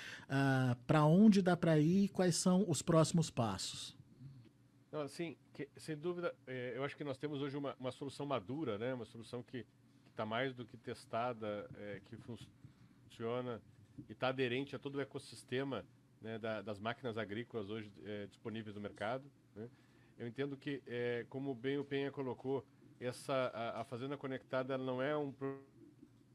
para 0.86 1.04
onde 1.04 1.42
dá 1.42 1.56
para 1.56 1.78
ir 1.78 2.04
e 2.04 2.08
quais 2.08 2.36
são 2.36 2.64
os 2.68 2.82
próximos 2.82 3.30
passos? 3.30 3.96
Não, 4.90 5.02
assim, 5.02 5.36
que, 5.52 5.68
sem 5.76 5.96
dúvida, 5.96 6.34
é, 6.46 6.72
eu 6.76 6.82
acho 6.82 6.96
que 6.96 7.04
nós 7.04 7.16
temos 7.16 7.40
hoje 7.40 7.56
uma, 7.56 7.76
uma 7.78 7.92
solução 7.92 8.26
madura, 8.26 8.78
né, 8.78 8.92
uma 8.92 9.04
solução 9.04 9.42
que 9.42 9.64
está 10.10 10.26
mais 10.26 10.54
do 10.54 10.64
que 10.64 10.76
testada, 10.76 11.68
é, 11.76 12.00
que 12.04 12.16
funciona 12.16 13.60
e 14.08 14.12
está 14.12 14.28
aderente 14.28 14.74
a 14.76 14.78
todo 14.78 14.96
o 14.96 15.00
ecossistema 15.00 15.84
né, 16.20 16.38
da, 16.38 16.60
das 16.60 16.78
máquinas 16.78 17.16
agrícolas 17.16 17.70
hoje 17.70 17.90
é, 18.04 18.26
disponíveis 18.26 18.74
no 18.74 18.80
mercado. 18.80 19.30
Né? 19.54 19.68
Eu 20.18 20.26
entendo 20.26 20.56
que, 20.56 20.82
é, 20.86 21.24
como 21.28 21.54
bem 21.54 21.78
o 21.78 21.84
Penha 21.84 22.10
colocou, 22.10 22.64
essa, 23.00 23.32
a, 23.32 23.80
a 23.80 23.84
Fazenda 23.84 24.16
Conectada 24.16 24.76
não 24.76 25.00
é 25.00 25.16
um 25.16 25.32
pro, 25.32 25.64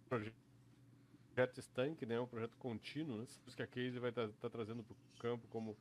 projeto 0.10 1.60
estanque, 1.60 2.06
né? 2.06 2.16
é 2.16 2.20
um 2.20 2.28
projeto 2.28 2.58
contínuo. 2.58 3.18
Né? 3.18 3.28
Que 3.56 3.62
a 3.62 3.68
Casey 3.68 4.00
vai 4.00 4.10
estar 4.10 4.28
tá, 4.28 4.34
tá 4.42 4.50
trazendo 4.50 4.84
para 4.84 4.94
o 4.94 5.20
campo, 5.20 5.48
como 5.50 5.78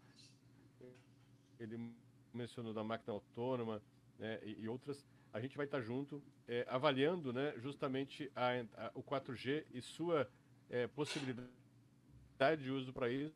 ele 1.59 1.95
mencionou 2.32 2.74
da 2.74 2.84
máquina 2.84 3.14
autônoma 3.14 3.80
né? 4.18 4.38
e, 4.42 4.62
e 4.62 4.68
outras 4.68 5.05
a 5.35 5.41
gente 5.41 5.57
vai 5.57 5.66
estar 5.66 5.80
junto 5.80 6.22
é, 6.47 6.64
avaliando 6.68 7.32
né, 7.32 7.53
justamente 7.59 8.30
a, 8.37 8.51
a, 8.76 8.93
o 8.95 9.03
4G 9.03 9.64
e 9.72 9.82
sua 9.82 10.30
é, 10.70 10.87
possibilidade 10.87 12.62
de 12.62 12.70
uso 12.70 12.93
para 12.93 13.11
isso 13.11 13.35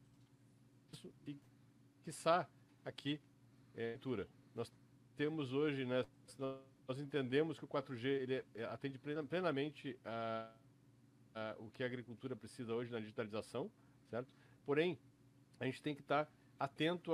e, 1.26 1.36
quiçá, 2.04 2.48
aqui, 2.84 3.20
é, 3.74 3.98
Nós 4.54 4.72
temos 5.16 5.52
hoje, 5.52 5.84
né, 5.84 6.06
nós 6.86 7.00
entendemos 7.00 7.58
que 7.58 7.64
o 7.64 7.68
4G 7.68 8.04
ele 8.04 8.44
é, 8.54 8.64
atende 8.66 8.96
plenamente 9.28 9.98
a, 10.04 10.52
a, 11.34 11.56
o 11.58 11.68
que 11.68 11.82
a 11.82 11.86
agricultura 11.86 12.36
precisa 12.36 12.74
hoje 12.74 12.92
na 12.92 13.00
digitalização, 13.00 13.68
certo? 14.08 14.28
Porém, 14.64 14.96
a 15.58 15.64
gente 15.64 15.82
tem 15.82 15.96
que 15.96 16.00
estar 16.00 16.30
atento 16.60 17.12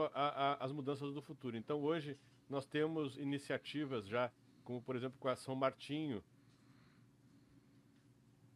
às 0.60 0.72
mudanças 0.72 1.14
do 1.14 1.22
futuro. 1.22 1.56
Então, 1.56 1.82
hoje, 1.82 2.18
nós 2.50 2.66
temos 2.66 3.16
iniciativas 3.16 4.06
já 4.06 4.30
como 4.64 4.82
por 4.82 4.96
exemplo 4.96 5.18
com 5.20 5.28
a 5.28 5.36
São 5.36 5.54
Martinho, 5.54 6.24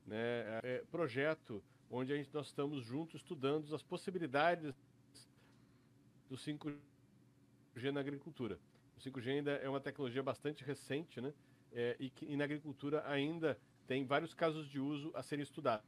né, 0.07 0.61
é, 0.63 0.85
projeto 0.91 1.63
onde 1.91 2.13
a 2.13 2.17
gente, 2.17 2.33
nós 2.33 2.47
estamos 2.47 2.85
juntos 2.85 3.21
estudando 3.21 3.73
as 3.75 3.83
possibilidades 3.83 4.75
do 6.29 6.37
5G 6.37 7.91
na 7.93 8.01
agricultura. 8.01 8.59
O 8.97 9.01
5G 9.01 9.29
ainda 9.29 9.53
é 9.53 9.69
uma 9.69 9.81
tecnologia 9.81 10.23
bastante 10.23 10.65
recente, 10.65 11.21
né, 11.21 11.33
é, 11.73 11.97
e 12.01 12.11
que 12.11 12.27
e 12.27 12.37
na 12.37 12.45
agricultura 12.45 13.07
ainda 13.07 13.59
tem 13.87 14.05
vários 14.05 14.35
casos 14.35 14.69
de 14.69 14.81
uso 14.81 15.11
a 15.15 15.23
serem 15.23 15.43
estudados. 15.43 15.87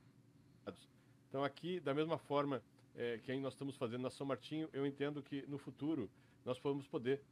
Então 1.28 1.44
aqui, 1.44 1.80
da 1.80 1.94
mesma 1.94 2.18
forma 2.18 2.62
é, 2.94 3.18
que 3.18 3.34
nós 3.36 3.54
estamos 3.54 3.76
fazendo 3.76 4.02
na 4.02 4.10
São 4.10 4.26
Martinho, 4.26 4.68
eu 4.72 4.86
entendo 4.86 5.22
que 5.22 5.46
no 5.46 5.58
futuro 5.58 6.10
nós 6.44 6.58
vamos 6.58 6.86
poder 6.86 7.22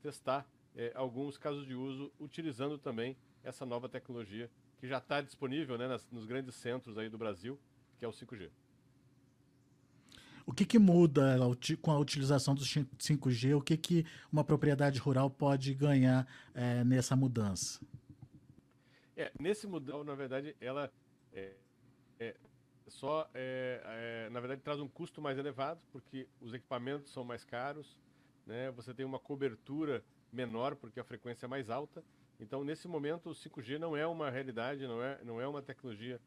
testar 0.00 0.46
é, 0.76 0.92
alguns 0.94 1.36
casos 1.36 1.66
de 1.66 1.74
uso 1.74 2.12
utilizando 2.18 2.78
também 2.78 3.16
essa 3.42 3.64
nova 3.64 3.88
tecnologia 3.88 4.50
que 4.78 4.86
já 4.86 4.98
está 4.98 5.20
disponível 5.20 5.76
né, 5.76 5.88
nas, 5.88 6.08
nos 6.10 6.24
grandes 6.24 6.54
centros 6.54 6.98
aí 6.98 7.08
do 7.08 7.18
Brasil, 7.18 7.58
que 7.98 8.04
é 8.04 8.08
o 8.08 8.12
5G. 8.12 8.50
O 10.46 10.52
que, 10.52 10.64
que 10.64 10.78
muda 10.78 11.36
com 11.82 11.90
a 11.90 11.98
utilização 11.98 12.54
do 12.54 12.62
5G? 12.62 13.54
O 13.54 13.60
que, 13.60 13.76
que 13.76 14.06
uma 14.32 14.42
propriedade 14.42 14.98
rural 14.98 15.28
pode 15.28 15.74
ganhar 15.74 16.26
é, 16.54 16.82
nessa 16.84 17.14
mudança? 17.14 17.80
É, 19.14 19.30
nesse 19.38 19.66
mudança, 19.66 20.04
na 20.04 20.14
verdade, 20.14 20.56
ela 20.58 20.90
é, 21.34 21.52
é 22.18 22.34
só, 22.86 23.28
é, 23.34 23.82
é, 23.84 24.30
na 24.30 24.40
verdade, 24.40 24.62
traz 24.62 24.80
um 24.80 24.88
custo 24.88 25.20
mais 25.20 25.36
elevado, 25.36 25.80
porque 25.92 26.26
os 26.40 26.54
equipamentos 26.54 27.12
são 27.12 27.24
mais 27.24 27.44
caros, 27.44 27.98
né? 28.46 28.70
você 28.70 28.94
tem 28.94 29.04
uma 29.04 29.18
cobertura 29.18 30.02
menor 30.32 30.76
porque 30.76 31.00
a 31.00 31.04
frequência 31.04 31.46
é 31.46 31.48
mais 31.48 31.70
alta. 31.70 32.04
Então, 32.40 32.62
nesse 32.62 32.86
momento, 32.86 33.30
o 33.30 33.34
5G 33.34 33.78
não 33.78 33.96
é 33.96 34.06
uma 34.06 34.30
realidade, 34.30 34.86
não 34.86 35.02
é, 35.02 35.18
não 35.24 35.40
é 35.40 35.48
uma 35.48 35.60
tecnologia 35.60 36.20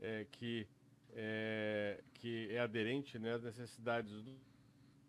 é, 0.00 0.26
que, 0.30 0.66
é, 1.14 2.02
que 2.14 2.48
é 2.50 2.58
aderente 2.58 3.18
né, 3.18 3.34
às 3.34 3.42
necessidades 3.42 4.10
do, 4.22 4.36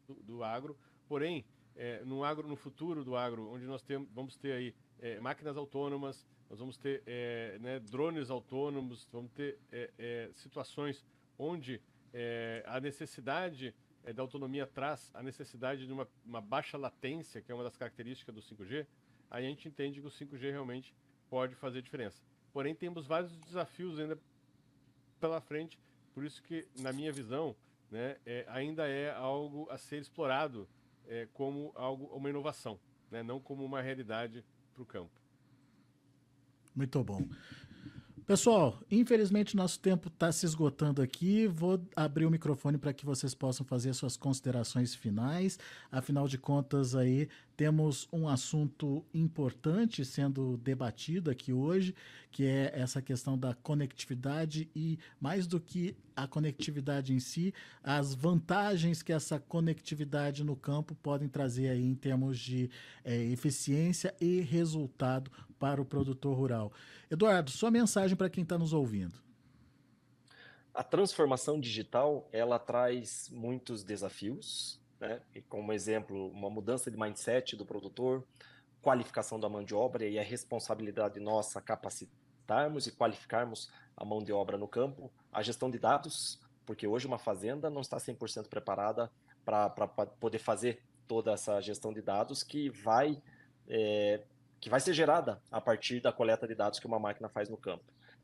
do, 0.07 0.23
do 0.23 0.43
agro. 0.43 0.77
Porém, 1.07 1.43
é, 1.75 2.03
no 2.03 2.23
agro, 2.23 2.47
no 2.47 2.55
futuro 2.55 3.03
do 3.03 3.15
agro, 3.15 3.49
onde 3.51 3.65
nós 3.65 3.81
temos, 3.81 4.07
vamos 4.13 4.37
ter 4.37 4.53
aí 4.53 4.75
é, 4.99 5.19
máquinas 5.19 5.57
autônomas, 5.57 6.25
nós 6.49 6.59
vamos 6.59 6.77
ter 6.77 7.01
é, 7.07 7.57
né, 7.59 7.79
drones 7.79 8.29
autônomos, 8.29 9.07
vamos 9.11 9.31
ter 9.31 9.57
é, 9.71 9.89
é, 9.97 10.29
situações 10.33 11.03
onde 11.37 11.81
é, 12.13 12.63
a 12.67 12.79
necessidade 12.79 13.73
da 14.11 14.21
autonomia 14.21 14.67
traz 14.67 15.09
a 15.13 15.23
necessidade 15.23 15.85
de 15.85 15.93
uma, 15.93 16.07
uma, 16.25 16.41
baixa 16.41 16.77
latência, 16.77 17.41
que 17.41 17.51
é 17.51 17.55
uma 17.55 17.63
das 17.63 17.77
características 17.77 18.35
do 18.35 18.41
5G, 18.41 18.85
aí 19.31 19.45
a 19.45 19.49
gente 19.49 19.67
entende 19.67 20.01
que 20.01 20.07
o 20.07 20.11
5G 20.11 20.51
realmente 20.51 20.93
pode 21.29 21.55
fazer 21.55 21.81
diferença. 21.81 22.21
Porém, 22.51 22.75
temos 22.75 23.07
vários 23.07 23.37
desafios 23.37 23.99
ainda 23.99 24.19
pela 25.19 25.39
frente, 25.39 25.79
por 26.13 26.25
isso 26.25 26.43
que, 26.43 26.67
na 26.79 26.91
minha 26.91 27.11
visão, 27.11 27.55
né, 27.89 28.17
é, 28.25 28.45
ainda 28.49 28.87
é 28.87 29.11
algo 29.11 29.67
a 29.69 29.77
ser 29.77 30.01
explorado 30.01 30.67
é, 31.07 31.27
como 31.33 31.71
algo, 31.75 32.05
uma 32.15 32.29
inovação, 32.29 32.79
né, 33.09 33.23
não 33.23 33.39
como 33.39 33.63
uma 33.63 33.81
realidade 33.81 34.43
para 34.73 34.83
o 34.83 34.85
campo. 34.85 35.23
Muito 36.75 37.03
bom. 37.03 37.21
Pessoal, 38.25 38.79
infelizmente 38.89 39.53
nosso 39.53 39.77
tempo 39.79 40.07
está 40.07 40.31
se 40.31 40.45
esgotando 40.45 41.01
aqui. 41.01 41.45
Vou 41.45 41.85
abrir 41.93 42.25
o 42.25 42.31
microfone 42.31 42.77
para 42.77 42.93
que 42.93 43.05
vocês 43.05 43.35
possam 43.35 43.65
fazer 43.65 43.93
suas 43.93 44.15
considerações 44.15 44.95
finais. 44.95 45.59
Afinal 45.91 46.25
de 46.25 46.37
contas, 46.37 46.95
aí 46.95 47.27
temos 47.55 48.07
um 48.11 48.27
assunto 48.27 49.05
importante 49.13 50.03
sendo 50.03 50.57
debatido 50.57 51.29
aqui 51.29 51.53
hoje, 51.53 51.95
que 52.31 52.45
é 52.45 52.71
essa 52.73 53.01
questão 53.01 53.37
da 53.37 53.53
conectividade 53.53 54.69
e, 54.75 54.97
mais 55.19 55.45
do 55.45 55.59
que 55.59 55.95
a 56.15 56.27
conectividade 56.27 57.13
em 57.13 57.19
si, 57.19 57.53
as 57.83 58.13
vantagens 58.13 59.01
que 59.01 59.13
essa 59.13 59.39
conectividade 59.39 60.43
no 60.43 60.55
campo 60.55 60.95
podem 60.95 61.27
trazer 61.27 61.69
aí 61.69 61.83
em 61.83 61.95
termos 61.95 62.39
de 62.39 62.69
é, 63.03 63.15
eficiência 63.15 64.13
e 64.19 64.41
resultado 64.41 65.31
para 65.59 65.81
o 65.81 65.85
produtor 65.85 66.35
rural. 66.35 66.71
Eduardo, 67.09 67.51
sua 67.51 67.69
mensagem 67.69 68.17
para 68.17 68.29
quem 68.29 68.43
está 68.43 68.57
nos 68.57 68.73
ouvindo. 68.73 69.21
a 70.73 70.83
transformação 70.83 71.59
digital 71.59 72.27
ela 72.31 72.57
traz 72.57 73.29
muitos 73.31 73.83
desafios, 73.83 74.81
né? 75.03 75.19
E 75.35 75.41
como 75.41 75.73
exemplo, 75.73 76.29
uma 76.29 76.49
mudança 76.49 76.89
de 76.89 76.97
mindset 76.97 77.57
do 77.57 77.65
produtor, 77.65 78.23
qualificação 78.81 79.37
da 79.37 79.49
mão 79.49 79.63
de 79.63 79.75
obra 79.75 80.05
e 80.05 80.17
a 80.17 80.23
responsabilidade 80.23 81.19
nossa 81.19 81.61
capacitarmos 81.61 82.87
e 82.87 82.91
qualificarmos 82.91 83.69
a 83.97 84.05
mão 84.05 84.23
de 84.23 84.31
obra 84.31 84.57
no 84.57 84.67
campo, 84.67 85.11
a 85.31 85.41
gestão 85.43 85.69
de 85.69 85.77
dados, 85.77 86.39
porque 86.65 86.87
hoje 86.87 87.05
uma 87.05 87.19
fazenda 87.19 87.69
não 87.69 87.81
está 87.81 87.97
100% 87.97 88.47
preparada 88.47 89.11
para 89.43 89.69
poder 90.19 90.39
fazer 90.39 90.81
toda 91.05 91.33
essa 91.33 91.59
gestão 91.59 91.91
de 91.93 92.01
dados 92.01 92.41
que 92.41 92.69
vai 92.69 93.21
é, 93.67 94.23
que 94.59 94.69
vai 94.69 94.79
ser 94.79 94.93
gerada 94.93 95.41
a 95.51 95.59
partir 95.59 95.99
da 95.99 96.13
coleta 96.13 96.47
de 96.47 96.55
dados 96.55 96.79
que 96.79 96.87
uma 96.87 96.97
máquina 96.97 97.27
faz 97.27 97.49
no 97.49 97.57
campo 97.57 97.83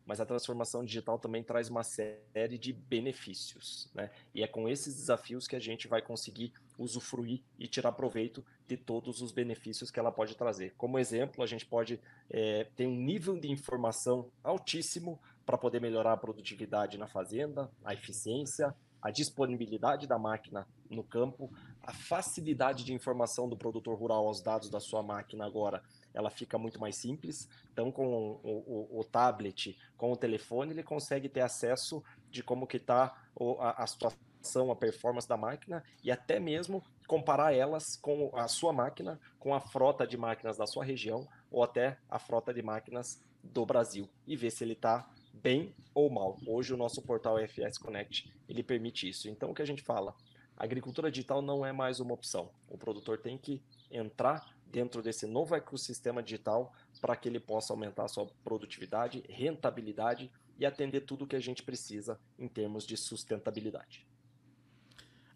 mas 0.10 0.20
a 0.20 0.26
transformação 0.26 0.84
digital 0.84 1.20
também 1.20 1.44
traz 1.44 1.70
uma 1.70 1.84
série 1.84 2.58
de 2.58 2.74
benefícios, 2.74 3.92
né? 3.94 4.10
E 4.34 4.42
é 4.42 4.48
com 4.48 4.68
esses 4.68 4.96
desafios 4.96 5.48
que 5.48 5.56
a 5.56 5.60
gente 5.60 5.88
vai 5.88 6.02
conseguir 6.02 6.52
usufruir 6.80 7.44
e 7.60 7.68
tirar 7.68 7.92
proveito 7.92 8.44
de 8.68 8.76
todos 8.76 9.22
os 9.22 9.32
benefícios 9.32 9.92
que 9.92 10.00
ela 10.00 10.12
pode 10.12 10.36
trazer. 10.36 10.74
Como 10.80 10.98
exemplo, 10.98 11.44
a 11.44 11.46
gente 11.46 11.64
pode 11.64 12.00
é, 12.28 12.64
ter 12.76 12.88
um 12.88 12.96
nível 12.96 13.40
de 13.40 13.52
informação 13.52 14.32
altíssimo 14.44 15.20
para 15.46 15.60
poder 15.60 15.80
melhorar 15.80 16.14
a 16.14 16.18
produtividade 16.18 16.98
na 16.98 17.06
fazenda, 17.06 17.70
a 17.86 17.94
eficiência, 17.94 18.76
a 19.00 19.12
disponibilidade 19.12 20.08
da 20.08 20.18
máquina 20.18 20.68
no 20.90 21.04
campo, 21.04 21.54
a 21.84 21.94
facilidade 21.94 22.84
de 22.84 22.94
informação 22.96 23.48
do 23.48 23.56
produtor 23.56 23.96
rural 23.96 24.26
aos 24.26 24.42
dados 24.42 24.72
da 24.72 24.80
sua 24.80 25.04
máquina 25.04 25.46
agora 25.46 25.84
ela 26.20 26.30
fica 26.30 26.58
muito 26.58 26.80
mais 26.80 26.96
simples. 26.96 27.50
Então, 27.72 27.92
com 27.92 28.40
o, 28.44 28.90
o, 28.94 29.00
o 29.00 29.04
tablet, 29.04 29.78
com 29.98 30.12
o 30.12 30.18
telefone, 30.18 30.72
ele 30.72 30.84
consegue 30.84 31.30
ter 31.30 31.42
acesso 31.42 32.04
de 32.30 32.44
como 32.44 32.68
que 32.68 32.78
está 32.78 33.16
a, 33.60 33.84
a 33.84 33.88
situação, 33.88 34.72
a 34.72 34.76
performance 34.76 35.28
da 35.28 35.36
máquina 35.36 35.84
e 36.04 36.12
até 36.12 36.40
mesmo 36.40 36.84
comparar 37.08 37.54
elas 37.54 37.96
com 37.96 38.32
a 38.36 38.48
sua 38.48 38.72
máquina, 38.72 39.20
com 39.40 39.54
a 39.54 39.60
frota 39.60 40.06
de 40.06 40.16
máquinas 40.16 40.58
da 40.58 40.68
sua 40.68 40.84
região 40.84 41.28
ou 41.52 41.64
até 41.64 41.98
a 42.10 42.20
frota 42.20 42.54
de 42.54 42.62
máquinas 42.62 43.22
do 43.44 43.66
Brasil 43.66 44.08
e 44.28 44.36
ver 44.36 44.52
se 44.52 44.64
ele 44.64 44.74
está 44.74 45.10
bem 45.34 45.74
ou 45.94 46.10
mal. 46.10 46.38
Hoje 46.46 46.74
o 46.74 46.78
nosso 46.78 47.02
portal 47.02 47.38
FS 47.40 47.78
Connect 47.78 48.32
ele 48.48 48.64
permite 48.64 49.10
isso. 49.10 49.30
Então 49.30 49.52
o 49.52 49.54
que 49.54 49.62
a 49.62 49.66
gente 49.66 49.82
fala, 49.82 50.16
a 50.56 50.64
agricultura 50.64 51.10
digital 51.10 51.42
não 51.42 51.66
é 51.66 51.72
mais 51.72 52.00
uma 52.00 52.14
opção. 52.14 52.52
O 52.68 52.78
produtor 52.78 53.18
tem 53.18 53.38
que 53.38 53.62
entrar 53.90 54.54
dentro 54.72 55.02
desse 55.02 55.26
novo 55.26 55.56
ecossistema 55.56 56.22
digital 56.22 56.74
para 57.02 57.16
que 57.16 57.28
ele 57.28 57.40
possa 57.40 57.74
aumentar 57.74 58.06
a 58.06 58.08
sua 58.08 58.28
produtividade, 58.44 59.24
rentabilidade 59.28 60.32
e 60.58 60.66
atender 60.66 61.02
tudo 61.02 61.26
o 61.26 61.28
que 61.28 61.36
a 61.36 61.40
gente 61.40 61.64
precisa 61.64 62.20
em 62.38 62.48
termos 62.48 62.86
de 62.86 62.96
sustentabilidade. 62.98 64.06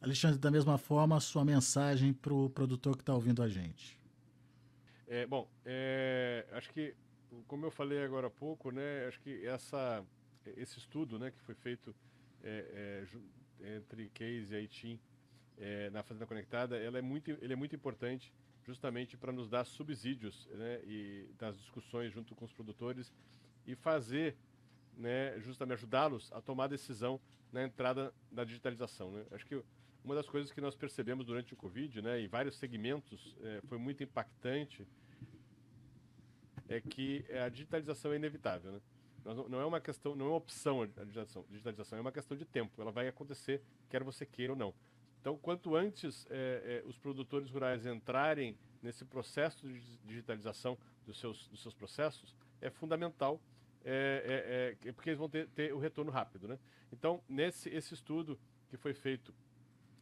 Alexandre, 0.01 0.37
da 0.37 0.51
mesma 0.51 0.77
forma, 0.77 1.15
a 1.15 1.19
sua 1.21 1.45
mensagem 1.45 2.13
para 2.13 2.33
o 2.33 2.49
produtor 2.49 2.95
que 2.95 3.01
está 3.01 3.13
ouvindo 3.13 3.41
a 3.41 3.47
gente. 3.47 3.97
É, 5.07 5.25
bom, 5.25 5.49
é, 5.65 6.45
acho 6.51 6.69
que, 6.71 6.93
como 7.47 7.65
eu 7.65 7.71
falei 7.71 8.03
agora 8.03 8.27
há 8.27 8.29
pouco, 8.29 8.69
né, 8.69 9.07
acho 9.07 9.19
que 9.21 9.45
essa, 9.45 10.03
esse 10.57 10.77
estudo 10.77 11.17
né, 11.17 11.31
que 11.31 11.41
foi 11.41 11.55
feito 11.55 11.95
é, 12.43 13.05
é 13.61 13.77
entre 13.77 14.09
Case 14.09 14.53
e 14.53 14.57
Aitin 14.57 14.99
é, 15.57 15.89
na 15.91 16.03
Fazenda 16.03 16.25
Conectada, 16.25 16.77
ela 16.77 16.97
é 16.97 17.01
muito, 17.01 17.31
ele 17.41 17.53
é 17.53 17.55
muito 17.55 17.75
importante 17.75 18.33
justamente 18.65 19.17
para 19.17 19.31
nos 19.31 19.49
dar 19.49 19.65
subsídios 19.65 20.47
né, 20.51 20.81
e 20.85 21.29
das 21.37 21.57
discussões 21.57 22.11
junto 22.11 22.33
com 22.35 22.45
os 22.45 22.53
produtores 22.53 23.11
e 23.65 23.75
fazer, 23.75 24.35
né, 24.97 25.39
justamente 25.39 25.77
ajudá-los 25.77 26.31
a 26.31 26.41
tomar 26.41 26.67
decisão 26.67 27.19
na 27.51 27.63
entrada 27.63 28.13
da 28.31 28.43
digitalização. 28.43 29.11
Né? 29.11 29.25
Acho 29.31 29.45
que 29.45 29.61
uma 30.03 30.15
das 30.15 30.27
coisas 30.27 30.51
que 30.51 30.59
nós 30.59 30.75
percebemos 30.75 31.25
durante 31.25 31.53
o 31.53 31.57
Covid, 31.57 32.01
né, 32.01 32.19
em 32.21 32.27
vários 32.27 32.55
segmentos, 32.57 33.35
é, 33.41 33.61
foi 33.67 33.77
muito 33.77 34.03
impactante, 34.03 34.85
é 36.67 36.81
que 36.81 37.25
a 37.31 37.49
digitalização 37.49 38.11
é 38.13 38.15
inevitável. 38.15 38.71
Né? 38.71 38.81
Não 39.49 39.61
é 39.61 39.65
uma 39.65 39.79
questão, 39.79 40.15
não 40.15 40.25
é 40.25 40.29
uma 40.29 40.37
opção 40.37 40.81
a 40.81 40.85
digitalização, 40.85 41.45
digitalização, 41.49 41.97
é 41.97 42.01
uma 42.01 42.11
questão 42.11 42.35
de 42.35 42.43
tempo. 42.43 42.81
Ela 42.81 42.91
vai 42.91 43.07
acontecer, 43.07 43.61
quer 43.89 44.03
você 44.03 44.25
queira 44.25 44.51
ou 44.51 44.59
não. 44.59 44.73
Então, 45.23 45.37
quanto 45.37 45.73
antes 45.73 46.27
é, 46.29 46.81
é, 46.83 46.83
os 46.85 46.97
produtores 46.97 47.49
rurais 47.49 47.85
entrarem 47.85 48.57
nesse 48.81 49.05
processo 49.05 49.65
de 49.65 49.79
digitalização 50.03 50.77
dos 51.05 51.17
seus, 51.17 51.47
dos 51.47 51.61
seus 51.61 51.73
processos, 51.73 52.35
é 52.59 52.69
fundamental, 52.69 53.39
é, 53.85 54.75
é, 54.83 54.89
é 54.89 54.91
porque 54.91 55.11
eles 55.11 55.17
vão 55.17 55.29
ter, 55.29 55.47
ter, 55.55 55.73
o 55.73 55.79
retorno 55.79 56.11
rápido. 56.11 56.49
Né? 56.49 56.59
Então, 56.91 57.23
nesse 57.29 57.69
esse 57.69 57.93
estudo 57.93 58.37
que 58.69 58.75
foi 58.75 58.93
feito, 58.93 59.33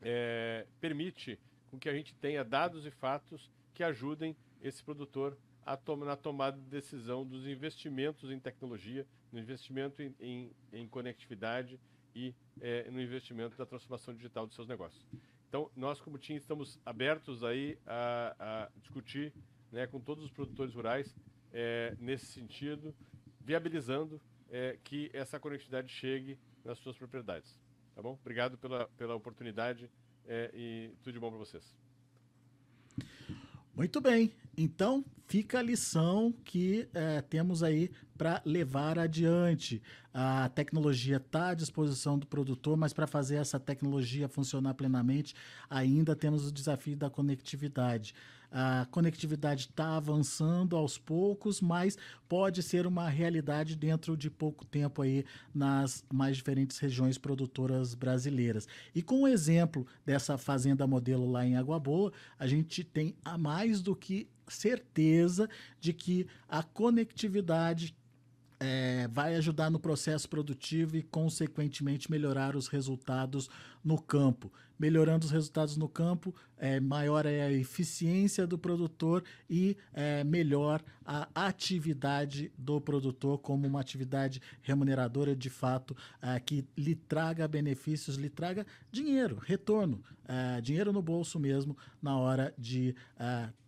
é, 0.01 0.65
permite 0.79 1.39
com 1.69 1.77
que 1.77 1.87
a 1.87 1.93
gente 1.93 2.15
tenha 2.15 2.43
dados 2.43 2.87
e 2.87 2.89
fatos 2.89 3.47
que 3.75 3.83
ajudem 3.83 4.35
esse 4.59 4.83
produtor 4.83 5.37
a 5.63 5.77
tom 5.77 5.97
na 5.97 6.15
tomada 6.15 6.57
de 6.57 6.65
decisão 6.65 7.23
dos 7.23 7.45
investimentos 7.45 8.31
em 8.31 8.39
tecnologia, 8.39 9.05
no 9.31 9.39
investimento 9.39 10.01
em, 10.01 10.15
em, 10.19 10.51
em 10.73 10.87
conectividade 10.87 11.79
e 12.15 12.33
é, 12.59 12.89
no 12.89 13.01
investimento 13.01 13.57
da 13.57 13.65
transformação 13.65 14.13
digital 14.13 14.45
dos 14.45 14.55
seus 14.55 14.67
negócios. 14.67 15.05
Então, 15.47 15.69
nós 15.75 15.99
como 15.99 16.17
TIM 16.17 16.35
estamos 16.35 16.79
abertos 16.85 17.43
aí 17.43 17.77
a, 17.85 18.35
a 18.39 18.79
discutir 18.79 19.33
né, 19.71 19.87
com 19.87 19.99
todos 19.99 20.23
os 20.23 20.31
produtores 20.31 20.73
rurais 20.73 21.15
é, 21.51 21.95
nesse 21.99 22.25
sentido, 22.25 22.95
viabilizando 23.39 24.21
é, 24.49 24.77
que 24.83 25.09
essa 25.13 25.39
conectividade 25.39 25.89
chegue 25.89 26.37
nas 26.63 26.77
suas 26.79 26.97
propriedades. 26.97 27.59
Tá 27.95 28.01
bom? 28.01 28.17
Obrigado 28.21 28.57
pela, 28.57 28.87
pela 28.97 29.15
oportunidade 29.15 29.89
é, 30.25 30.51
e 30.53 30.91
tudo 31.03 31.13
de 31.13 31.19
bom 31.19 31.29
para 31.29 31.39
vocês. 31.39 31.75
Muito 33.75 33.99
bem. 33.99 34.33
Então, 34.57 35.03
fica 35.27 35.59
a 35.59 35.61
lição 35.61 36.33
que 36.43 36.87
é, 36.93 37.21
temos 37.21 37.63
aí 37.63 37.89
para 38.17 38.41
levar 38.45 38.99
adiante. 38.99 39.81
A 40.13 40.49
tecnologia 40.49 41.17
está 41.17 41.49
à 41.49 41.53
disposição 41.53 42.19
do 42.19 42.27
produtor, 42.27 42.75
mas 42.77 42.91
para 42.93 43.07
fazer 43.07 43.37
essa 43.37 43.59
tecnologia 43.59 44.27
funcionar 44.27 44.73
plenamente, 44.73 45.33
ainda 45.69 46.15
temos 46.15 46.47
o 46.47 46.51
desafio 46.51 46.97
da 46.97 47.09
conectividade. 47.09 48.13
A 48.51 48.85
conectividade 48.91 49.69
está 49.69 49.95
avançando 49.95 50.75
aos 50.75 50.97
poucos, 50.97 51.61
mas 51.61 51.97
pode 52.27 52.61
ser 52.61 52.85
uma 52.85 53.07
realidade 53.07 53.77
dentro 53.77 54.17
de 54.17 54.29
pouco 54.29 54.65
tempo 54.65 55.01
aí 55.01 55.23
nas 55.53 56.03
mais 56.11 56.35
diferentes 56.35 56.77
regiões 56.77 57.17
produtoras 57.17 57.95
brasileiras. 57.95 58.67
E 58.93 59.01
com 59.01 59.21
o 59.21 59.27
exemplo 59.27 59.87
dessa 60.05 60.37
fazenda 60.37 60.85
modelo 60.85 61.31
lá 61.31 61.45
em 61.45 61.55
Água 61.55 61.79
Boa, 61.79 62.11
a 62.37 62.45
gente 62.45 62.83
tem 62.83 63.15
a 63.23 63.37
mais 63.37 63.81
do 63.81 63.95
que 63.95 64.27
certeza 64.49 65.49
de 65.79 65.93
que 65.93 66.27
a 66.47 66.61
conectividade 66.61 67.95
é, 68.63 69.07
vai 69.11 69.35
ajudar 69.35 69.71
no 69.71 69.79
processo 69.79 70.29
produtivo 70.29 70.95
e, 70.95 71.01
consequentemente, 71.01 72.11
melhorar 72.11 72.55
os 72.55 72.67
resultados 72.67 73.49
no 73.83 73.99
campo. 73.99 74.53
Melhorando 74.77 75.25
os 75.25 75.31
resultados 75.31 75.77
no 75.77 75.89
campo, 75.89 76.33
é, 76.59 76.79
maior 76.79 77.25
é 77.25 77.41
a 77.41 77.51
eficiência 77.51 78.45
do 78.45 78.59
produtor 78.59 79.23
e 79.49 79.75
é, 79.91 80.23
melhor 80.23 80.83
a 81.03 81.27
atividade 81.33 82.51
do 82.55 82.79
produtor 82.79 83.39
como 83.39 83.65
uma 83.65 83.81
atividade 83.81 84.39
remuneradora 84.61 85.35
de 85.35 85.49
fato, 85.49 85.97
é, 86.21 86.39
que 86.39 86.63
lhe 86.77 86.93
traga 86.93 87.47
benefícios, 87.47 88.15
lhe 88.15 88.29
traga 88.29 88.65
dinheiro, 88.91 89.39
retorno, 89.41 90.03
dinheiro 90.63 90.93
no 90.93 91.01
bolso 91.01 91.37
mesmo 91.37 91.75
na 92.01 92.17
hora 92.17 92.53
de 92.57 92.95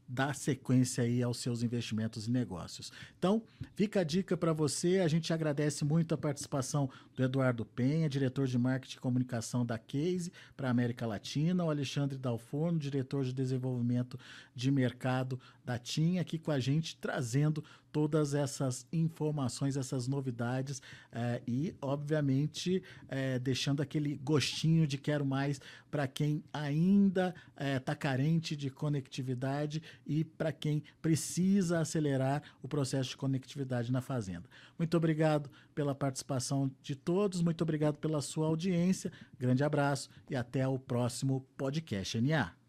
dar 0.08 0.36
sequência 0.36 1.04
aí 1.04 1.24
aos 1.24 1.38
seus 1.38 1.64
investimentos 1.64 2.28
e 2.28 2.32
negócios. 2.32 2.92
Então, 3.18 3.42
fica 3.76 4.02
a 4.02 4.04
dica 4.04 4.36
para 4.38 4.54
você. 4.54 5.00
A 5.00 5.08
gente 5.08 5.34
agradece 5.34 5.86
muito 5.86 6.14
a 6.14 6.18
participação 6.18 6.90
do 7.16 7.24
Eduardo 7.24 7.66
Penha, 7.66 8.10
diretor 8.10 8.48
de 8.48 8.58
marketing 8.58 8.98
e 8.98 9.00
comunicação 9.00 9.66
da 9.66 9.78
Case 9.78 10.32
para 10.56 10.68
a 10.68 10.72
América 10.72 11.06
Latina, 11.06 11.64
o 11.64 11.70
Alexandre 11.70 12.18
Dalforno, 12.18 12.78
diretor 12.78 13.24
de 13.24 13.34
desenvolvimento 13.34 14.20
de 14.56 14.72
mercado 14.72 15.40
da 15.66 15.78
TIM, 15.78 16.20
aqui 16.20 16.38
com 16.38 16.52
a 16.52 16.60
gente 16.60 16.98
trazendo 16.98 17.64
todas 17.94 18.34
essas 18.34 18.88
informações, 18.92 19.78
essas 19.78 20.08
novidades 20.08 20.82
é, 21.12 21.42
e, 21.48 21.76
obviamente, 21.80 22.82
é, 23.08 23.38
deixando 23.38 23.82
aquele 23.82 24.18
gostinho 24.18 24.88
de 24.88 24.98
quero 24.98 25.24
mais 25.24 25.62
para 25.92 26.08
quem 26.08 26.44
ainda 26.52 27.36
está 27.78 27.92
é, 27.92 27.96
carente 27.96 28.56
de 28.56 28.72
conectividade 28.72 29.82
e 30.08 30.24
para 30.24 30.52
quem 30.52 30.84
precisa 31.04 31.80
acelerar 31.80 32.42
o 32.64 32.68
processo 32.68 33.12
de 33.12 33.18
conectividade 33.18 33.92
na 33.92 34.02
fazenda. 34.02 34.50
Muito 34.78 34.98
obrigado 34.98 35.50
pela 35.76 35.94
participação 35.94 36.72
de 36.82 36.96
todos, 36.96 37.44
muito 37.44 37.62
obrigado 37.62 37.98
pela 37.98 38.22
sua 38.22 38.48
audiência, 38.48 39.12
grande 39.38 39.64
abraço 39.64 40.10
e 40.28 40.36
até 40.36 40.68
o 40.68 40.80
próximo 40.80 41.46
podcast 41.56 42.20
NA. 42.20 42.63